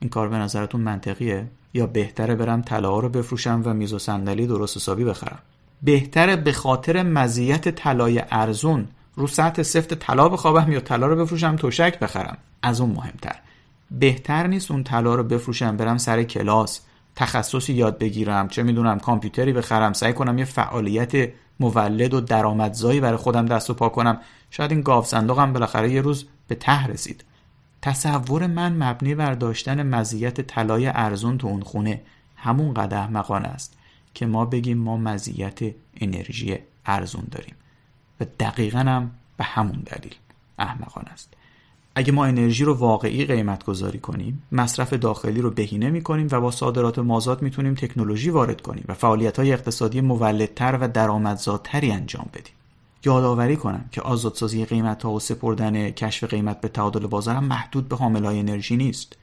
این 0.00 0.11
کار 0.11 0.29
به 0.29 0.37
نظرتون 0.37 0.81
منطقیه؟ 0.81 1.46
یا 1.74 1.87
بهتره 1.87 2.35
برم 2.35 2.62
طلا 2.62 2.98
رو 2.98 3.09
بفروشم 3.09 3.62
و 3.64 3.74
میز 3.74 3.92
و 3.92 3.98
صندلی 3.98 4.46
درست 4.46 4.77
حسابی 4.77 5.05
بخرم؟ 5.05 5.38
بهتره 5.83 6.37
به 6.37 6.53
خاطر 6.53 7.03
مزیت 7.03 7.68
طلای 7.68 8.22
ارزون 8.31 8.87
رو 9.16 9.27
سطح 9.27 9.62
سفت 9.62 9.94
طلا 9.94 10.29
بخوابم 10.29 10.72
یا 10.72 10.81
طلا 10.81 11.07
رو 11.07 11.16
بفروشم 11.16 11.57
توشک 11.57 11.98
بخرم؟ 11.98 12.38
از 12.62 12.81
اون 12.81 12.90
مهمتر. 12.90 13.37
بهتر 13.90 14.46
نیست 14.46 14.70
اون 14.70 14.85
طلا 14.85 15.14
رو 15.14 15.22
بفروشم 15.22 15.77
برم 15.77 15.98
سر 15.98 16.22
کلاس 16.22 16.81
تخصصی 17.16 17.72
یاد 17.72 17.98
بگیرم 17.98 18.48
چه 18.48 18.62
می‌دونم 18.62 18.98
کامپیوتری 18.98 19.53
بخرم 19.53 19.92
سعی 19.92 20.12
کنم 20.12 20.38
یه 20.38 20.44
فعالیت 20.44 21.31
مولد 21.61 22.14
و 22.14 22.20
درآمدزایی 22.20 23.00
برای 23.00 23.16
خودم 23.16 23.46
دست 23.46 23.70
و 23.70 23.74
پا 23.74 23.88
کنم. 23.88 24.20
شاید 24.50 24.70
این 24.70 24.81
گاو 24.81 25.05
صندوقم 25.05 25.53
بالاخره 25.53 25.92
یه 25.92 26.00
روز 26.00 26.27
به 26.48 26.54
ته 26.54 26.87
رسید. 26.87 27.24
تصور 27.83 28.46
من 28.46 28.83
مبنی 28.83 29.14
بر 29.14 29.35
داشتن 29.35 29.83
مزیت 29.83 30.40
طلای 30.40 30.87
ارزون 30.87 31.38
تو 31.38 31.46
اون 31.46 31.62
خونه 31.62 32.00
همون 32.37 32.74
قدر 32.74 32.98
احمقانه 32.98 33.48
است 33.48 33.76
که 34.14 34.26
ما 34.26 34.44
بگیم 34.44 34.78
ما 34.78 34.96
مزیت 34.96 35.59
انرژی 36.00 36.59
ارزون 36.87 37.24
داریم 37.30 37.54
و 38.20 38.24
دقیقا 38.40 38.78
هم 38.78 39.11
به 39.37 39.44
همون 39.44 39.83
دلیل 39.87 40.14
احمقانه 40.59 41.09
است. 41.09 41.35
اگه 41.94 42.12
ما 42.12 42.24
انرژی 42.24 42.64
رو 42.64 42.74
واقعی 42.74 43.24
قیمت 43.24 43.64
گذاری 43.64 43.98
کنیم 43.98 44.42
مصرف 44.52 44.92
داخلی 44.92 45.40
رو 45.40 45.50
بهینه 45.50 45.90
می 45.90 46.02
کنیم 46.02 46.28
و 46.30 46.40
با 46.40 46.50
صادرات 46.50 46.98
مازاد 46.98 47.42
می‌تونیم 47.42 47.74
تکنولوژی 47.74 48.30
وارد 48.30 48.61
کنیم 48.61 48.85
و 48.88 48.94
فعالیت 48.94 49.38
های 49.38 49.52
اقتصادی 49.52 50.00
مولدتر 50.00 50.78
و 50.80 50.88
درآمدزادتری 50.88 51.92
انجام 51.92 52.26
بدیم. 52.33 52.54
یادآوری 53.06 53.56
کنم 53.56 53.84
که 53.92 54.00
آزادسازی 54.00 54.64
قیمت 54.64 55.02
ها 55.02 55.12
و 55.12 55.20
سپردن 55.20 55.90
کشف 55.90 56.24
قیمت 56.24 56.60
به 56.60 56.68
تعادل 56.68 57.06
بازار 57.06 57.34
هم 57.34 57.44
محدود 57.44 57.88
به 57.88 57.96
حامل 57.96 58.24
های 58.24 58.38
انرژی 58.38 58.76
نیست. 58.76 59.16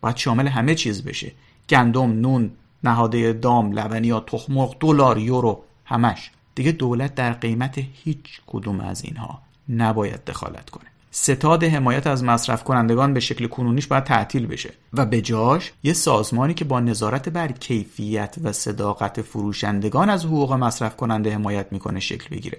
باید 0.00 0.16
شامل 0.16 0.48
همه 0.48 0.74
چیز 0.74 1.04
بشه. 1.04 1.32
گندم 1.68 2.20
نون 2.20 2.50
نهاده 2.84 3.32
دام 3.32 3.72
لبنیات 3.72 4.26
تخم 4.26 4.66
دلار 4.80 5.18
یورو 5.18 5.64
همش. 5.84 6.30
دیگه 6.54 6.72
دولت 6.72 7.14
در 7.14 7.32
قیمت 7.32 7.78
هیچ 7.78 8.40
کدوم 8.46 8.80
از 8.80 9.04
اینها 9.04 9.42
نباید 9.68 10.24
دخالت 10.24 10.70
کنه. 10.70 10.86
ستاد 11.10 11.64
حمایت 11.64 12.06
از 12.06 12.24
مصرف 12.24 12.64
کنندگان 12.64 13.14
به 13.14 13.20
شکل 13.20 13.46
کنونیش 13.46 13.86
باید 13.86 14.04
تعطیل 14.04 14.46
بشه. 14.46 14.72
و 14.92 15.06
به 15.06 15.20
جاش 15.20 15.72
یه 15.82 15.92
سازمانی 15.92 16.54
که 16.54 16.64
با 16.64 16.80
نظارت 16.80 17.28
بر 17.28 17.52
کیفیت 17.52 18.36
و 18.42 18.52
صداقت 18.52 19.22
فروشندگان 19.22 20.10
از 20.10 20.24
حقوق 20.24 20.52
مصرف 20.52 20.96
کننده 20.96 21.34
حمایت 21.34 21.66
می‌کنه 21.72 22.00
شکل 22.00 22.36
بگیره. 22.36 22.58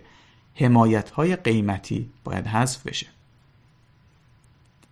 حمایت 0.60 1.10
های 1.10 1.36
قیمتی 1.36 2.10
باید 2.24 2.48
حذف 2.48 2.88
بشه. 2.88 3.08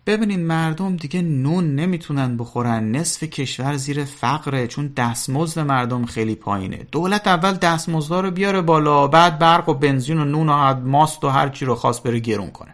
ببینین 0.07 0.45
مردم 0.45 0.95
دیگه 0.95 1.21
نون 1.21 1.75
نمی‌تونن 1.75 2.37
بخورن 2.37 2.91
نصف 2.91 3.23
کشور 3.23 3.75
زیر 3.75 4.05
فقره 4.05 4.67
چون 4.67 4.87
دستمزد 4.87 5.59
مردم 5.59 6.05
خیلی 6.05 6.35
پایینه. 6.35 6.87
دولت 6.91 7.27
اول 7.27 7.53
دستمزدها 7.53 8.21
رو 8.21 8.31
بیاره 8.31 8.61
بالا 8.61 9.07
بعد 9.07 9.39
برق 9.39 9.69
و 9.69 9.73
بنزین 9.73 10.19
و 10.19 10.25
نون 10.25 10.49
و 10.49 10.79
ماست 10.79 11.23
و 11.23 11.29
هر 11.29 11.49
چی 11.49 11.65
رو 11.65 11.75
خواست 11.75 12.03
بره 12.03 12.19
گرون 12.19 12.51
کنه. 12.51 12.73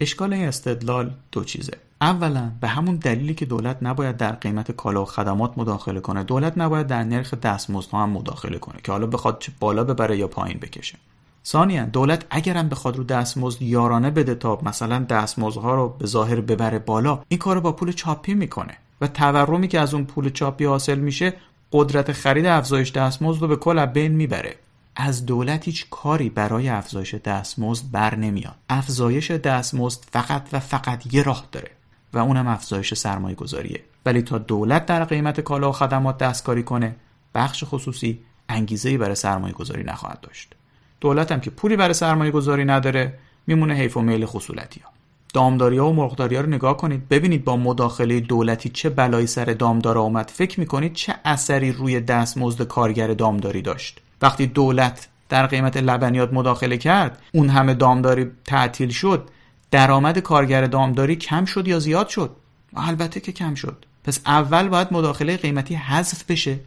اشکال 0.00 0.32
این 0.32 0.48
استدلال 0.48 1.14
دو 1.32 1.44
چیزه. 1.44 1.72
اولا 2.00 2.52
به 2.60 2.68
همون 2.68 2.96
دلیلی 2.96 3.34
که 3.34 3.46
دولت 3.46 3.78
نباید 3.82 4.16
در 4.16 4.32
قیمت 4.32 4.72
کالا 4.72 5.02
و 5.02 5.04
خدمات 5.04 5.58
مداخله 5.58 6.00
کنه. 6.00 6.24
دولت 6.24 6.58
نباید 6.58 6.86
در 6.86 7.04
نرخ 7.04 7.34
دستمزدها 7.34 8.02
هم 8.02 8.10
مداخله 8.10 8.58
کنه 8.58 8.80
که 8.84 8.92
حالا 8.92 9.06
بخواد 9.06 9.38
چه 9.38 9.52
بالا 9.60 9.84
ببره 9.84 10.18
یا 10.18 10.28
پایین 10.28 10.58
بکشه. 10.58 10.98
ثانیا 11.46 11.84
دولت 11.84 12.24
اگرم 12.30 12.68
بخواد 12.68 12.96
رو 12.96 13.04
دستمزد 13.04 13.62
یارانه 13.62 14.10
بده 14.10 14.34
تا 14.34 14.58
مثلا 14.62 14.98
دستمزدها 14.98 15.74
رو 15.74 15.88
به 15.88 16.06
ظاهر 16.06 16.40
ببره 16.40 16.78
بالا 16.78 17.22
این 17.28 17.38
کارو 17.38 17.60
با 17.60 17.72
پول 17.72 17.92
چاپی 17.92 18.34
می‌کنه 18.34 18.76
و 19.00 19.06
تورمی 19.06 19.68
که 19.68 19.80
از 19.80 19.94
اون 19.94 20.04
پول 20.04 20.30
چاپی 20.30 20.64
حاصل 20.64 20.98
میشه 20.98 21.32
قدرت 21.72 22.12
خرید 22.12 22.46
افزایش 22.46 22.92
دستمزد 22.92 23.42
رو 23.42 23.48
به 23.48 23.56
کل 23.56 23.86
بین 23.86 24.12
می‌بره. 24.12 24.56
از 24.96 25.26
دولت 25.26 25.64
هیچ 25.64 25.86
کاری 25.90 26.30
برای 26.30 26.68
افزایش 26.68 27.14
دستمزد 27.14 27.84
بر 27.92 28.14
نمیاد. 28.14 28.54
افزایش 28.68 29.30
دستمزد 29.30 30.04
فقط 30.10 30.48
و 30.52 30.60
فقط 30.60 31.14
یه 31.14 31.22
راه 31.22 31.44
داره 31.52 31.70
و 32.12 32.18
اونم 32.18 32.46
افزایش 32.48 32.94
سرمایه 32.94 33.34
گذاریه 33.34 33.80
ولی 34.06 34.22
تا 34.22 34.38
دولت 34.38 34.86
در 34.86 35.04
قیمت 35.04 35.40
کالا 35.40 35.68
و 35.68 35.72
خدمات 35.72 36.18
دستکاری 36.18 36.62
کنه 36.62 36.96
بخش 37.34 37.64
خصوصی 37.66 38.20
انگیزه 38.48 38.98
برای 38.98 39.14
سرمایه 39.14 39.54
گذاری 39.54 39.84
نخواهد 39.84 40.20
داشت. 40.20 40.54
دولت 41.00 41.32
هم 41.32 41.40
که 41.40 41.50
پولی 41.50 41.76
برای 41.76 41.94
سرمایه 41.94 42.30
گذاری 42.30 42.64
نداره 42.64 43.18
میمونه 43.46 43.74
حیف 43.74 43.96
و 43.96 44.00
میل 44.00 44.26
خصولتی 44.26 44.80
ها. 44.80 44.90
دامداری 45.34 45.78
ها 45.78 45.90
و 45.90 45.92
مرغداری 45.92 46.36
ها 46.36 46.42
رو 46.42 46.48
نگاه 46.48 46.76
کنید 46.76 47.08
ببینید 47.08 47.44
با 47.44 47.56
مداخله 47.56 48.20
دولتی 48.20 48.68
چه 48.68 48.90
بلایی 48.90 49.26
سر 49.26 49.44
دامدار 49.44 49.98
آمد 49.98 50.30
فکر 50.34 50.60
می‌کنید 50.60 50.92
چه 50.92 51.14
اثری 51.24 51.72
روی 51.72 52.00
دستمزد 52.00 52.62
کارگر 52.62 53.06
دامداری 53.06 53.62
داشت. 53.62 54.00
وقتی 54.22 54.46
دولت 54.46 55.08
در 55.28 55.46
قیمت 55.46 55.76
لبنیات 55.76 56.32
مداخله 56.32 56.76
کرد 56.76 57.22
اون 57.32 57.48
همه 57.48 57.74
دامداری 57.74 58.30
تعطیل 58.44 58.88
شد 58.88 59.28
درآمد 59.70 60.18
کارگر 60.18 60.66
دامداری 60.66 61.16
کم 61.16 61.44
شد 61.44 61.68
یا 61.68 61.78
زیاد 61.78 62.08
شد؟ 62.08 62.36
البته 62.76 63.20
که 63.20 63.32
کم 63.32 63.54
شد. 63.54 63.84
پس 64.04 64.20
اول 64.26 64.68
باید 64.68 64.88
مداخله 64.90 65.36
قیمتی 65.36 65.74
حذف 65.74 66.24
بشه 66.30 66.60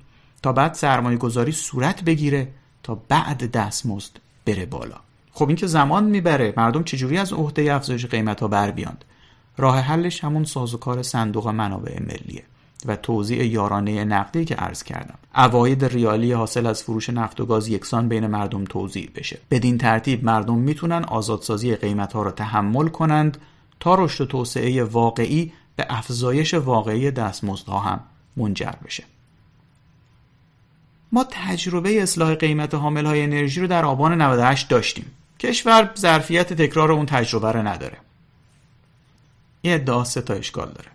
تا 0.44 0.54
بعد 0.54 0.74
سرمایه 0.74 1.18
گذاری 1.18 1.52
صورت 1.52 2.04
بگیره. 2.04 2.48
تا 2.88 3.02
بعد 3.08 3.52
دستمزد 3.52 4.12
بره 4.46 4.66
بالا. 4.66 4.96
خب 5.32 5.48
این 5.48 5.56
که 5.56 5.68
زمان 5.68 6.04
می‌بره 6.04 6.54
مردم 6.58 6.84
چجوری 6.84 7.18
از 7.18 7.34
عهده 7.34 7.74
افزایش 7.74 8.06
قیمت 8.06 8.40
ها 8.40 8.48
بر 8.48 8.72
بیاند 8.72 9.06
راه 9.58 9.80
حلش 9.80 10.24
همون 10.24 10.44
سازوکار 10.44 11.04
صندوق 11.04 11.48
منابع 11.48 12.00
ملیه 12.00 12.44
و 12.86 12.96
توزیع 12.96 13.46
یارانه 13.46 14.04
نقدی 14.06 14.46
که 14.46 14.56
عرض 14.56 14.84
کردم. 14.84 15.18
اواید 15.36 15.86
ریالی 15.86 16.32
حاصل 16.32 16.66
از 16.66 16.84
فروش 16.84 17.10
نفت 17.10 17.42
و 17.42 17.46
گاز 17.46 17.68
یکسان 17.68 18.10
بین 18.10 18.28
مردم 18.28 18.64
توزیع 18.64 19.10
بشه. 19.16 19.40
بدین 19.52 19.78
ترتیب 19.78 20.24
مردم 20.24 20.58
می‌تونن 20.58 21.04
آزادسازی 21.04 21.76
قیمت 21.76 22.14
ها 22.14 22.24
را 22.24 22.32
تحمل 22.32 22.88
کنند 22.88 23.38
تا 23.80 23.96
رشد 23.96 24.24
و 24.24 24.26
توسعه 24.26 24.84
واقعی 24.84 25.54
به 25.76 25.86
افزایش 25.90 26.54
واقعی 26.54 27.12
دستمزدها 27.12 27.80
هم 27.80 28.00
منجر 28.38 28.74
بشه. 28.86 29.04
ما 31.12 31.26
تجربه 31.32 32.04
اصلاح 32.04 32.36
قیمت 32.36 32.76
حامل 32.76 33.06
های 33.06 33.22
انرژی 33.22 33.62
رو 33.62 33.68
در 33.68 33.86
آبان 33.86 34.22
98 34.22 34.70
داشتیم. 34.70 35.06
کشور 35.40 35.90
ظرفیت 35.98 36.54
تکرار 36.54 36.92
اون 36.92 37.06
تجربه 37.06 37.52
رو 37.52 37.68
نداره. 37.68 37.98
این 39.62 39.74
ادعا 39.74 40.04
سه 40.04 40.22
تا 40.22 40.34
اشکال 40.34 40.68
داره. 40.68 40.90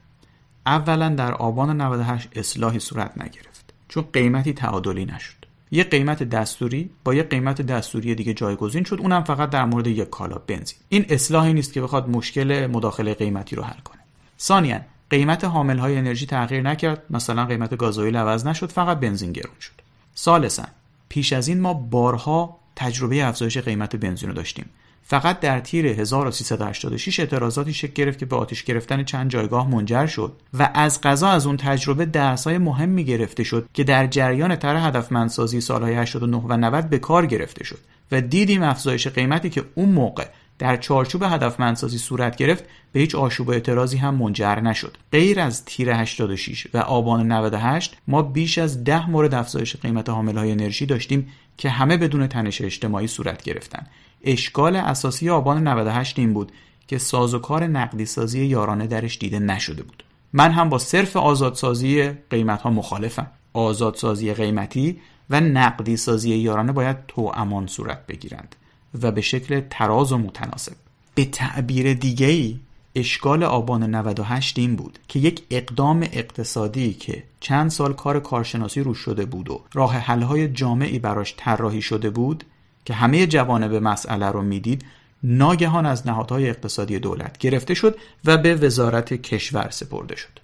اولا 0.67 1.09
در 1.09 1.33
آبان 1.33 1.81
98 1.81 2.29
اصلاحی 2.37 2.79
صورت 2.79 3.13
نگرفت. 3.19 3.73
چون 3.89 4.05
قیمتی 4.13 4.53
تعادلی 4.53 5.05
نشد. 5.05 5.35
یه 5.71 5.85
قیمت 5.85 6.23
دستوری 6.23 6.91
با 7.05 7.15
یه 7.15 7.23
قیمت 7.23 7.63
دستوری 7.63 8.15
دیگه 8.15 8.35
جایگزین 8.35 8.85
شد. 8.85 9.01
اونم 9.01 9.25
فقط 9.25 9.51
در 9.51 9.65
مورد 9.65 9.87
یک 9.87 10.11
کالا 10.11 10.37
بنزین. 10.47 10.79
این 10.89 11.07
اصلاحی 11.09 11.53
نیست 11.53 11.73
که 11.73 11.83
بخواد 11.83 12.09
مشکل 12.09 12.67
مداخله 12.67 13.15
قیمتی 13.15 13.57
رو 13.57 13.63
حل 13.63 13.81
کنه. 13.85 14.01
ثانیا 14.41 14.81
قیمت 15.11 15.45
حامل 15.45 15.79
های 15.79 15.97
انرژی 15.97 16.27
تغییر 16.27 16.63
نکرد. 16.63 17.03
مثلا 17.11 17.47
قیمت 17.47 17.77
گازوئیل 17.77 18.17
عوض 18.17 18.47
نشد. 18.47 18.71
فقط 18.71 19.01
بنزین 19.01 19.33
گرون 19.33 19.55
شد. 19.61 19.82
ثالثا 20.17 20.67
پیش 21.09 21.33
از 21.33 21.49
این 21.49 21.61
ما 21.61 21.75
بارها 21.75 22.59
تجربه 22.77 23.25
افزایش 23.25 23.59
قیمت 23.59 23.97
بنزین 23.97 24.29
رو 24.29 24.35
داشتیم. 24.35 24.71
فقط 25.05 25.41
در 25.41 25.61
تیر 25.61 25.87
1386 25.87 27.21
اعتراضاتی 27.21 27.73
شکل 27.73 27.93
گرفت 27.93 28.19
که 28.19 28.27
به 28.27 28.37
آتش 28.37 28.65
گرفتن 28.65 29.05
چند 29.05 29.31
جایگاه 29.31 29.71
منجر 29.71 30.07
شد 30.07 30.33
و 30.59 30.71
از 30.75 31.01
قضا 31.01 31.29
از 31.29 31.47
اون 31.47 31.57
تجربه 31.57 32.07
درسای 32.07 32.59
مهمی 32.59 33.05
گرفته 33.05 33.45
شد 33.45 33.69
که 33.75 33.85
در 33.85 34.07
جریان 34.07 34.57
طرح 34.57 34.87
هدفمندسازی 34.87 35.61
سالهای 35.61 35.95
89 35.95 36.37
و 36.37 36.57
90 36.57 36.89
به 36.89 36.99
کار 36.99 37.27
گرفته 37.27 37.65
شد 37.65 37.79
و 38.13 38.21
دیدیم 38.21 38.63
افزایش 38.63 39.07
قیمتی 39.09 39.51
که 39.51 39.65
اون 39.75 39.89
موقع 39.89 40.27
در 40.59 40.77
چارچوب 40.77 41.23
هدفمندسازی 41.23 41.99
صورت 41.99 42.37
گرفت 42.37 42.65
به 42.93 43.01
هیچ 43.01 43.15
آشوب 43.15 43.49
و 43.49 43.51
اعتراضی 43.51 43.97
هم 43.97 44.15
منجر 44.15 44.61
نشد. 44.61 44.97
غیر 45.13 45.41
از 45.41 45.65
تیر 45.65 45.91
86 45.91 46.67
و 46.75 46.79
آبان 46.79 47.33
98 47.33 47.97
ما 48.09 48.23
بیش 48.23 48.59
از 48.59 48.85
ده 48.85 49.11
مورد 49.11 49.35
افزایش 49.35 49.77
قیمت 49.77 50.09
حامل 50.09 50.39
های 50.39 50.53
انرژی 50.53 50.87
داشتیم 50.87 51.29
که 51.57 51.71
همه 51.71 51.97
بدون 51.97 52.27
تنش 52.27 52.63
اجتماعی 52.63 53.07
صورت 53.07 53.43
گرفتن. 53.43 53.87
اشکال 54.25 54.77
اساسی 54.77 55.31
آبان 55.31 55.69
98 55.69 56.19
این 56.19 56.35
بود 56.35 56.53
که 56.87 56.99
سازوکار 56.99 57.67
نقدی 57.67 58.07
سازی 58.07 58.45
یارانه 58.45 58.87
درش 58.87 59.19
دیده 59.19 59.39
نشده 59.39 59.83
بود. 59.83 60.05
من 60.33 60.51
هم 60.51 60.69
با 60.69 60.79
صرف 60.79 61.17
آزادسازی 61.17 62.11
قیمت 62.31 62.63
ها 62.63 62.71
مخالفم. 62.71 63.27
آزادسازی 63.53 64.35
قیمتی 64.35 65.01
و 65.31 65.41
نقدی 65.41 65.97
سازی 65.97 66.35
یارانه 66.35 66.73
باید 66.73 66.97
تو 67.09 67.33
امان 67.35 67.67
صورت 67.67 68.07
بگیرند. 68.07 68.57
و 69.03 69.13
به 69.13 69.21
شکل 69.21 69.63
تراز 69.71 70.13
و 70.13 70.19
متناسب. 70.19 70.73
به 71.15 71.25
تعبیر 71.25 71.95
دیگه 71.95 72.27
ای 72.27 72.59
اشکال 72.95 73.43
آبان 73.43 73.95
98 73.95 74.59
این 74.59 74.77
بود 74.77 74.99
که 75.09 75.19
یک 75.19 75.43
اقدام 75.51 76.03
اقتصادی 76.13 76.95
که 76.95 77.23
چند 77.41 77.71
سال 77.71 77.93
کار 77.93 78.21
کارشناسی 78.21 78.81
روش 78.81 78.99
شده 78.99 79.25
بود 79.25 79.51
و 79.51 79.61
راه 79.73 79.97
حلهای 79.97 80.49
جامعی 80.49 80.99
براش 80.99 81.35
طراحی 81.37 81.83
شده 81.83 82.11
بود 82.11 82.45
که 82.85 82.95
همه 82.95 83.27
جوانب 83.27 83.75
مسئله 83.75 84.27
رو 84.27 84.43
می‌دید 84.43 84.85
ناگهان 85.23 85.87
از 85.87 86.07
نهادهای 86.07 86.49
اقتصادی 86.49 86.99
دولت 86.99 87.39
گرفته 87.39 87.75
شد 87.75 87.99
و 88.25 88.37
به 88.37 88.55
وزارت 88.55 89.15
کشور 89.15 89.71
سپرده 89.71 90.17
شد. 90.17 90.41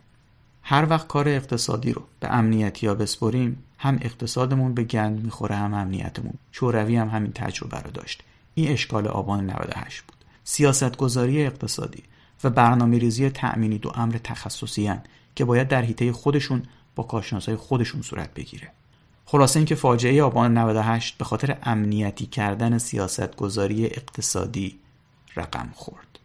هر 0.63 0.87
وقت 0.91 1.07
کار 1.07 1.29
اقتصادی 1.29 1.93
رو 1.93 2.03
به 2.21 2.35
امنیتی 2.35 2.87
ها 2.87 2.95
بسپریم 2.95 3.63
هم 3.79 3.99
اقتصادمون 4.03 4.75
به 4.75 4.85
گند 4.85 5.25
می‌خوره 5.25 5.57
هم 5.57 5.75
امنیتمون. 5.75 6.35
شوروی 6.53 6.97
هم 6.97 7.09
همین 7.09 7.33
تجربه 7.33 7.79
رو 7.79 7.91
داشت. 7.91 8.23
این 8.59 8.73
اشکال 8.73 9.09
آبان 9.09 9.51
98 9.51 10.03
بود. 10.03 10.17
سیاستگذاری 10.45 11.47
اقتصادی 11.47 12.03
و 12.45 12.51
برنامه 12.51 12.99
ریزی 12.99 13.31
تأمینی 13.31 13.79
دو 13.79 13.93
امر 13.95 14.19
تخصصی 14.25 14.93
که 15.35 15.45
باید 15.45 15.69
در 15.69 15.83
حیطه 15.83 16.13
خودشون 16.13 16.63
با 16.95 17.03
کارشناسای 17.03 17.57
خودشون 17.57 18.03
صورت 18.03 18.35
بگیره. 18.35 18.71
خلاصه 19.25 19.59
اینکه 19.59 19.75
فاجعه 19.75 20.23
آبان 20.23 20.59
98 20.59 21.19
به 21.19 21.25
خاطر 21.25 21.59
امنیتی 21.63 22.27
کردن 22.27 22.79
سیاستگذاری 22.79 23.87
اقتصادی 23.87 24.79
رقم 25.37 25.71
خورد. 25.75 26.19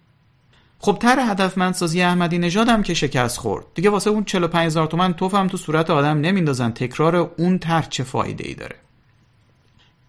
خب 0.80 0.98
تر 1.02 1.32
هدفمندسازی 1.32 2.02
احمدی 2.02 2.38
نژاد 2.38 2.70
هم 2.70 2.84
که 2.84 2.94
شکست 2.94 3.38
خورد. 3.38 3.66
دیگه 3.76 3.90
واسه 3.90 4.10
اون 4.10 4.26
45 4.26 4.66
هزار 4.66 4.88
تومن 4.88 5.14
توف 5.14 5.36
هم 5.36 5.48
تو 5.48 5.58
صورت 5.58 5.90
آدم 5.90 6.18
نمیندازن. 6.22 6.72
تکرار 6.72 7.16
اون 7.16 7.60
طرح 7.60 7.90
چه 7.90 8.04
فایده 8.04 8.48
ای 8.48 8.54
داره؟ 8.54 8.76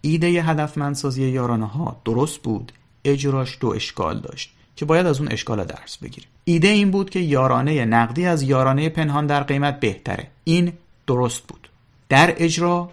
ایده 0.05 0.27
هدفمندسازی 0.27 1.29
یارانه 1.29 1.65
ها 1.65 2.01
درست 2.05 2.41
بود. 2.41 2.71
اجراش 3.05 3.57
دو 3.59 3.69
اشکال 3.69 4.19
داشت 4.19 4.53
که 4.75 4.85
باید 4.85 5.05
از 5.05 5.19
اون 5.19 5.31
اشکال 5.31 5.63
درس 5.63 5.97
بگیریم. 5.97 6.29
ایده 6.43 6.67
این 6.67 6.91
بود 6.91 7.09
که 7.09 7.19
یارانه 7.19 7.85
نقدی 7.85 8.25
از 8.25 8.43
یارانه 8.43 8.89
پنهان 8.89 9.27
در 9.27 9.43
قیمت 9.43 9.79
بهتره. 9.79 10.27
این 10.43 10.73
درست 11.07 11.43
بود. 11.43 11.69
در 12.09 12.33
اجرا 12.37 12.89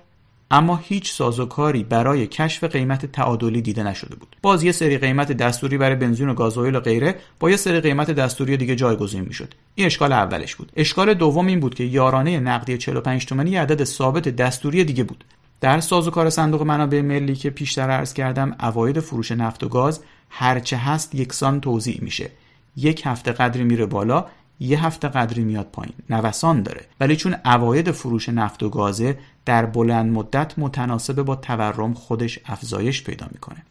اما 0.51 0.77
هیچ 0.77 1.13
سازوکاری 1.13 1.85
برای 1.85 2.27
کشف 2.27 2.65
قیمت 2.65 3.07
تعادلی 3.07 3.63
دیده 3.63 3.83
نشده 3.83 4.17
بود. 4.17 4.37
باز 4.43 4.63
یه 4.63 4.73
سری 4.73 4.99
قیمت 4.99 5.33
دستوری 5.33 5.79
برای 5.79 5.97
بنزین 5.97 6.29
و 6.29 6.35
گازوئیل 6.35 6.77
و 6.77 6.81
غیره 6.81 7.15
با 7.41 7.51
یه 7.51 7.57
سری 7.57 7.81
قیمت 7.81 8.11
دستوری 8.11 8.57
دیگه 8.57 8.77
جایگزین 8.77 9.25
می‌شد. 9.25 9.55
این 9.75 9.87
اشکال 9.87 10.13
اولش 10.13 10.57
بود. 10.57 10.73
اشکال 10.77 11.15
دوم 11.15 11.47
این 11.47 11.61
بود 11.61 11.75
که 11.75 11.85
یارانه 11.85 12.41
نقدی 12.41 12.79
45 12.79 13.27
تومانی 13.27 13.57
عدد 13.57 13.85
ثابت 13.85 14.29
دستوری 14.29 14.85
دیگه 14.85 15.05
بود. 15.05 15.25
در 15.63 15.81
سازوکار 15.81 16.31
صندوق 16.31 16.63
منابع 16.63 17.01
ملی 17.01 17.35
که 17.35 17.51
پیشتر 17.51 17.91
عرض 17.91 18.13
کردم 18.13 18.57
اواید 18.61 19.01
فروش 19.01 19.33
نفت 19.33 19.65
و 19.65 19.69
گاز 19.69 20.01
هرچه 20.31 20.77
هست 20.77 21.15
یکسان 21.15 21.61
توضیح 21.61 21.99
میشه. 22.03 22.31
یک 22.77 23.03
هفته 23.05 23.33
قدری 23.33 23.65
میره 23.65 23.87
بالا 23.87 24.27
یه 24.61 24.87
هفته 24.87 25.09
قدری 25.09 25.45
میاد 25.45 25.67
پایین. 25.73 25.95
نوسان 26.11 26.63
داره. 26.63 26.81
ولی 27.01 27.17
چون 27.17 27.37
اواید 27.45 27.91
فروش 27.91 28.29
نفت 28.29 28.63
و 28.63 28.71
گازه 28.71 29.19
در 29.45 29.67
بلند 29.67 30.13
مدت 30.13 30.59
متناسب 30.59 31.23
با 31.23 31.37
تورم 31.37 31.95
خودش 31.95 32.39
افزایش 32.47 33.05
پیدا 33.05 33.27
می‌کنه. 33.33 33.63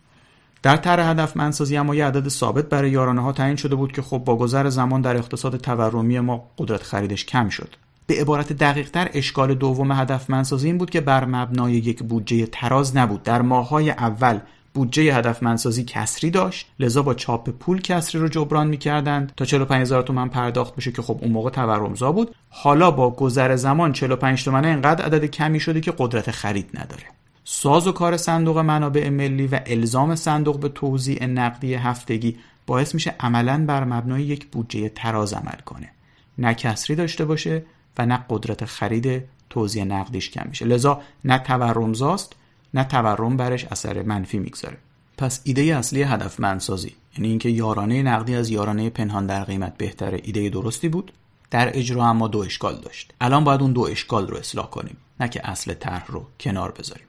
در 0.63 0.77
طرح 0.77 1.09
هدف 1.09 1.37
منسازی 1.37 1.77
اما 1.77 1.95
یه 1.95 2.05
عدد 2.05 2.27
ثابت 2.27 2.65
برای 2.69 2.91
یارانه 2.91 3.21
ها 3.21 3.31
تعیین 3.31 3.55
شده 3.55 3.75
بود 3.75 3.91
که 3.91 4.01
خب 4.01 4.17
با 4.17 4.35
گذر 4.35 4.69
زمان 4.69 5.01
در 5.01 5.17
اقتصاد 5.17 5.57
تورمی 5.57 6.19
ما 6.19 6.51
قدرت 6.57 6.83
خریدش 6.83 7.25
کم 7.25 7.49
شد. 7.49 7.75
به 8.07 8.21
عبارت 8.21 8.53
دقیقتر 8.53 9.09
اشکال 9.13 9.53
دوم 9.53 9.91
هدف 9.91 10.29
منسازی 10.29 10.67
این 10.67 10.77
بود 10.77 10.89
که 10.89 11.01
بر 11.01 11.25
مبنای 11.25 11.73
یک 11.73 12.03
بودجه 12.03 12.45
تراز 12.45 12.97
نبود. 12.97 13.23
در 13.23 13.41
ماهای 13.41 13.89
اول 13.89 14.39
بودجه 14.73 15.15
هدفمندسازی 15.15 15.83
کسری 15.83 16.29
داشت. 16.29 16.67
لذا 16.79 17.01
با 17.01 17.13
چاپ 17.13 17.49
پول 17.49 17.81
کسری 17.81 18.21
رو 18.21 18.27
جبران 18.27 18.67
می‌کردند 18.67 19.33
تا 19.37 19.45
45 19.45 19.81
هزار 19.81 20.03
تومن 20.03 20.29
پرداخت 20.29 20.75
بشه 20.75 20.91
که 20.91 21.01
خب 21.01 21.17
اون 21.21 21.31
موقع 21.31 21.49
تورمزا 21.49 22.11
بود. 22.11 22.35
حالا 22.49 22.91
با 22.91 23.09
گذر 23.09 23.55
زمان 23.55 23.93
45 23.93 24.43
تومنه 24.43 24.67
اینقدر 24.67 25.05
عدد 25.05 25.25
کمی 25.25 25.59
شده 25.59 25.81
که 25.81 25.93
قدرت 25.97 26.31
خرید 26.31 26.69
نداره. 26.73 27.03
ساز 27.43 27.87
و 27.87 27.91
کار 27.91 28.17
صندوق 28.17 28.57
منابع 28.57 29.09
ملی 29.09 29.47
و 29.47 29.59
الزام 29.65 30.15
صندوق 30.15 30.59
به 30.59 30.69
توزیع 30.69 31.25
نقدی 31.25 31.73
هفتگی 31.73 32.37
باعث 32.67 32.93
میشه 32.93 33.15
عملا 33.19 33.65
بر 33.67 33.83
مبنای 33.83 34.23
یک 34.23 34.47
بودجه 34.47 34.89
تراز 34.89 35.33
عمل 35.33 35.59
کنه. 35.65 35.89
نه 36.37 36.53
کسری 36.53 36.95
داشته 36.95 37.25
باشه 37.25 37.63
و 37.97 38.05
نه 38.05 38.25
قدرت 38.29 38.65
خرید 38.65 39.23
توزیع 39.49 39.83
نقدیش 39.83 40.29
کم 40.29 40.45
میشه. 40.49 40.65
لذا 40.65 41.01
نه 41.25 41.39
تورمزاست 41.39 42.33
نه 42.73 42.83
تورم 42.83 43.37
برش 43.37 43.65
اثر 43.65 44.03
منفی 44.03 44.39
می‌گذاره. 44.39 44.77
پس 45.17 45.41
ایده 45.43 45.61
اصلی 45.61 46.01
هدفمندسازی 46.03 46.95
یعنی 47.17 47.29
اینکه 47.29 47.49
یارانه 47.49 48.03
نقدی 48.03 48.35
از 48.35 48.49
یارانه 48.49 48.89
پنهان 48.89 49.25
در 49.25 49.43
قیمت 49.43 49.77
بهتره 49.77 50.21
ایده 50.23 50.49
درستی 50.49 50.89
بود 50.89 51.11
در 51.51 51.77
اجرا 51.77 52.05
اما 52.05 52.27
دو 52.27 52.39
اشکال 52.39 52.81
داشت. 52.81 53.13
الان 53.21 53.43
باید 53.43 53.61
اون 53.61 53.71
دو 53.73 53.81
اشکال 53.81 54.27
رو 54.27 54.37
اصلاح 54.37 54.69
کنیم 54.69 54.97
نه 55.19 55.29
که 55.29 55.49
اصل 55.49 55.73
طرح 55.73 56.05
رو 56.07 56.25
کنار 56.39 56.71
بذاریم. 56.71 57.05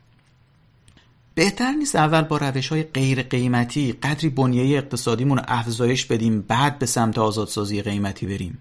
بهتر 1.34 1.72
نیست 1.72 1.96
اول 1.96 2.22
با 2.22 2.36
روش 2.36 2.68
های 2.68 2.82
غیر 2.82 3.22
قیمتی 3.22 3.92
قدری 3.92 4.28
بنیه 4.28 4.78
اقتصادیمون 4.78 5.38
رو 5.38 5.44
افزایش 5.48 6.06
بدیم 6.06 6.40
بعد 6.40 6.78
به 6.78 6.86
سمت 6.86 7.18
آزادسازی 7.18 7.82
قیمتی 7.82 8.26
بریم. 8.26 8.58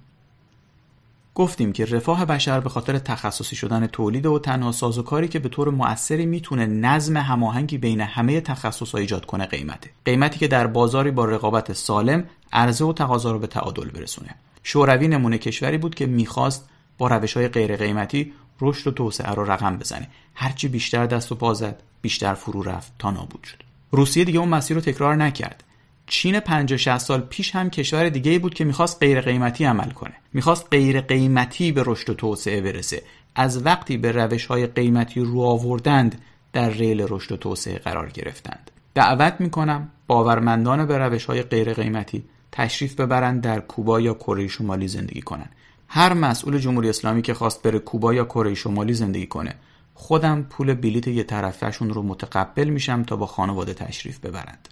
گفتیم 1.35 1.73
که 1.73 1.85
رفاه 1.85 2.25
بشر 2.25 2.59
به 2.59 2.69
خاطر 2.69 2.99
تخصصی 2.99 3.55
شدن 3.55 3.87
تولید 3.87 4.25
و 4.25 4.39
تنها 4.39 4.71
سازوکاری 4.71 5.27
که 5.27 5.39
به 5.39 5.49
طور 5.49 5.69
مؤثری 5.69 6.25
می‌تونه 6.25 6.65
نظم 6.65 7.17
هماهنگی 7.17 7.77
بین 7.77 8.01
همه 8.01 8.41
تخصص 8.41 8.95
ایجاد 8.95 9.25
کنه 9.25 9.45
قیمته. 9.45 9.89
قیمتی 10.05 10.39
که 10.39 10.47
در 10.47 10.67
بازاری 10.67 11.11
با 11.11 11.25
رقابت 11.25 11.73
سالم 11.73 12.25
عرضه 12.53 12.85
و 12.85 12.93
تقاضا 12.93 13.31
رو 13.31 13.39
به 13.39 13.47
تعادل 13.47 13.89
برسونه. 13.89 14.35
شوروی 14.63 15.07
نمونه 15.07 15.37
کشوری 15.37 15.77
بود 15.77 15.95
که 15.95 16.05
می‌خواست 16.05 16.69
با 16.97 17.07
روش 17.07 17.37
های 17.37 17.47
غیر 17.47 17.75
قیمتی 17.75 18.33
رشد 18.61 18.87
و 18.87 18.91
توسعه 18.91 19.31
رو 19.31 19.51
رقم 19.51 19.77
بزنه. 19.77 20.07
هرچی 20.35 20.67
بیشتر 20.67 21.05
دست 21.05 21.31
و 21.31 21.35
پا 21.35 21.53
زد 21.53 21.83
بیشتر 22.01 22.33
فرو 22.33 22.63
رفت 22.63 22.91
تا 22.99 23.11
نابود 23.11 23.43
شد. 23.43 23.63
روسیه 23.91 24.23
دیگه 24.23 24.39
اون 24.39 24.49
مسیر 24.49 24.75
رو 24.75 24.81
تکرار 24.81 25.15
نکرد. 25.15 25.63
چین 26.11 26.39
50 26.39 26.77
60 26.77 26.97
سال 26.97 27.21
پیش 27.21 27.55
هم 27.55 27.69
کشور 27.69 28.09
دیگه 28.09 28.39
بود 28.39 28.53
که 28.53 28.63
می‌خواست 28.63 28.97
غیر 28.99 29.21
قیمتی 29.21 29.65
عمل 29.65 29.91
کنه. 29.91 30.13
می‌خواست 30.33 30.67
غیر 30.71 31.01
قیمتی 31.01 31.71
به 31.71 31.83
رشد 31.85 32.09
و 32.09 32.13
توسعه 32.13 32.61
برسه. 32.61 33.03
از 33.35 33.65
وقتی 33.65 33.97
به 33.97 34.11
روش 34.11 34.45
های 34.45 34.67
قیمتی 34.67 35.21
رو 35.21 35.41
آوردند 35.41 36.21
در 36.53 36.69
ریل 36.69 37.05
رشد 37.09 37.31
و 37.31 37.37
توسعه 37.37 37.77
قرار 37.77 38.09
گرفتند. 38.09 38.71
دعوت 38.93 39.35
می‌کنم 39.39 39.91
باورمندان 40.07 40.85
به 40.85 40.97
روش 40.97 41.25
های 41.25 41.41
غیر 41.41 41.73
قیمتی 41.73 42.23
تشریف 42.51 42.95
ببرند 42.95 43.41
در 43.41 43.59
کوبا 43.59 44.01
یا 44.01 44.13
کره 44.13 44.47
شمالی 44.47 44.87
زندگی 44.87 45.21
کنند. 45.21 45.55
هر 45.87 46.13
مسئول 46.13 46.57
جمهوری 46.57 46.89
اسلامی 46.89 47.21
که 47.21 47.33
خواست 47.33 47.61
بره 47.61 47.79
کوبا 47.79 48.13
یا 48.13 48.25
کره 48.25 48.55
شمالی 48.55 48.93
زندگی 48.93 49.27
کنه 49.27 49.55
خودم 49.93 50.43
پول 50.43 50.73
بلیت 50.73 51.07
یه 51.07 51.23
طرفشون 51.23 51.89
رو 51.89 52.03
متقبل 52.03 52.69
میشم 52.69 53.03
تا 53.03 53.15
با 53.15 53.25
خانواده 53.25 53.73
تشریف 53.73 54.19
ببرند. 54.19 54.67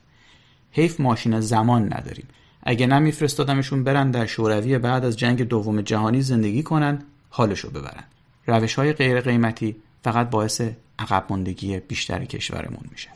حیف 0.71 0.99
ماشین 0.99 1.39
زمان 1.39 1.83
نداریم. 1.83 2.27
اگه 2.63 2.87
نمیفرستادمشون 2.87 3.83
برن 3.83 4.11
در 4.11 4.25
شوروی 4.25 4.77
بعد 4.77 5.05
از 5.05 5.17
جنگ 5.17 5.41
دوم 5.43 5.81
جهانی 5.81 6.21
زندگی 6.21 6.63
کنن 6.63 6.99
حالشو 7.29 7.69
ببرن. 7.69 8.03
روش 8.47 8.75
های 8.75 8.93
غیر 8.93 9.21
قیمتی 9.21 9.75
فقط 10.03 10.29
باعث 10.29 10.61
عقب 10.99 11.25
ماندگی 11.29 11.79
بیشتر 11.79 12.25
کشورمون 12.25 12.83
میشه. 12.91 13.09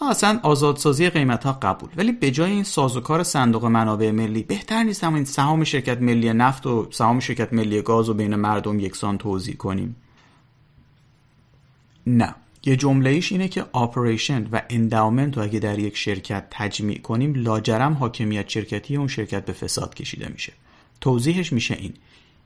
اصلا 0.00 0.40
آزادسازی 0.42 1.10
قیمت 1.10 1.44
ها 1.44 1.52
قبول 1.52 1.90
ولی 1.96 2.12
به 2.12 2.30
جای 2.30 2.50
این 2.50 2.64
سازوکار 2.64 3.22
صندوق 3.22 3.64
منابع 3.64 4.10
ملی 4.10 4.42
بهتر 4.42 4.82
نیست 4.82 5.04
همین 5.04 5.24
سهام 5.24 5.64
شرکت 5.64 6.02
ملی 6.02 6.32
نفت 6.32 6.66
و 6.66 6.88
سهام 6.90 7.20
شرکت 7.20 7.52
ملی 7.52 7.82
گاز 7.82 8.08
رو 8.08 8.14
بین 8.14 8.34
مردم 8.34 8.80
یکسان 8.80 9.18
توضیح 9.18 9.56
کنیم. 9.56 9.96
نه. 12.06 12.34
یه 12.66 12.76
جمله 12.76 13.10
ایش 13.10 13.32
اینه 13.32 13.48
که 13.48 13.64
آپریشن 13.72 14.46
و 14.52 14.62
انداومنت 14.70 15.36
رو 15.36 15.42
اگه 15.42 15.58
در 15.58 15.78
یک 15.78 15.96
شرکت 15.96 16.46
تجمیع 16.50 16.98
کنیم 16.98 17.34
لاجرم 17.36 17.92
حاکمیت 17.92 18.48
شرکتی 18.48 18.96
اون 18.96 19.08
شرکت 19.08 19.44
به 19.44 19.52
فساد 19.52 19.94
کشیده 19.94 20.28
میشه. 20.28 20.52
توضیحش 21.00 21.52
میشه 21.52 21.74
این. 21.74 21.94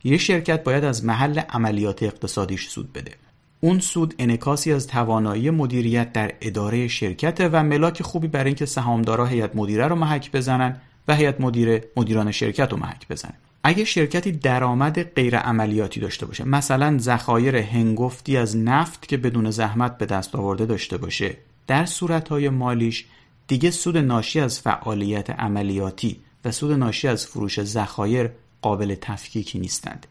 یه 0.05 0.17
شرکت 0.17 0.65
باید 0.65 0.85
از 0.85 1.05
محل 1.05 1.39
عملیات 1.39 2.03
اقتصادیش 2.03 2.69
سود 2.69 2.93
بده. 2.93 3.15
اون 3.61 3.81
سود 3.81 4.15
انکاسی 4.19 4.73
از 4.73 4.87
توانایی 4.87 5.51
مدیریت 5.51 6.13
در 6.13 6.33
اداره 6.41 6.89
شرکت 6.89 7.49
و 7.53 7.65
ملاک 7.65 8.03
خوبی 8.03 8.29
برای 8.29 8.47
اینکه 8.47 8.67
سهامدارا 8.67 9.27
هیئت 9.27 9.57
مدیره 9.57 9.89
رو 9.89 9.97
محک 9.97 10.33
بزنن 10.33 10.81
و 11.09 11.15
هیئت 11.15 11.41
مدیره 11.41 11.85
مدیران 11.97 12.31
شرکت 12.31 12.73
رو 12.73 12.77
محک 12.79 13.09
بزنن 13.09 13.35
اگه 13.63 13.85
شرکتی 13.85 14.33
درآمد 14.33 15.03
غیر 15.03 15.37
عملیاتی 15.37 16.01
داشته 16.01 16.27
باشه 16.27 16.45
مثلا 16.45 16.99
ذخایر 16.99 17.57
هنگفتی 17.57 18.37
از 18.37 18.57
نفت 18.57 19.09
که 19.09 19.17
بدون 19.17 19.51
زحمت 19.51 19.99
به 19.99 20.07
دست 20.07 20.35
آورده 20.35 20.67
داشته 20.67 20.97
باشه 20.97 21.37
در 21.67 21.87
صورتهای 21.87 22.49
مالیش 22.49 23.05
دیگه 23.47 23.71
سود 23.71 23.97
ناشی 23.97 24.41
از 24.41 24.61
فعالیت 24.61 25.31
عملیاتی 25.31 26.21
و 26.45 26.53
سود 26.53 26.73
ناشی 26.73 27.09
از 27.09 27.27
فروش 27.27 27.63
ذخایر 27.63 28.31
قابل 28.63 28.95
تفکیکی 28.95 29.59
نیستند. 29.59 30.07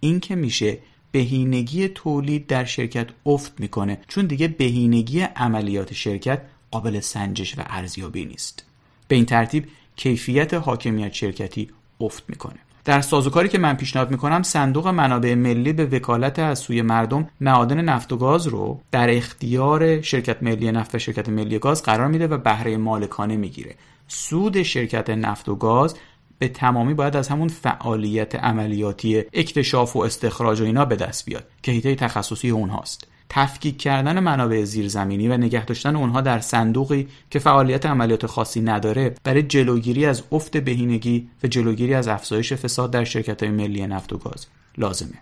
این 0.00 0.20
که 0.20 0.34
میشه 0.34 0.78
بهینگی 1.12 1.88
تولید 1.88 2.46
در 2.46 2.64
شرکت 2.64 3.08
افت 3.26 3.60
می‌کنه 3.60 3.98
چون 4.08 4.26
دیگه 4.26 4.48
بهینگی 4.48 5.20
عملیات 5.20 5.94
شرکت 5.94 6.42
قابل 6.70 7.00
سنجش 7.00 7.58
و 7.58 7.62
ارزیابی 7.66 8.24
نیست. 8.24 8.64
به 9.08 9.16
این 9.16 9.24
ترتیب 9.24 9.68
کیفیت 9.96 10.54
حاکمیت 10.54 11.12
شرکتی 11.12 11.70
افت 12.00 12.24
می‌کنه. 12.28 12.65
در 12.86 13.00
سازوکاری 13.00 13.48
که 13.48 13.58
من 13.58 13.74
پیشنهاد 13.74 14.10
می‌کنم 14.10 14.42
صندوق 14.42 14.88
منابع 14.88 15.34
ملی 15.34 15.72
به 15.72 15.86
وکالت 15.86 16.38
از 16.38 16.58
سوی 16.58 16.82
مردم 16.82 17.28
معادن 17.40 17.80
نفت 17.80 18.12
و 18.12 18.16
گاز 18.16 18.46
رو 18.46 18.80
در 18.90 19.16
اختیار 19.16 20.02
شرکت 20.02 20.42
ملی 20.42 20.72
نفت 20.72 20.94
و 20.94 20.98
شرکت 20.98 21.28
ملی 21.28 21.58
گاز 21.58 21.82
قرار 21.82 22.08
میده 22.08 22.26
و 22.26 22.38
بهره 22.38 22.76
مالکانه 22.76 23.36
می‌گیره. 23.36 23.74
سود 24.08 24.62
شرکت 24.62 25.10
نفت 25.10 25.48
و 25.48 25.54
گاز 25.54 25.96
به 26.38 26.48
تمامی 26.48 26.94
باید 26.94 27.16
از 27.16 27.28
همون 27.28 27.48
فعالیت 27.48 28.34
عملیاتی 28.34 29.24
اکتشاف 29.32 29.96
و 29.96 30.00
استخراج 30.00 30.60
و 30.60 30.64
اینا 30.64 30.84
به 30.84 30.96
دست 30.96 31.24
بیاد 31.24 31.44
که 31.62 31.72
هیته 31.72 31.94
تخصصی 31.94 32.50
اونهاست. 32.50 33.08
تفکیک 33.28 33.78
کردن 33.78 34.20
منابع 34.20 34.64
زیرزمینی 34.64 35.28
و 35.28 35.36
نگه 35.36 35.64
داشتن 35.64 35.96
اونها 35.96 36.20
در 36.20 36.40
صندوقی 36.40 37.08
که 37.30 37.38
فعالیت 37.38 37.86
عملیات 37.86 38.26
خاصی 38.26 38.60
نداره 38.60 39.14
برای 39.24 39.42
جلوگیری 39.42 40.06
از 40.06 40.22
افت 40.32 40.56
بهینگی 40.56 41.28
و 41.44 41.46
جلوگیری 41.46 41.94
از 41.94 42.08
افزایش 42.08 42.52
فساد 42.52 42.90
در 42.90 43.04
شرکت 43.04 43.42
های 43.42 43.52
ملی 43.52 43.86
نفت 43.86 44.12
و 44.12 44.18
گاز. 44.18 44.46
لازمه. 44.78 45.18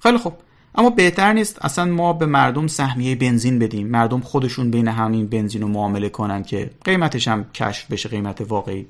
خیلی 0.00 0.18
خوب. 0.18 0.34
اما 0.74 0.90
بهتر 0.90 1.32
نیست 1.32 1.64
اصلا 1.64 1.84
ما 1.84 2.12
به 2.12 2.26
مردم 2.26 2.66
سهمیه 2.66 3.16
بنزین 3.16 3.58
بدیم. 3.58 3.86
مردم 3.86 4.20
خودشون 4.20 4.70
بین 4.70 4.88
همین 4.88 5.26
بنزین 5.26 5.62
رو 5.62 5.68
معامله 5.68 6.08
کنن 6.08 6.42
که 6.42 6.70
قیمتش 6.84 7.28
هم 7.28 7.44
کشف 7.54 7.90
بشه 7.90 8.08
قیمت 8.08 8.40
واقعی. 8.40 8.86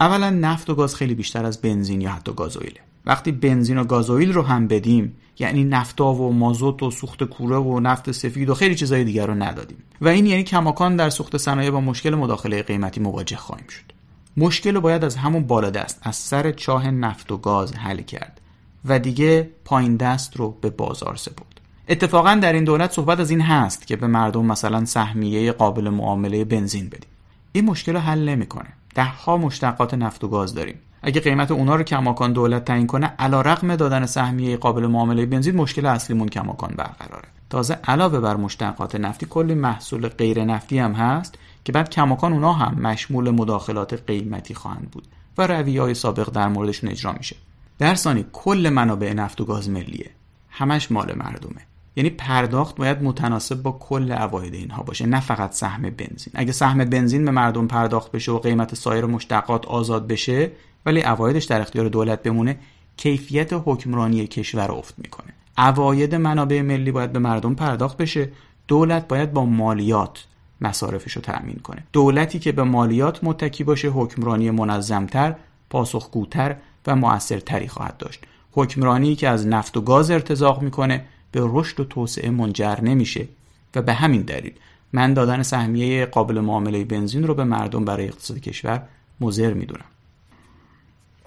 اولا 0.00 0.30
نفت 0.30 0.70
و 0.70 0.74
گاز 0.74 0.94
خیلی 0.94 1.14
بیشتر 1.14 1.44
از 1.44 1.60
بنزین 1.60 2.00
یا 2.00 2.10
حتی 2.10 2.32
گازوئیله. 2.32 2.80
وقتی 3.06 3.32
بنزین 3.32 3.78
و 3.78 3.84
گازوئیل 3.84 4.32
رو 4.32 4.42
هم 4.42 4.68
بدیم 4.68 5.16
یعنی 5.38 5.64
نفتا 5.64 6.12
و 6.12 6.32
مازوت 6.32 6.82
و 6.82 6.90
سوخت 6.90 7.24
کوره 7.24 7.56
و 7.56 7.80
نفت 7.80 8.12
سفید 8.12 8.48
و 8.48 8.54
خیلی 8.54 8.74
چیزهای 8.74 9.04
دیگر 9.04 9.26
رو 9.26 9.34
ندادیم. 9.34 9.78
و 10.00 10.08
این 10.08 10.26
یعنی 10.26 10.42
کماکان 10.42 10.96
در 10.96 11.10
سوخت 11.10 11.36
صنایع 11.36 11.70
با 11.70 11.80
مشکل 11.80 12.14
مداخله 12.14 12.62
قیمتی 12.62 13.00
مواجه 13.00 13.36
خواهیم 13.36 13.66
شد. 13.68 13.92
مشکل 14.36 14.74
رو 14.74 14.80
باید 14.80 15.04
از 15.04 15.16
همون 15.16 15.46
بالا 15.46 15.70
دست 15.70 16.00
از 16.02 16.16
سر 16.16 16.52
چاه 16.52 16.90
نفت 16.90 17.32
و 17.32 17.36
گاز 17.36 17.74
حل 17.74 18.00
کرد 18.00 18.40
و 18.84 18.98
دیگه 18.98 19.50
پایین 19.64 19.96
دست 19.96 20.36
رو 20.36 20.58
به 20.60 20.70
بازار 20.70 21.16
سپرد. 21.16 21.60
اتفاقا 21.88 22.34
در 22.34 22.52
این 22.52 22.64
دولت 22.64 22.92
صحبت 22.92 23.20
از 23.20 23.30
این 23.30 23.40
هست 23.40 23.86
که 23.86 23.96
به 23.96 24.06
مردم 24.06 24.46
مثلا 24.46 24.84
سهمیه 24.84 25.52
قابل 25.52 25.88
معامله 25.88 26.44
بنزین 26.44 26.86
بدیم. 26.86 27.10
این 27.52 27.64
مشکل 27.64 27.92
رو 27.92 27.98
حل 27.98 28.28
نمی‌کنه. 28.28 28.68
دهها 28.94 29.36
مشتقات 29.36 29.94
نفت 29.94 30.24
و 30.24 30.28
گاز 30.28 30.54
داریم. 30.54 30.78
اگه 31.02 31.20
قیمت 31.20 31.50
اونا 31.50 31.76
رو 31.76 31.82
کماکان 31.82 32.32
دولت 32.32 32.64
تعیین 32.64 32.86
کنه 32.86 33.12
رقم 33.18 33.76
دادن 33.76 34.06
سهمیه 34.06 34.56
قابل 34.56 34.86
معامله 34.86 35.26
بنزین 35.26 35.56
مشکل 35.56 35.86
اصلیمون 35.86 36.28
کماکان 36.28 36.74
برقراره. 36.76 37.28
تازه 37.50 37.74
علاوه 37.74 38.20
بر 38.20 38.36
مشتقات 38.36 38.94
نفتی 38.94 39.26
کلی 39.26 39.54
محصول 39.54 40.08
غیر 40.08 40.44
نفتی 40.44 40.78
هم 40.78 40.92
هست 40.92 41.34
که 41.64 41.72
بعد 41.72 41.90
کماکان 41.90 42.32
اونا 42.32 42.52
هم 42.52 42.80
مشمول 42.80 43.30
مداخلات 43.30 44.02
قیمتی 44.06 44.54
خواهند 44.54 44.90
بود 44.90 45.06
و 45.38 45.46
رویه 45.46 45.82
های 45.82 45.94
سابق 45.94 46.30
در 46.30 46.48
موردشون 46.48 46.90
اجرا 46.90 47.12
میشه. 47.12 47.36
در 47.78 47.94
ثانی 47.94 48.26
کل 48.32 48.70
منابع 48.72 49.12
نفت 49.12 49.40
و 49.40 49.44
گاز 49.44 49.70
ملیه. 49.70 50.10
همش 50.50 50.92
مال 50.92 51.14
مردمه. 51.16 51.69
یعنی 51.96 52.10
پرداخت 52.10 52.76
باید 52.76 53.02
متناسب 53.02 53.62
با 53.62 53.72
کل 53.72 54.12
عواید 54.12 54.54
اینها 54.54 54.82
باشه 54.82 55.06
نه 55.06 55.20
فقط 55.20 55.52
سهم 55.52 55.82
بنزین. 55.82 56.32
اگه 56.34 56.52
سهم 56.52 56.84
بنزین 56.84 57.24
به 57.24 57.30
مردم 57.30 57.66
پرداخت 57.66 58.12
بشه 58.12 58.32
و 58.32 58.38
قیمت 58.38 58.74
سایر 58.74 59.06
مشتقات 59.06 59.66
آزاد 59.66 60.06
بشه 60.06 60.50
ولی 60.86 61.00
عوایدش 61.00 61.44
در 61.44 61.60
اختیار 61.60 61.88
دولت 61.88 62.22
بمونه 62.22 62.58
کیفیت 62.96 63.52
حکمرانی 63.52 64.26
کشور 64.26 64.72
افت 64.72 64.94
می‌کنه. 64.98 65.32
عواید 65.56 66.14
منابع 66.14 66.62
ملی 66.62 66.92
باید 66.92 67.12
به 67.12 67.18
مردم 67.18 67.54
پرداخت 67.54 67.96
بشه. 67.96 68.28
دولت 68.68 69.08
باید 69.08 69.32
با 69.32 69.44
مالیات 69.44 70.24
مصارفش 70.60 71.12
رو 71.12 71.22
تأمین 71.22 71.60
کنه. 71.62 71.84
دولتی 71.92 72.38
که 72.38 72.52
به 72.52 72.62
مالیات 72.62 73.24
متکی 73.24 73.64
باشه 73.64 73.88
حکمرانی 73.88 74.50
منظمتر 74.50 75.34
پاسخگوتر 75.70 76.56
و 76.86 76.96
موثرتری 76.96 77.68
خواهد 77.68 77.96
داشت. 77.96 78.24
حکمرانی 78.52 79.16
که 79.16 79.28
از 79.28 79.46
نفت 79.46 79.76
و 79.76 79.80
گاز 79.80 80.10
ارتزاق 80.10 80.62
می‌کنه 80.62 81.04
به 81.32 81.40
رشد 81.44 81.80
و 81.80 81.84
توسعه 81.84 82.30
منجر 82.30 82.80
نمیشه 82.80 83.28
و 83.74 83.82
به 83.82 83.92
همین 83.92 84.22
دلیل 84.22 84.52
من 84.92 85.14
دادن 85.14 85.42
سهمیه 85.42 86.06
قابل 86.06 86.40
معامله 86.40 86.84
بنزین 86.84 87.26
رو 87.26 87.34
به 87.34 87.44
مردم 87.44 87.84
برای 87.84 88.06
اقتصاد 88.06 88.40
کشور 88.40 88.82
مضر 89.20 89.52
می‌دونم. 89.52 89.84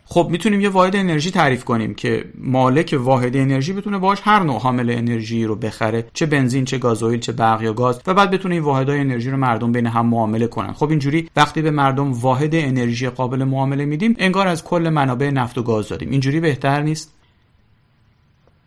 خب 0.06 0.28
می‌تونیم 0.32 0.62
یه 0.62 0.70
واحد 0.70 0.96
انرژی 0.96 1.32
تعریف 1.32 1.64
کنیم 1.64 1.94
که 1.94 2.26
مالک 2.38 2.96
واحد 3.00 3.38
انرژی 3.38 3.74
بتونه 3.74 3.98
باش 3.98 4.20
هر 4.24 4.44
نوع 4.44 4.60
حامل 4.60 4.90
انرژی 4.90 5.46
رو 5.46 5.56
بخره 5.56 6.06
چه 6.14 6.26
بنزین 6.26 6.66
چه 6.66 6.78
گازوئیل 6.78 7.20
چه 7.20 7.32
برق 7.32 7.62
یا 7.62 7.74
گاز 7.74 8.02
و 8.08 8.14
بعد 8.14 8.32
بتونه 8.32 8.56
این 8.56 8.64
واحدهای 8.64 9.00
انرژی 9.00 9.30
رو 9.30 9.38
مردم 9.38 9.72
بین 9.72 9.86
هم 9.86 10.06
معامله 10.06 10.48
کنن. 10.48 10.74
خب 10.74 10.90
اینجوری 10.90 11.30
وقتی 11.36 11.62
به 11.62 11.72
مردم 11.72 12.14
واحد 12.14 12.56
انرژی 12.56 13.10
قابل 13.10 13.44
معامله 13.44 13.86
میدیم 13.86 14.16
انگار 14.20 14.48
از 14.48 14.64
کل 14.64 14.90
منابع 14.90 15.30
نفت 15.30 15.58
و 15.58 15.64
گاز 15.64 15.88
دادیم. 15.88 16.10
اینجوری 16.10 16.40
بهتر 16.40 16.82
نیست؟ 16.82 17.12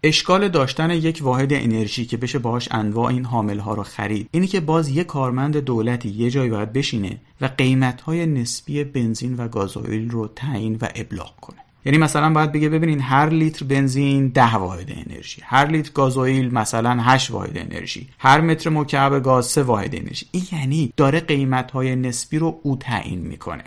اشکال 0.03 0.49
داشتن 0.49 0.91
یک 0.91 1.19
واحد 1.23 1.53
انرژی 1.53 2.07
که 2.07 2.17
بشه 2.17 2.39
باهاش 2.39 2.69
انواع 2.71 3.07
این 3.07 3.25
حامل 3.25 3.59
ها 3.59 3.75
رو 3.75 3.83
خرید 3.83 4.29
اینی 4.31 4.47
که 4.47 4.61
باز 4.61 4.89
یک 4.89 5.07
کارمند 5.07 5.57
دولتی 5.57 6.09
یه 6.09 6.31
جایی 6.31 6.51
باید 6.51 6.73
بشینه 6.73 7.19
و 7.41 7.47
قیمت 7.59 8.01
های 8.01 8.27
نسبی 8.27 8.85
بنزین 8.85 9.37
و 9.37 9.49
گازوئیل 9.49 10.11
رو 10.11 10.29
تعیین 10.29 10.79
و 10.81 10.89
ابلاغ 10.95 11.37
کنه. 11.41 11.57
یعنی 11.85 11.99
مثلا 11.99 12.33
باید 12.33 12.53
بگه 12.53 12.69
ببینین 12.69 13.01
هر 13.01 13.29
لیتر 13.29 13.65
بنزین 13.65 14.29
ده 14.29 14.55
واحد 14.55 14.93
انرژی 15.07 15.43
هر 15.45 15.67
لیتر 15.67 15.91
گازوئیل 15.95 16.55
مثلا 16.55 16.99
8 17.03 17.31
واحد 17.31 17.59
انرژی 17.59 18.09
هر 18.19 18.41
متر 18.41 18.71
مکعب 18.71 19.23
گاز 19.23 19.47
3 19.47 19.63
واحد 19.63 19.95
انرژی. 19.95 20.27
این 20.33 20.45
یعنی 20.53 20.93
داره 20.97 21.21
قیمت 21.21 21.71
های 21.71 21.97
نسبی 21.97 22.39
رو 22.39 22.61
او 22.63 22.77
تعیین 22.77 23.21
می‌کنه. 23.21 23.65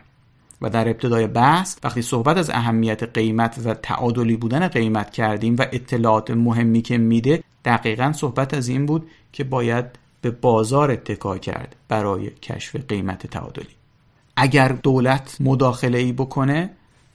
و 0.62 0.70
در 0.70 0.89
ابتدای 0.89 1.28
بحث 1.28 1.78
وقتی 1.84 2.01
صحبت 2.01 2.38
از 2.38 2.49
اهمیت 2.49 3.03
قیمت 3.03 3.62
و 3.66 3.74
تعادلی 3.74 4.38
بودن 4.38 4.68
قیمت 4.68 5.12
کردیم 5.12 5.55
و 5.60 5.66
اطلاعات 5.72 6.32
مهمی 6.32 6.82
که 6.82 6.97
میده 6.97 7.43
دقیقا 7.66 8.14
صحبت 8.16 8.53
از 8.53 8.68
این 8.68 8.86
بود 8.86 9.10
که 9.34 9.43
باید 9.43 9.86
به 10.22 10.32
بازار 10.32 10.91
اتکا 10.91 11.38
کرد 11.38 11.76
برای 11.88 12.30
کشف 12.30 12.76
قیمت 12.76 13.28
تعادلی. 13.28 13.76
اگر 14.36 14.68
دولت 14.68 15.38
مداخله 15.39 15.97
ای 15.97 16.12
بکنه 16.12 16.70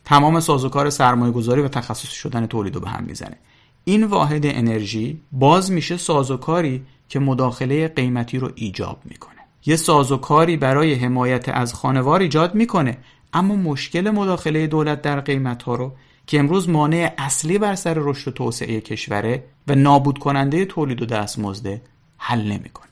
تمام 0.04 0.40
سازوکار 0.40 0.90
سرمایه 0.90 1.32
گذاری 1.32 1.62
و 1.62 1.68
تخصصی 1.68 2.16
شدن 2.16 2.46
تولید 2.46 2.74
رو 2.74 2.80
به 2.80 2.88
هم 2.88 3.04
می‌زنه. 3.04 3.36
این 3.84 4.04
واحد 4.04 4.46
انرژی 4.46 5.20
باز 5.32 5.72
میشه 5.72 5.96
سازوکاری 5.96 6.82
که 7.08 7.18
مداخله 7.18 7.88
قیمتی 7.88 8.38
رو 8.38 8.50
ایجاب 8.54 8.98
می‌کنه. 9.04 9.34
یه 9.66 9.76
سازوکاری 9.76 10.56
برای 10.56 10.94
حمایت 10.94 11.48
از 11.48 11.74
خانوار 11.74 12.20
ایجاد 12.20 12.54
می‌کنه 12.54 12.98
اما 13.34 13.56
مشکل 13.56 14.10
مداخله 14.10 14.66
دولت 14.66 15.02
در 15.02 15.20
قیمت 15.20 15.62
ها 15.62 15.74
رو 15.74 15.92
که 16.26 16.38
امروز 16.38 16.68
مانع 16.68 17.14
اصلی 17.18 17.58
بر 17.58 17.74
سر 17.74 17.94
رشد 17.96 18.28
و 18.28 18.30
توسعه 18.30 18.80
کشوره 18.80 19.44
و 19.68 19.74
نابود 19.74 20.18
کننده 20.18 20.64
تولید 20.64 21.02
و 21.02 21.06
دستمزده 21.06 21.82
حل 22.18 22.42
نمی‌کنه. 22.42 22.84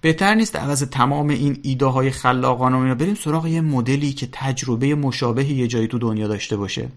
بهتر 0.00 0.34
نیست 0.34 0.56
عوض 0.56 0.82
تمام 0.82 1.28
این 1.28 1.58
ایده 1.62 1.86
های 1.86 2.10
خلاقانه 2.10 2.94
بریم 2.94 3.14
سراغ 3.14 3.46
یه 3.46 3.60
مدلی 3.60 4.12
که 4.12 4.28
تجربه 4.32 4.94
مشابه 4.94 5.44
یه 5.44 5.66
جایی 5.66 5.86
تو 5.86 5.98
دنیا 5.98 6.28
داشته 6.28 6.56
باشه؟ 6.56 6.88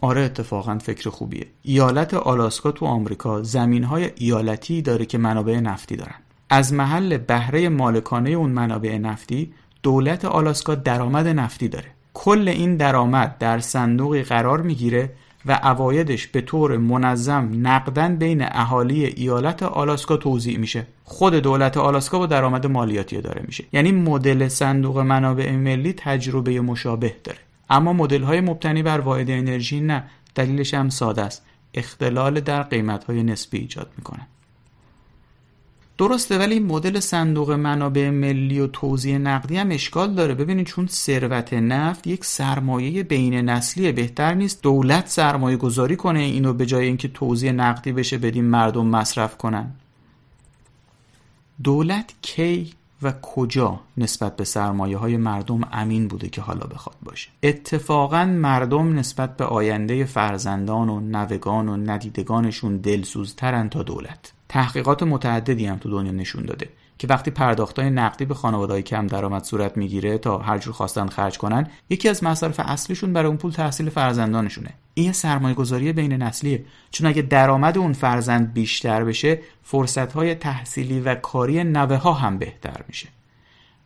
آره 0.00 0.20
اتفاقا 0.20 0.78
فکر 0.78 1.10
خوبیه. 1.10 1.46
ایالت 1.62 2.14
آلاسکا 2.14 2.72
تو 2.72 2.86
آمریکا 2.86 3.42
زمین 3.42 3.84
های 3.84 4.10
ایالتی 4.16 4.82
داره 4.82 5.06
که 5.06 5.18
منابع 5.18 5.60
نفتی 5.60 5.96
دارن. 5.96 6.14
از 6.50 6.72
محل 6.72 7.18
بهره 7.18 7.68
مالکانه 7.68 8.30
اون 8.30 8.50
منابع 8.50 8.98
نفتی 8.98 9.52
دولت 9.82 10.24
آلاسکا 10.24 10.74
درآمد 10.74 11.28
نفتی 11.28 11.68
داره. 11.68 11.86
کل 12.14 12.48
این 12.48 12.76
درآمد 12.76 13.38
در 13.38 13.58
صندوقی 13.58 14.22
قرار 14.22 14.62
می‌گیره 14.62 15.10
و 15.46 15.52
عوایدش 15.52 16.26
به 16.26 16.40
طور 16.40 16.76
منظم 16.76 17.50
نقدن 17.54 18.16
بین 18.16 18.42
اهالی 18.42 19.04
ایالت 19.04 19.62
آلاسکا 19.62 20.16
توضیح 20.16 20.58
میشه. 20.58 20.86
خود 21.04 21.34
دولت 21.34 21.76
آلاسکا 21.76 22.18
با 22.18 22.26
درآمد 22.26 22.66
مالیاتی 22.66 23.20
داره 23.20 23.42
میشه. 23.46 23.64
یعنی 23.72 23.92
مدل 23.92 24.48
صندوق 24.48 24.98
منابع 24.98 25.52
ملی 25.56 25.92
تجربه 25.92 26.60
مشابه 26.60 27.16
داره. 27.24 27.38
اما 27.70 27.92
مدل 27.92 28.22
های 28.22 28.40
مبتنی 28.40 28.82
بر 28.82 29.00
واحد 29.00 29.30
انرژی 29.30 29.80
نه. 29.80 30.04
دلیلش 30.34 30.74
هم 30.74 30.88
ساده 30.88 31.22
است. 31.22 31.42
اختلال 31.74 32.40
در 32.40 32.62
قیمت 32.62 33.04
های 33.04 33.22
نسبی 33.22 33.58
ایجاد 33.58 33.90
می‌کنه. 33.96 34.26
درسته 36.02 36.38
ولی 36.38 36.60
مدل 36.60 37.00
صندوق 37.00 37.50
منابع 37.50 38.10
ملی 38.10 38.60
و 38.60 38.66
توزیع 38.66 39.18
نقدی 39.18 39.56
هم 39.56 39.70
اشکال 39.70 40.14
داره. 40.14 40.34
ببینید 40.34 40.66
چون 40.66 40.86
ثروت 40.86 41.52
نفت 41.52 42.06
یک 42.06 42.24
سرمایه 42.24 43.02
بین 43.02 43.34
نسلیه. 43.34 43.92
بهتر 43.92 44.34
نیست 44.34 44.62
دولت 44.62 45.08
سرمایه 45.08 45.56
گذاری 45.56 45.96
کنه 45.96 46.18
اینو 46.18 46.52
به 46.52 46.66
جای 46.66 46.86
اینکه 46.86 47.08
توزیع 47.08 47.52
نقدی 47.52 47.92
بشه 47.92 48.18
بدیم 48.18 48.44
مردم 48.44 48.86
مصرف 48.86 49.36
کنن. 49.36 49.70
دولت 51.64 52.14
کی 52.22 52.72
و 53.02 53.12
کجا 53.22 53.80
نسبت 53.96 54.36
به 54.36 54.44
سرمایه 54.44 54.96
های 54.96 55.16
مردم 55.16 55.60
امین 55.72 56.08
بوده 56.08 56.28
که 56.28 56.40
حالا 56.40 56.66
بخواد 56.66 56.96
باشه؟ 57.02 57.30
اتفاقا 57.42 58.24
مردم 58.24 58.98
نسبت 58.98 59.36
به 59.36 59.44
آینده 59.44 60.04
فرزندان 60.04 60.88
و 60.88 61.00
نوگان 61.00 61.68
و 61.68 61.76
ندیدگانشون 61.76 62.76
دلسوزترن 62.76 63.68
تا 63.68 63.82
دولت. 63.82 64.32
تحقیقات 64.52 65.02
متعددی 65.02 65.66
هم 65.66 65.78
تو 65.78 65.90
دنیا 65.90 66.12
نشون 66.12 66.44
داده 66.44 66.68
که 66.98 67.06
وقتی 67.06 67.30
پرداختای 67.30 67.90
نقدی 67.90 68.24
به 68.24 68.34
خانواده‌های 68.34 68.82
کم 68.82 69.06
درآمد 69.06 69.44
صورت 69.44 69.76
می‌گیره 69.76 70.18
تا 70.18 70.38
هر 70.38 70.58
جور 70.58 70.72
خواستن 70.74 71.06
خرج 71.06 71.38
کنن 71.38 71.66
یکی 71.90 72.08
از 72.08 72.24
مصارف 72.24 72.60
اصلیشون 72.60 73.12
برای 73.12 73.28
اون 73.28 73.36
پول 73.36 73.52
تحصیل 73.52 73.88
فرزندانشونه. 73.88 74.70
این 74.94 75.12
سرمایه 75.12 75.54
گذاری 75.54 75.92
بین 75.92 76.12
نسلیه. 76.12 76.64
چون 76.90 77.06
اگه 77.06 77.22
درآمد 77.22 77.78
اون 77.78 77.92
فرزند 77.92 78.52
بیشتر 78.52 79.04
بشه 79.04 79.38
فرصت 79.62 80.12
های 80.12 80.34
تحصیلی 80.34 81.00
و 81.00 81.14
کاری 81.14 81.64
نوه 81.64 81.96
ها 81.96 82.12
هم 82.12 82.38
بهتر 82.38 82.84
میشه. 82.88 83.08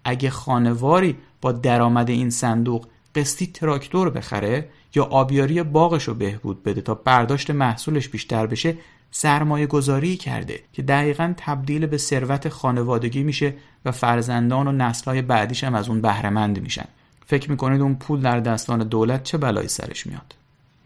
اگه 0.05 0.31
خانواری 0.31 1.17
با 1.41 1.53
درآمد 1.53 2.11
این 2.11 2.31
صندوق 2.31 2.87
قسطی 3.15 3.47
تراکتور 3.47 4.11
بخره 4.11 4.69
یا 4.95 5.05
آبیاری 5.05 5.63
باغش 5.63 6.05
رو 6.05 6.15
بهبود 6.15 6.63
بده 6.63 6.81
تا 6.81 6.95
برداشت 6.95 7.51
محصولش 7.51 8.09
بیشتر 8.09 8.47
بشه 8.47 8.77
سرمایه 9.19 9.67
گذاری 9.67 10.17
کرده 10.17 10.61
که 10.73 10.83
دقیقا 10.83 11.35
تبدیل 11.37 11.87
به 11.87 11.99
ثروت 11.99 12.49
خانوادگی 12.49 13.23
میشه 13.23 13.55
و 13.85 13.93
فرزندان 13.93 14.69
و 14.69 14.73
نسلهای 14.73 15.23
بعدیش 15.23 15.65
هم 15.65 15.75
از 15.75 15.89
اون 15.89 16.01
بهرهمند 16.01 16.63
میشن. 16.63 16.85
فکر 17.27 17.51
می‌کنید 17.51 17.81
اون 17.81 17.95
پول 17.95 18.21
در 18.21 18.41
دستان 18.41 18.79
دولت 18.79 19.23
چه 19.23 19.39
بلایی 19.39 19.69
سرش 19.69 20.07
میاد؟ 20.07 20.35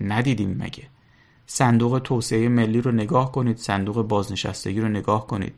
ندیدیم 0.00 0.56
مگه. 0.60 0.82
صندوق 1.46 2.00
توسعه 2.04 2.48
ملی 2.48 2.80
رو 2.80 2.92
نگاه 2.92 3.32
کنید 3.32 3.56
صندوق 3.56 4.02
بازنشستگی 4.02 4.80
رو 4.80 4.88
نگاه 4.88 5.26
کنید. 5.26 5.54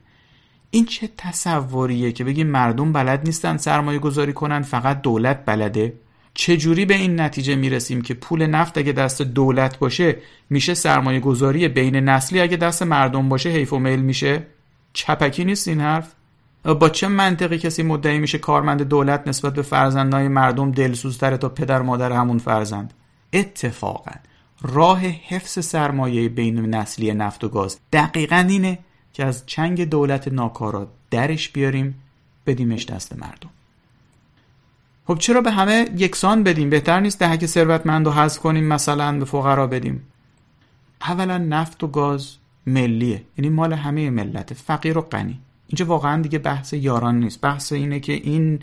این 0.70 0.84
چه 0.84 1.08
تصوریه 1.18 2.12
که 2.12 2.24
بگیم 2.24 2.46
مردم 2.46 2.92
بلد 2.92 3.24
نیستن 3.24 3.56
سرمایه 3.56 3.98
گذاری 3.98 4.32
کنن 4.32 4.62
فقط 4.62 5.02
دولت 5.02 5.42
بلده؟ 5.46 5.92
چجوری 6.34 6.84
به 6.84 6.94
این 6.94 7.20
نتیجه 7.20 7.56
می‌رسیم 7.56 8.02
که 8.02 8.14
پول 8.14 8.46
نفت 8.46 8.78
اگه 8.78 8.92
دست 8.92 9.22
دولت 9.22 9.78
باشه 9.78 10.16
میشه 10.50 10.74
سرمایه 10.74 11.20
گذاری 11.20 11.68
بین 11.68 11.96
نسلی 11.96 12.40
اگه 12.40 12.56
دست 12.56 12.82
مردم 12.82 13.28
باشه 13.28 13.48
حیف 13.48 13.72
و 13.72 13.78
میل 13.78 14.00
میشه؟ 14.00 14.46
چپکی 14.92 15.44
نیست 15.44 15.68
این 15.68 15.80
حرف؟ 15.80 16.12
با 16.64 16.88
چه 16.88 17.08
منطقی 17.08 17.58
کسی 17.58 17.82
مدعی 17.82 18.18
میشه 18.18 18.38
کارمند 18.38 18.82
دولت 18.82 19.28
نسبت 19.28 19.54
به 19.54 19.62
فرزندهای 19.62 20.28
مردم 20.28 20.72
دلسوزتره 20.72 21.36
تا 21.36 21.48
پدر 21.48 21.82
مادر 21.82 22.12
همون 22.12 22.38
فرزند؟ 22.38 22.94
اتفاقا. 23.32 24.12
راه 24.62 25.00
حفظ 25.00 25.64
سرمایه 25.64 26.28
بین 26.28 26.74
نسلی 26.74 27.14
نفت 27.14 27.44
و 27.44 27.48
گاز 27.48 27.78
دقیقا 27.92 28.46
اینه 28.48 28.78
که 29.12 29.24
از 29.24 29.46
چنگ 29.46 29.84
دولت 29.84 30.28
ناکارا 30.28 30.88
درش 31.10 31.48
بیاریم 31.48 32.02
بدیمش 32.46 32.86
دست 32.86 33.16
مردم. 33.16 33.50
خب 35.06 35.18
چرا 35.18 35.40
به 35.40 35.50
همه 35.50 35.88
یکسان 35.96 36.42
بدیم؟ 36.42 36.70
بهتر 36.70 37.00
نیست 37.00 37.18
دهک 37.18 37.46
ثروتمند 37.46 38.06
رو 38.06 38.12
حذف 38.12 38.38
کنیم 38.38 38.64
مثلا 38.64 39.18
به 39.18 39.24
فقرا 39.24 39.66
بدیم. 39.66 40.02
اولا 41.00 41.38
نفت 41.38 41.84
و 41.84 41.86
گاز 41.86 42.36
ملیه 42.66 43.22
یعنی 43.38 43.48
مال 43.48 43.72
همه 43.72 44.10
ملت 44.10 44.54
فقیر 44.54 44.98
و 44.98 45.00
غنی. 45.00 45.40
اینجا 45.68 45.84
واقعا 45.84 46.22
دیگه 46.22 46.38
بحث 46.38 46.72
یاران 46.72 47.20
نیست. 47.20 47.40
بحث 47.40 47.72
اینه 47.72 48.00
که 48.00 48.12
این 48.12 48.60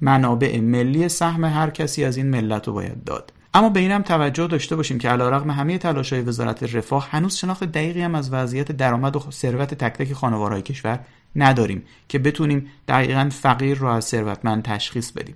منابع 0.00 0.60
ملی 0.60 1.08
سهم 1.08 1.44
هر 1.44 1.70
کسی 1.70 2.04
از 2.04 2.16
این 2.16 2.26
ملت 2.26 2.66
رو 2.66 2.72
باید 2.72 3.04
داد. 3.04 3.32
اما 3.54 3.68
به 3.68 3.80
اینم 3.80 4.02
توجه 4.02 4.46
داشته 4.46 4.76
باشیم 4.76 4.98
که 4.98 5.08
علیرغم 5.08 5.50
همه 5.50 5.78
تلاش‌های 5.78 6.22
وزارت 6.22 6.74
رفاه 6.74 7.08
هنوز 7.10 7.36
شناخت 7.36 7.64
دقیقی 7.64 8.02
هم 8.02 8.14
از 8.14 8.32
وضعیت 8.32 8.72
درآمد 8.72 9.16
و 9.16 9.20
ثروت 9.30 9.74
تک 9.74 9.92
تک 9.92 10.12
خانوارهای 10.12 10.62
کشور 10.62 11.00
نداریم 11.36 11.82
که 12.08 12.18
بتونیم 12.18 12.66
دقیقا 12.88 13.28
فقیر 13.32 13.78
رو 13.78 13.86
از 13.86 14.04
ثروتمند 14.04 14.62
تشخیص 14.62 15.12
بدیم. 15.12 15.34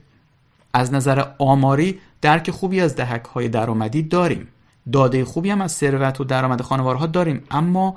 از 0.74 0.92
نظر 0.92 1.24
آماری 1.38 1.98
درک 2.20 2.50
خوبی 2.50 2.80
از 2.80 2.96
دهک 2.96 3.24
های 3.24 3.48
درآمدی 3.48 4.02
داریم. 4.02 4.48
داده 4.92 5.24
خوبی 5.24 5.50
هم 5.50 5.60
از 5.60 5.72
ثروت 5.72 6.20
و 6.20 6.24
درآمد 6.24 6.62
خانوارها 6.62 7.06
داریم. 7.06 7.42
اما 7.50 7.96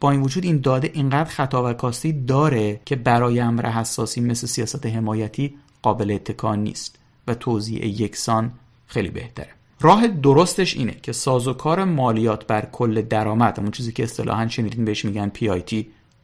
با 0.00 0.10
این 0.10 0.22
وجود 0.22 0.44
این 0.44 0.60
داده 0.60 0.90
اینقدر 0.94 1.30
خطا 1.30 1.70
و 1.70 1.72
کاستی 1.72 2.12
داره 2.12 2.80
که 2.84 2.96
برای 2.96 3.40
امر 3.40 3.66
حساسی 3.66 4.20
مثل 4.20 4.46
سیاست 4.46 4.86
حمایتی 4.86 5.54
قابل 5.82 6.10
اتکا 6.10 6.54
نیست 6.54 6.98
و 7.26 7.34
توضیح 7.34 7.86
یکسان 7.86 8.52
خیلی 8.86 9.08
بهتره. 9.10 9.48
راه 9.80 10.06
درستش 10.06 10.76
اینه 10.76 10.96
که 11.02 11.12
سازوکار 11.12 11.84
مالیات 11.84 12.46
بر 12.46 12.68
کل 12.72 13.02
درآمد 13.02 13.58
همون 13.58 13.70
چیزی 13.70 13.92
که 13.92 14.02
اصطلاحا 14.02 14.48
شنیدین 14.48 14.84
بهش 14.84 15.04
میگن 15.04 15.32
PIT 15.38 15.74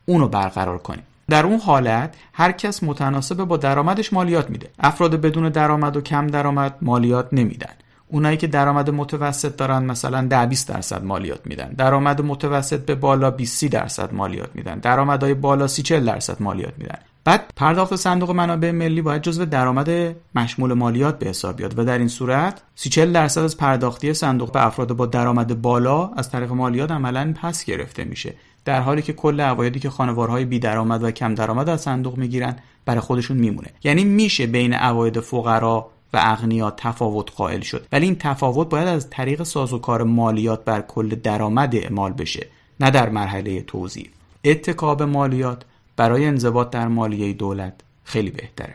اونو 0.07 0.29
برقرار 0.29 0.79
کنیم. 0.79 1.03
در 1.29 1.47
اون 1.47 1.61
حالت 1.61 2.15
هر 2.33 2.53
کس 2.53 2.83
متناسب 2.83 3.45
با 3.45 3.57
درآمدش 3.57 4.13
مالیات 4.13 4.51
میده. 4.51 4.71
افراد 4.79 5.21
بدون 5.21 5.49
درآمد 5.49 5.97
و 5.97 6.01
کم 6.01 6.27
درآمد 6.27 6.77
مالیات 6.83 7.29
نمیدن. 7.33 7.73
اونایی 8.09 8.37
که 8.37 8.47
درآمد 8.47 8.91
متوسط 8.91 9.57
دارن 9.57 9.85
مثلا 9.85 10.27
10 10.31 10.47
20 10.47 10.69
درصد 10.69 11.05
مالیات 11.05 11.41
میدن. 11.47 11.69
درآمد 11.69 12.23
متوسط 12.23 12.81
به 12.81 12.95
بالا 12.95 13.31
20 13.31 13.65
درصد 13.65 14.15
مالیات 14.15 14.51
میدن. 14.55 14.79
درآمدهای 14.79 15.35
بالا 15.35 15.67
30 15.67 15.83
40 15.83 16.07
درصد 16.07 16.43
مالیات 16.43 16.73
میدن. 16.79 16.99
بعد 17.25 17.51
پرداخت 17.57 17.97
صندوق 17.97 18.31
منابع 18.31 18.71
ملی 18.71 19.03
باید 19.03 19.23
جزو 19.23 19.45
درآمد 19.45 20.17
مشمول 20.35 20.73
مالیات 20.73 21.19
به 21.19 21.27
حساب 21.27 21.57
بیاد 21.57 21.79
و 21.79 21.85
در 21.85 21.99
این 21.99 22.09
صورت 22.09 22.63
30 22.75 23.07
درصد 23.07 23.41
از 23.41 23.57
پرداختی 23.57 24.15
صندوق 24.15 24.53
به 24.53 24.67
افراد 24.67 24.93
با 24.93 25.07
درآمد 25.07 25.63
بالا 25.63 26.11
از 26.17 26.31
طریق 26.31 26.53
مالیات 26.53 26.91
عملا 26.91 27.35
پس 27.43 27.65
گرفته 27.65 28.05
میشه. 28.05 28.35
در 28.65 28.81
حالی 28.81 29.03
که 29.03 29.13
کل 29.13 29.41
عوایدی 29.41 29.81
که 29.81 29.91
خانوارهای 29.91 30.45
بی 30.45 30.59
درآمد 30.59 31.03
و 31.03 31.11
کم 31.11 31.35
درآمد 31.35 31.69
از 31.69 31.81
صندوق 31.81 32.17
می‌گیرن 32.17 32.57
برای 32.85 33.01
خودشون 33.01 33.37
میمونه. 33.37 33.71
یعنی 33.85 34.05
میشه 34.05 34.47
بین 34.47 34.73
عواید 34.73 35.21
فقرا 35.21 35.87
و 36.13 36.19
اغنیا 36.23 36.71
تفاوت 36.71 37.33
قائل 37.37 37.61
شد. 37.61 37.87
ولی 37.93 38.07
این 38.07 38.17
تفاوت 38.17 38.69
باید 38.69 38.89
از 38.89 39.11
طریق 39.11 39.43
سازوکار 39.43 40.03
مالیات 40.03 40.65
بر 40.65 40.81
کل 40.81 41.09
درآمد 41.09 41.77
اعمال 41.77 42.13
بشه 42.13 42.47
نه 42.81 42.91
در 42.91 43.09
مرحله 43.09 43.63
توزیع. 43.63 44.09
اتکاب 44.45 45.03
مالیات 45.03 45.63
برای 45.97 46.27
انضباط 46.27 46.71
در 46.71 46.89
مالیه 46.89 47.33
دولت 47.33 47.73
خیلی 48.05 48.31
بهتره. 48.31 48.75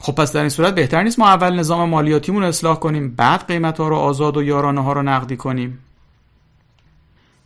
خب 0.00 0.14
پس 0.14 0.32
در 0.32 0.40
این 0.40 0.48
صورت 0.48 0.74
بهتر 0.74 1.02
نیست 1.02 1.18
ما 1.18 1.28
اول 1.28 1.58
نظام 1.58 1.88
مالیاتیمون 1.88 2.42
اصلاح 2.42 2.78
کنیم 2.78 3.14
بعد 3.14 3.46
قیمت 3.46 3.78
ها 3.78 3.88
رو 3.88 3.96
آزاد 3.96 4.36
و 4.36 4.42
یارانه 4.42 4.82
ها 4.82 4.92
رو 4.92 5.02
نقدی 5.02 5.36
کنیم؟ 5.36 5.78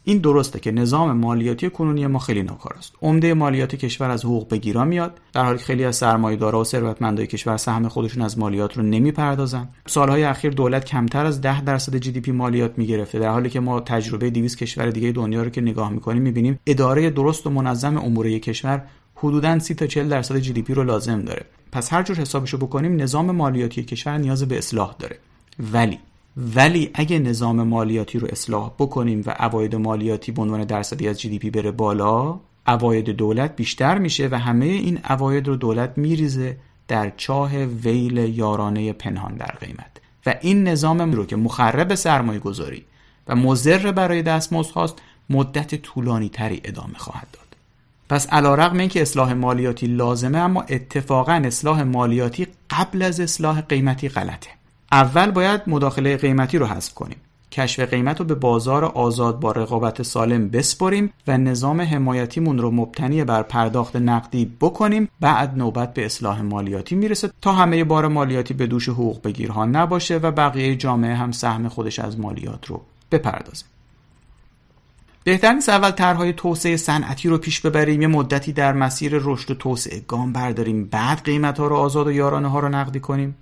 این 0.05 0.19
درسته 0.19 0.61
که 0.61 0.71
نظام 0.71 1.17
مالیاتی 1.17 1.71
کنونی 1.71 2.07
ما 2.07 2.19
خیلی 2.19 2.43
ناکار 2.43 2.75
است. 2.79 2.93
عمده 3.03 3.35
مالیات 3.35 3.75
کشور 3.75 4.11
از 4.11 4.25
حقوق 4.25 4.49
بگیرا 4.49 4.85
میاد 4.85 5.21
در 5.33 5.45
حالی 5.45 5.59
که 5.59 5.65
خیلی 5.65 5.85
از 5.85 5.97
سرمایه‌دارا 5.97 6.61
و 6.61 6.65
ثروتمندای 6.65 7.27
کشور 7.27 7.57
سهم 7.57 7.89
خودشون 7.89 8.23
از 8.23 8.39
مالیات 8.39 8.77
رو 8.77 8.83
نمی‌پردازن. 8.83 9.69
سالهای 9.87 10.25
اخیر 10.25 10.53
دولت 10.53 10.85
کمتر 10.85 11.27
از 11.27 11.41
10 11.41 11.65
درصد 11.65 11.97
جی 11.97 12.13
دی 12.13 12.21
پی 12.21 12.33
مالیات 12.33 12.79
می‌گرفته 12.79 13.19
در 13.19 13.29
حالی 13.29 13.51
که 13.51 13.61
ما 13.61 13.81
تجربه 13.81 14.31
200 14.31 14.59
کشور 14.59 14.91
دیگه 14.91 15.13
دنیا 15.13 15.43
رو 15.43 15.51
که 15.51 15.61
نگاه 15.61 15.91
می‌کنیم 15.91 16.23
می‌بینیم 16.23 16.59
اداره 16.67 17.11
درست 17.11 17.47
و 17.47 17.51
منظم 17.51 17.97
امور 17.97 18.39
کشور 18.39 18.83
حدوداً 19.15 19.59
30 19.59 19.75
تا 19.75 19.87
40 19.87 20.09
درصد 20.09 20.37
جی 20.37 20.53
دی 20.53 20.63
پی 20.63 20.75
رو 20.75 20.85
لازم 20.85 21.21
داره. 21.21 21.45
پس 21.73 21.93
هر 21.93 22.03
جور 22.03 22.17
حسابشو 22.17 22.59
بکنیم 22.59 23.03
نظام 23.03 23.31
مالیاتی 23.31 23.83
کشور 23.85 24.19
نیاز 24.19 24.49
به 24.49 24.59
اصلاح 24.59 24.95
داره. 24.99 25.19
ولی 25.73 25.99
ولی 26.37 26.91
اگه 26.95 27.19
نظام 27.19 27.63
مالیاتی 27.63 28.19
رو 28.19 28.29
اصلاح 28.31 28.71
بکنیم 28.79 29.23
و 29.27 29.31
عواید 29.31 29.77
مالیاتی 29.77 30.33
به 30.33 30.43
عنوان 30.43 30.65
درصدی 30.65 31.09
از 31.09 31.21
جی 31.21 31.39
بره 31.39 31.71
بالا 31.71 32.41
عواید 32.67 33.11
دولت 33.11 33.57
بیشتر 33.57 33.99
میشه 33.99 34.29
و 34.29 34.39
همه 34.39 34.67
این 34.67 34.99
عواید 35.05 35.49
رو 35.49 35.57
دولت 35.57 35.99
میریزه 35.99 36.57
در 36.89 37.13
چاه 37.17 37.57
ویل 37.57 38.17
یارانه 38.17 38.93
پنهان 38.93 39.37
در 39.37 39.55
قیمت. 39.61 40.01
و 40.27 40.35
این 40.41 40.69
نظام 40.69 41.13
رو 41.13 41.27
که 41.27 41.37
مخرب 41.37 41.95
سرمایه 41.95 42.39
گذاری 42.39 42.85
و 43.29 43.37
مضر 43.37 43.93
برای 43.93 44.23
دستمزد 44.23 44.71
هاست 44.71 44.99
مدت 45.31 45.75
طولانی 45.75 46.29
تری 46.29 46.61
ادامه 46.65 46.99
خواهد 46.99 47.27
داد. 47.33 47.57
پس 48.09 48.27
علا 48.27 48.55
رقم 48.55 48.79
این 48.79 48.89
که 48.89 49.03
اصلاح 49.03 49.33
مالیاتی 49.33 49.87
لازمه 49.87 50.39
اما 50.39 50.63
اتفاقا 50.63 51.33
اصلاح 51.33 51.83
مالیاتی 51.83 52.47
قبل 52.71 53.03
از 53.03 53.21
اصلاح 53.21 53.61
قیمتی 53.61 54.09
غلطه. 54.09 54.51
اول 54.93 55.31
باید 55.31 55.61
مداخله 55.67 56.17
قیمتی 56.17 56.59
رو 56.59 56.67
حذف 56.67 56.95
کنیم. 56.95 57.17
کشف 57.53 57.81
قیمت 57.81 58.21
رو 58.21 58.27
به 58.27 58.35
بازار 58.35 58.85
آزاد 58.85 59.41
با 59.41 59.53
رقابت 59.53 60.03
سالم 60.03 60.49
بسپریم 60.49 61.13
و 61.27 61.39
نظام 61.39 61.81
حمایتیمون 61.81 62.59
رو 62.59 62.71
مبتنی 62.71 63.25
بر 63.25 63.43
پرداخت 63.43 63.97
نقدی 63.97 64.53
بکنیم. 64.61 65.09
بعد 65.21 65.59
نوبت 65.59 65.95
به 65.95 66.07
اصلاح 66.07 66.41
مالیاتی 66.41 66.95
می‌رسه 66.95 67.31
تا 67.41 67.53
همه 67.53 67.85
بار 67.85 68.09
مالیاتی 68.09 68.55
به 68.55 68.67
دوش 68.67 68.89
حقوق 68.89 69.23
بگیرها 69.23 69.65
نباشه 69.65 70.17
و 70.17 70.31
بقیه 70.31 70.77
جامعه 70.77 71.15
هم 71.15 71.33
سهم 71.33 71.69
خودش 71.69 71.99
از 71.99 72.21
مالیات 72.21 72.67
رو 72.67 72.83
بپردازه. 73.13 73.65
بهتر 75.25 75.53
نیست 75.53 75.69
اول 75.69 75.91
طرحهای 75.91 76.33
توسعه 76.33 76.77
صنعتی 76.77 77.29
رو 77.29 77.39
پیش 77.39 77.61
ببریم. 77.61 78.03
یه 78.03 78.09
مدتی 78.09 78.53
در 78.53 78.73
مسیر 78.73 79.13
رشد 79.25 79.51
و 79.51 79.55
توسعه 79.55 80.01
گام 80.09 80.33
برداریم. 80.33 80.85
بعد 80.85 81.25
قیمت 81.25 81.59
ها 81.59 81.67
رو 81.67 81.77
آزاد 81.77 82.07
و 82.07 82.13
یارانه 82.13 82.49
ها 82.49 82.61
رو 82.61 82.69
نقدی 82.69 83.01
کنیم. 83.01 83.37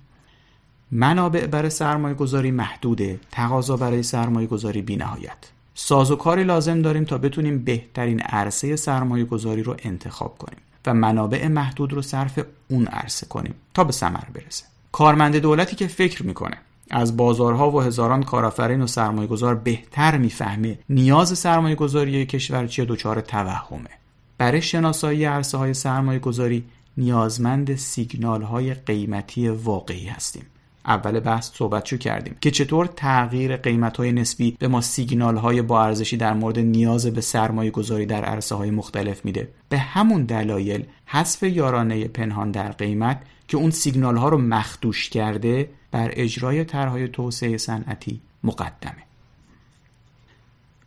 منابع 0.91 1.47
برای 1.47 1.69
سرمایه 1.69 2.15
گذاری 2.15 2.51
محدوده 2.51 3.19
تقاضا 3.31 3.77
برای 3.77 4.03
سرمایه 4.03 4.47
گذاری 4.47 4.81
بی 4.81 4.95
نهایت 4.95 5.51
ساز 5.73 6.11
و 6.11 6.15
کاری 6.15 6.43
لازم 6.43 6.81
داریم 6.81 7.03
تا 7.03 7.17
بتونیم 7.17 7.63
بهترین 7.63 8.19
عرصه 8.19 8.75
سرمایه 8.75 9.25
گذاری 9.25 9.63
رو 9.63 9.75
انتخاب 9.83 10.37
کنیم 10.37 10.59
و 10.85 10.93
منابع 10.93 11.47
محدود 11.47 11.93
رو 11.93 12.01
صرف 12.01 12.39
اون 12.67 12.87
عرصه 12.87 13.25
کنیم 13.25 13.53
تا 13.73 13.83
به 13.83 13.91
ثمر 13.91 14.23
برسه. 14.33 14.65
کارمند 14.91 15.35
دولتی 15.35 15.75
که 15.75 15.87
فکر 15.87 16.25
می‌کنه 16.25 16.57
از 16.89 17.17
بازارها 17.17 17.71
و 17.71 17.81
هزاران 17.81 18.23
کارآفرین 18.23 18.81
و 18.81 18.87
سرمایه 18.87 19.27
گذار 19.27 19.55
بهتر 19.55 20.17
می‌فهمه 20.17 20.79
نیاز 20.89 21.39
سرمایه 21.39 21.75
گذاری 21.75 22.25
کشور 22.25 22.67
چیه 22.67 22.85
دچار 22.85 23.21
توهمه. 23.21 23.89
برای 24.37 24.61
شناسایی 24.61 25.25
عرصه 25.25 25.57
های 25.57 25.73
سرمایه 25.73 26.19
گذاری 26.19 26.63
نیازمند 26.97 27.75
سیگنال 27.75 28.41
های 28.41 28.73
قیمتی 28.73 29.49
واقعی 29.49 30.07
هستیم. 30.07 30.45
اول 30.85 31.19
بحث 31.19 31.51
صحبت 31.53 31.85
شو 31.85 31.97
کردیم 31.97 32.35
که 32.41 32.51
چطور 32.51 32.85
تغییر 32.85 33.57
قیمت 33.57 33.97
های 33.97 34.11
نسبی 34.11 34.57
به 34.59 34.67
ما 34.67 34.81
سیگنال 34.81 35.37
های 35.37 35.61
با 35.61 35.83
ارزشی 35.83 36.17
در 36.17 36.33
مورد 36.33 36.59
نیاز 36.59 37.07
به 37.07 37.21
سرمایه 37.21 37.71
گذاری 37.71 38.05
در 38.05 38.25
عرصه 38.25 38.55
های 38.55 38.71
مختلف 38.71 39.25
میده. 39.25 39.49
به 39.69 39.77
همون 39.77 40.23
دلایل 40.23 40.85
حذف 41.05 41.43
یارانه 41.43 42.07
پنهان 42.07 42.51
در 42.51 42.71
قیمت 42.71 43.21
که 43.47 43.57
اون 43.57 43.71
سیگنال 43.71 44.17
ها 44.17 44.29
رو 44.29 44.37
مخدوش 44.37 45.09
کرده 45.09 45.69
بر 45.91 46.09
اجرای 46.13 46.63
طرحهای 46.63 47.07
توسعه 47.07 47.57
صنعتی 47.57 48.21
مقدمه. 48.43 49.03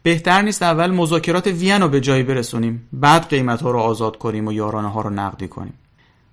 بهتر 0.03 0.42
نیست 0.42 0.62
اول 0.62 0.90
مذاکرات 0.90 1.47
وین 1.47 1.82
رو 1.82 1.88
به 1.88 2.01
جایی 2.01 2.22
برسونیم 2.22 2.88
بعد 2.92 3.28
قیمت 3.28 3.62
ها 3.62 3.70
رو 3.70 3.78
آزاد 3.78 4.18
کنیم 4.18 4.47
و 4.47 4.53
یارانه 4.53 4.88
ها 4.90 5.01
رو 5.01 5.11
نقدی 5.11 5.49
کنیم. 5.49 5.74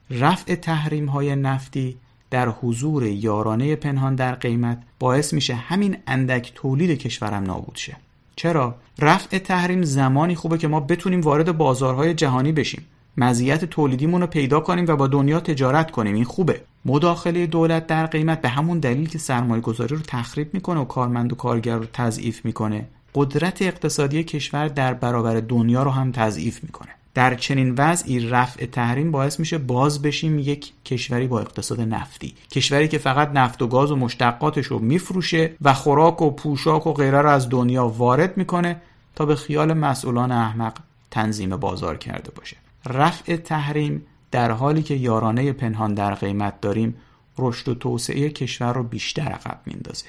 رفع 0.10 0.56
تحریم 0.56 1.06
های 1.06 1.36
نفتی 1.36 1.98
در 2.32 2.50
حضور 2.50 3.04
یارانه 3.04 3.76
پنهان 3.76 4.16
در 4.16 4.36
قیمت 4.36 4.78
باعث 5.00 5.34
میشه 5.34 5.56
همین 5.56 5.98
اندک 6.08 6.52
تولید 6.56 7.00
کشورم 7.00 7.44
نابود 7.44 7.76
شه. 7.76 7.98
چرا؟ 8.36 8.76
رفع 9.00 9.38
تحریم 9.38 9.82
زمانی 9.82 10.36
خوبه 10.36 10.58
که 10.58 10.68
ما 10.68 10.80
بتونیم 10.80 11.22
وارد 11.22 11.58
بازارهای 11.58 12.14
جهانی 12.14 12.52
بشیم. 12.52 12.86
مزیت 13.18 13.66
تولیدیمون 13.66 14.22
رو 14.22 14.28
پیدا 14.28 14.60
کنیم 14.60 14.86
و 14.88 14.96
با 14.96 15.08
دنیا 15.08 15.40
تجارت 15.40 15.92
کنیم. 15.92 16.16
این 16.16 16.24
خوبه. 16.24 16.62
مداخله 16.86 17.48
دولت 17.48 17.88
در 17.88 18.06
قیمت 18.06 18.42
به 18.42 18.50
همون 18.50 18.80
دلیل 18.80 19.10
که 19.10 19.18
سرمایه 19.18 19.62
گذاری 19.62 19.96
رو 19.96 20.02
تخریب 20.08 20.54
می‌کنه 20.54 20.80
و 20.80 20.86
کارمند 20.86 21.34
و 21.34 21.36
کارگر 21.36 21.76
رو 21.76 21.86
تضعیف 21.94 22.46
می‌کنه. 22.46 22.88
قدرت 23.16 23.62
اقتصادی 23.62 24.24
کشور 24.24 24.68
در 24.68 24.94
برابر 24.94 25.40
دنیا 25.40 25.84
رو 25.84 25.92
هم 25.92 26.12
تضعیف 26.12 26.64
می‌کنه. 26.64 26.92
در 27.14 27.36
چنین 27.36 27.76
وضعی 27.78 28.30
رفع 28.30 28.66
تحریم 28.66 29.12
باعث 29.12 29.40
میشه 29.40 29.58
باز 29.58 30.02
بشیم 30.02 30.40
یک 30.40 30.72
کشوری 30.86 31.28
با 31.28 31.40
اقتصاد 31.40 31.82
نفتی. 31.82 32.34
کشوری 32.52 32.88
که 32.88 32.98
فقط 32.98 33.32
نفت 33.34 33.62
و 33.62 33.68
گاز 33.68 33.92
و 33.92 33.96
مشتقاتش 33.96 34.66
رو 34.66 34.80
میفروشه 34.80 35.54
و 35.62 35.74
خوراک 35.74 36.22
و 36.22 36.32
پوشاک 36.32 36.88
و 36.88 36.94
غیره 36.94 37.22
رو 37.22 37.30
از 37.30 37.50
دنیا 37.50 37.88
وارد 37.88 38.38
می‌کنه 38.38 38.82
تا 39.16 39.26
به 39.26 39.36
خیال 39.36 39.74
مسئولان 39.74 40.32
احمق 40.32 40.74
تنظیم 41.12 41.56
بازار 41.56 41.98
کرده 41.98 42.32
باشه. 42.32 42.58
رفع 42.86 43.36
تحریم 43.36 44.06
در 44.32 44.52
حالی 44.52 44.84
که 44.84 44.94
یارانه 44.94 45.54
پنهان 45.54 45.94
در 45.94 46.14
قیمت 46.14 46.62
داریم 46.62 46.96
رشد 47.38 47.70
و 47.70 47.76
توسعه 47.76 48.30
کشور 48.30 48.74
رو 48.74 48.84
بیشتر 48.84 49.22
عقب 49.22 49.60
میندازه 49.66 50.06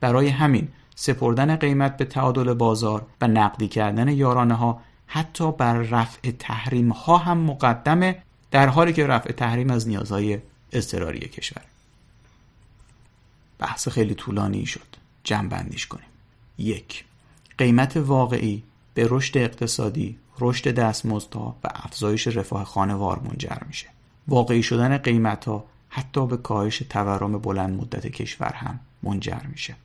برای 0.00 0.28
همین 0.28 0.68
سپردن 0.94 1.56
قیمت 1.56 1.96
به 1.96 2.04
تعادل 2.04 2.54
بازار 2.54 3.06
و 3.20 3.28
نقدی 3.28 3.68
کردن 3.68 4.08
یارانه 4.08 4.54
ها 4.54 4.80
حتی 5.06 5.52
بر 5.52 5.74
رفع 5.74 6.30
تحریم 6.30 6.88
ها 6.88 7.16
هم 7.16 7.38
مقدمه 7.38 8.22
در 8.50 8.68
حالی 8.68 8.92
که 8.92 9.06
رفع 9.06 9.32
تحریم 9.32 9.70
از 9.70 9.88
نیازهای 9.88 10.38
اضطراری 10.72 11.20
کشور. 11.20 11.62
بحث 13.58 13.88
خیلی 13.88 14.14
طولانی 14.14 14.66
شد. 14.66 14.86
جمع 15.24 15.48
بندیش 15.48 15.86
کنیم. 15.86 16.06
یک 16.58 17.04
قیمت 17.58 17.96
واقعی 17.96 18.62
به 18.94 19.06
رشد 19.10 19.38
اقتصادی 19.38 20.18
رشد 20.40 20.74
دستمزدها 20.74 21.56
و 21.64 21.68
افزایش 21.74 22.26
رفاه 22.26 22.64
خانوار 22.64 23.18
منجر 23.18 23.58
میشه. 23.66 23.86
واقعی 24.28 24.62
شدن 24.62 24.98
قیمت 24.98 25.44
ها 25.44 25.64
حتی 25.88 26.26
به 26.26 26.36
کاهش 26.36 26.78
تورم 26.78 27.38
بلند 27.38 27.80
مدت 27.80 28.06
کشور 28.06 28.52
هم 28.52 28.80
منجر 29.02 29.40
میشه. 29.50 29.76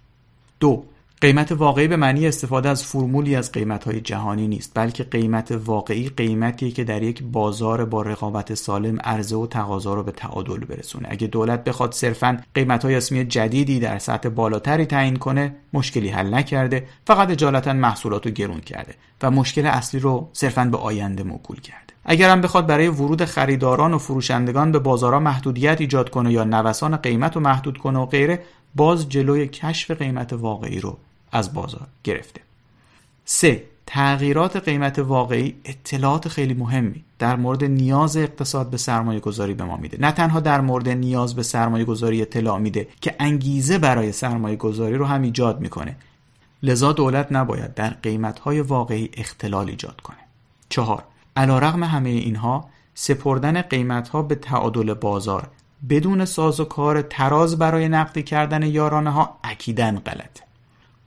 دو 0.59 0.85
قیمت 1.21 1.51
واقعی 1.51 1.87
به 1.87 1.95
معنی 1.95 2.27
استفاده 2.27 2.69
از 2.69 2.83
فرمولی 2.83 3.35
از 3.35 3.51
قیمتهای 3.51 4.01
جهانی 4.01 4.47
نیست 4.47 4.71
بلکه 4.75 5.03
قیمت 5.03 5.51
واقعی 5.65 6.09
قیمتیه 6.09 6.71
که 6.71 6.83
در 6.83 7.03
یک 7.03 7.23
بازار 7.23 7.85
با 7.85 8.01
رقابت 8.01 8.53
سالم 8.53 8.99
عرضه 9.03 9.35
و 9.35 9.47
تقاضا 9.47 9.93
رو 9.93 10.03
به 10.03 10.11
تعادل 10.11 10.59
برسونه. 10.59 11.07
اگه 11.11 11.27
دولت 11.27 11.63
بخواد 11.63 11.91
صرفا 11.91 12.41
قیمتهای 12.53 12.95
اسمی 12.95 13.25
جدیدی 13.25 13.79
در 13.79 13.99
سطح 13.99 14.29
بالاتری 14.29 14.85
تعیین 14.85 15.15
کنه 15.15 15.55
مشکلی 15.73 16.09
حل 16.09 16.33
نکرده 16.33 16.87
فقط 17.07 17.29
اجالتا 17.29 17.73
محصولات 17.73 18.25
رو 18.25 18.31
گرون 18.31 18.59
کرده 18.59 18.95
و 19.21 19.31
مشکل 19.31 19.65
اصلی 19.65 19.99
رو 19.99 20.29
صرفا 20.33 20.65
به 20.65 20.77
آینده 20.77 21.23
موکول 21.23 21.59
کرده. 21.59 21.93
اگر 22.05 22.29
هم 22.29 22.41
بخواد 22.41 22.67
برای 22.67 22.87
ورود 22.87 23.25
خریداران 23.25 23.93
و 23.93 23.97
فروشندگان 23.97 24.71
به 24.71 24.79
بازارها 24.79 25.19
محدودیت 25.19 25.81
ایجاد 25.81 26.09
کنه 26.09 26.31
یا 26.31 26.43
نوسان 26.43 26.95
قیمت 26.95 27.35
رو 27.35 27.41
محدود 27.41 27.77
کنه 27.77 27.99
و 27.99 28.05
غیره 28.05 28.39
باز 28.75 29.09
جلوی 29.09 29.47
کشف 29.47 29.91
قیمت 29.91 30.33
واقعی 30.33 30.79
رو 30.79 30.97
از 31.31 31.53
بازار 31.53 31.87
گرفته. 32.03 32.41
3. 33.25 33.63
تغییرات 33.85 34.55
قیمت 34.57 34.99
واقعی 34.99 35.55
اطلاعات 35.65 36.27
خیلی 36.27 36.53
مهمی 36.53 37.03
در 37.19 37.35
مورد 37.35 37.63
نیاز 37.63 38.17
اقتصاد 38.17 38.69
به 38.69 38.77
سرمایه 38.77 39.19
گذاری 39.19 39.53
به 39.53 39.63
ما 39.63 39.77
میده. 39.77 39.97
نه 40.01 40.11
تنها 40.11 40.39
در 40.39 40.61
مورد 40.61 40.89
نیاز 40.89 41.35
به 41.35 41.43
سرمایه 41.43 41.85
گذاری 41.85 42.21
اطلاع 42.21 42.59
میده 42.59 42.87
که 43.01 43.15
انگیزه 43.19 43.77
برای 43.77 44.11
سرمایه 44.11 44.55
گذاری 44.55 44.95
رو 44.95 45.05
هم 45.05 45.21
ایجاد 45.21 45.61
می‌کنه. 45.61 45.95
لذا 46.63 46.93
دولت 46.93 47.27
نباید 47.31 47.73
در 47.73 47.89
قیمت 47.89 48.41
واقعی 48.47 49.09
اختلال 49.13 49.69
ایجاد 49.69 50.01
کنه. 50.01 50.17
چهار 50.69 51.03
علیرغم 51.35 51.83
همه 51.83 52.09
اینها 52.09 52.69
سپردن 52.93 53.61
قیمت 53.61 54.09
ها 54.09 54.21
به 54.21 54.35
تعادل 54.35 54.93
بازار 54.93 55.47
بدون 55.89 56.25
ساز 56.25 56.59
و 56.59 56.65
کار 56.65 57.01
تراز 57.01 57.59
برای 57.59 57.89
نقدی 57.89 58.23
کردن 58.23 58.63
یارانه 58.63 59.09
ها 59.09 59.39
اکیدن 59.43 59.99
غلطه. 59.99 60.50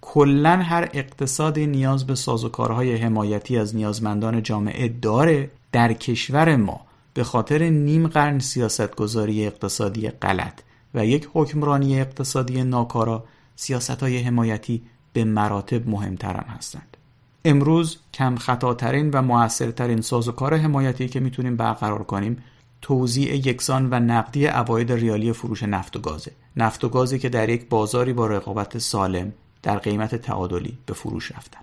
کلا 0.07 0.57
هر 0.57 0.89
اقتصادی 0.93 1.67
نیاز 1.67 2.07
به 2.07 2.15
سازوکارهای 2.15 2.97
حمایتی 2.97 3.59
از 3.59 3.77
نیازمندان 3.77 4.43
جامعه 4.43 4.89
داره 4.89 5.51
در 5.73 5.93
کشور 5.93 6.57
ما 6.57 6.81
به 7.15 7.25
خاطر 7.25 7.63
نیم 7.63 8.07
قرن 8.09 8.39
سیاستگذاری 8.39 9.47
اقتصادی 9.47 10.09
غلط 10.09 10.61
و 10.95 11.07
یک 11.07 11.29
حکمرانی 11.33 12.01
اقتصادی 12.01 12.63
ناکارا 12.63 13.25
سیاست 13.57 14.03
های 14.03 14.19
حمایتی 14.19 14.83
به 15.13 15.25
مراتب 15.25 15.89
مهمترم 15.89 16.47
هستند. 16.49 16.97
امروز 17.45 17.99
کم 18.15 18.37
خطاترین 18.37 19.11
و 19.11 19.23
موثرترین 19.23 20.01
سازوکار 20.01 20.55
حمایتی 20.55 21.09
که 21.09 21.21
می‌تونیم 21.21 21.57
برقرار 21.57 22.03
کنیم 22.03 22.39
توزیع 22.83 23.35
یکسان 23.35 23.89
و 23.91 23.95
نقدی 23.95 24.47
عواید 24.47 24.93
ریالی 24.93 25.33
فروش 25.33 25.63
نفت 25.63 25.97
و 25.97 26.01
گازه. 26.01 26.33
نفت 26.57 26.85
و 26.85 26.89
گازی 26.89 27.19
که 27.19 27.29
در 27.29 27.49
یک 27.49 27.69
بازاری 27.69 28.13
با 28.13 28.27
رقابت 28.27 28.79
سالم 28.79 29.33
در 29.65 29.79
قیمت 29.79 30.15
تعادلی 30.15 30.79
به 30.87 30.95
فروش 30.95 31.33
رفتن. 31.33 31.61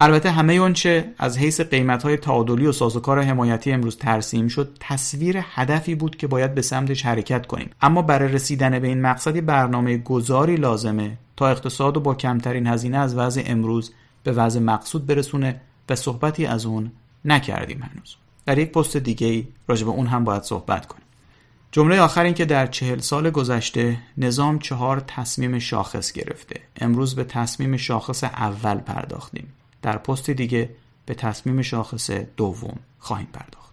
البته 0.00 0.30
همه 0.30 0.52
اونچه 0.52 1.12
از 1.18 1.38
حیث 1.38 1.60
قیمت 1.60 2.02
های 2.02 2.16
تعادلی 2.16 2.66
و 2.66 2.72
سازوکار 2.72 3.22
حمایتی 3.22 3.72
امروز 3.72 3.96
ترسیم 3.96 4.48
شد 4.48 4.76
تصویر 4.80 5.42
هدفی 5.42 5.94
بود 5.94 6.16
که 6.16 6.26
باید 6.26 6.54
به 6.54 6.62
سمتش 6.62 7.06
حرکت 7.06 7.46
کنیم. 7.46 7.70
اما 7.82 8.02
برای 8.02 8.32
رسیدن 8.32 8.78
به 8.78 8.86
این 8.86 9.00
مقصدی 9.00 9.40
برنامه 9.40 9.98
گذاری 9.98 10.56
لازمه 10.56 11.18
تا 11.36 11.48
اقتصاد 11.48 11.96
و 11.96 12.00
با 12.00 12.14
کمترین 12.14 12.66
هزینه 12.66 12.98
از 12.98 13.14
وضع 13.14 13.42
امروز 13.46 13.92
به 14.22 14.32
وضع 14.32 14.60
مقصود 14.60 15.06
برسونه 15.06 15.60
و 15.88 15.94
صحبتی 15.94 16.46
از 16.46 16.66
اون 16.66 16.90
نکردیم 17.24 17.82
هنوز. 17.82 18.16
در 18.46 18.58
یک 18.58 18.72
پست 18.72 18.96
دیگه 18.96 19.26
ای 19.26 19.46
به 19.66 19.84
اون 19.84 20.06
هم 20.06 20.24
باید 20.24 20.42
صحبت 20.42 20.86
کنیم. 20.86 21.05
جمله 21.72 22.00
آخر 22.00 22.24
این 22.24 22.34
که 22.34 22.44
در 22.44 22.66
چهل 22.66 22.98
سال 22.98 23.30
گذشته 23.30 23.98
نظام 24.18 24.58
چهار 24.58 25.00
تصمیم 25.06 25.58
شاخص 25.58 26.12
گرفته. 26.12 26.60
امروز 26.76 27.14
به 27.14 27.24
تصمیم 27.24 27.76
شاخص 27.76 28.24
اول 28.24 28.78
پرداختیم. 28.78 29.52
در 29.82 29.98
پست 29.98 30.30
دیگه 30.30 30.70
به 31.06 31.14
تصمیم 31.14 31.62
شاخص 31.62 32.10
دوم 32.10 32.78
خواهیم 32.98 33.28
پرداخت. 33.32 33.65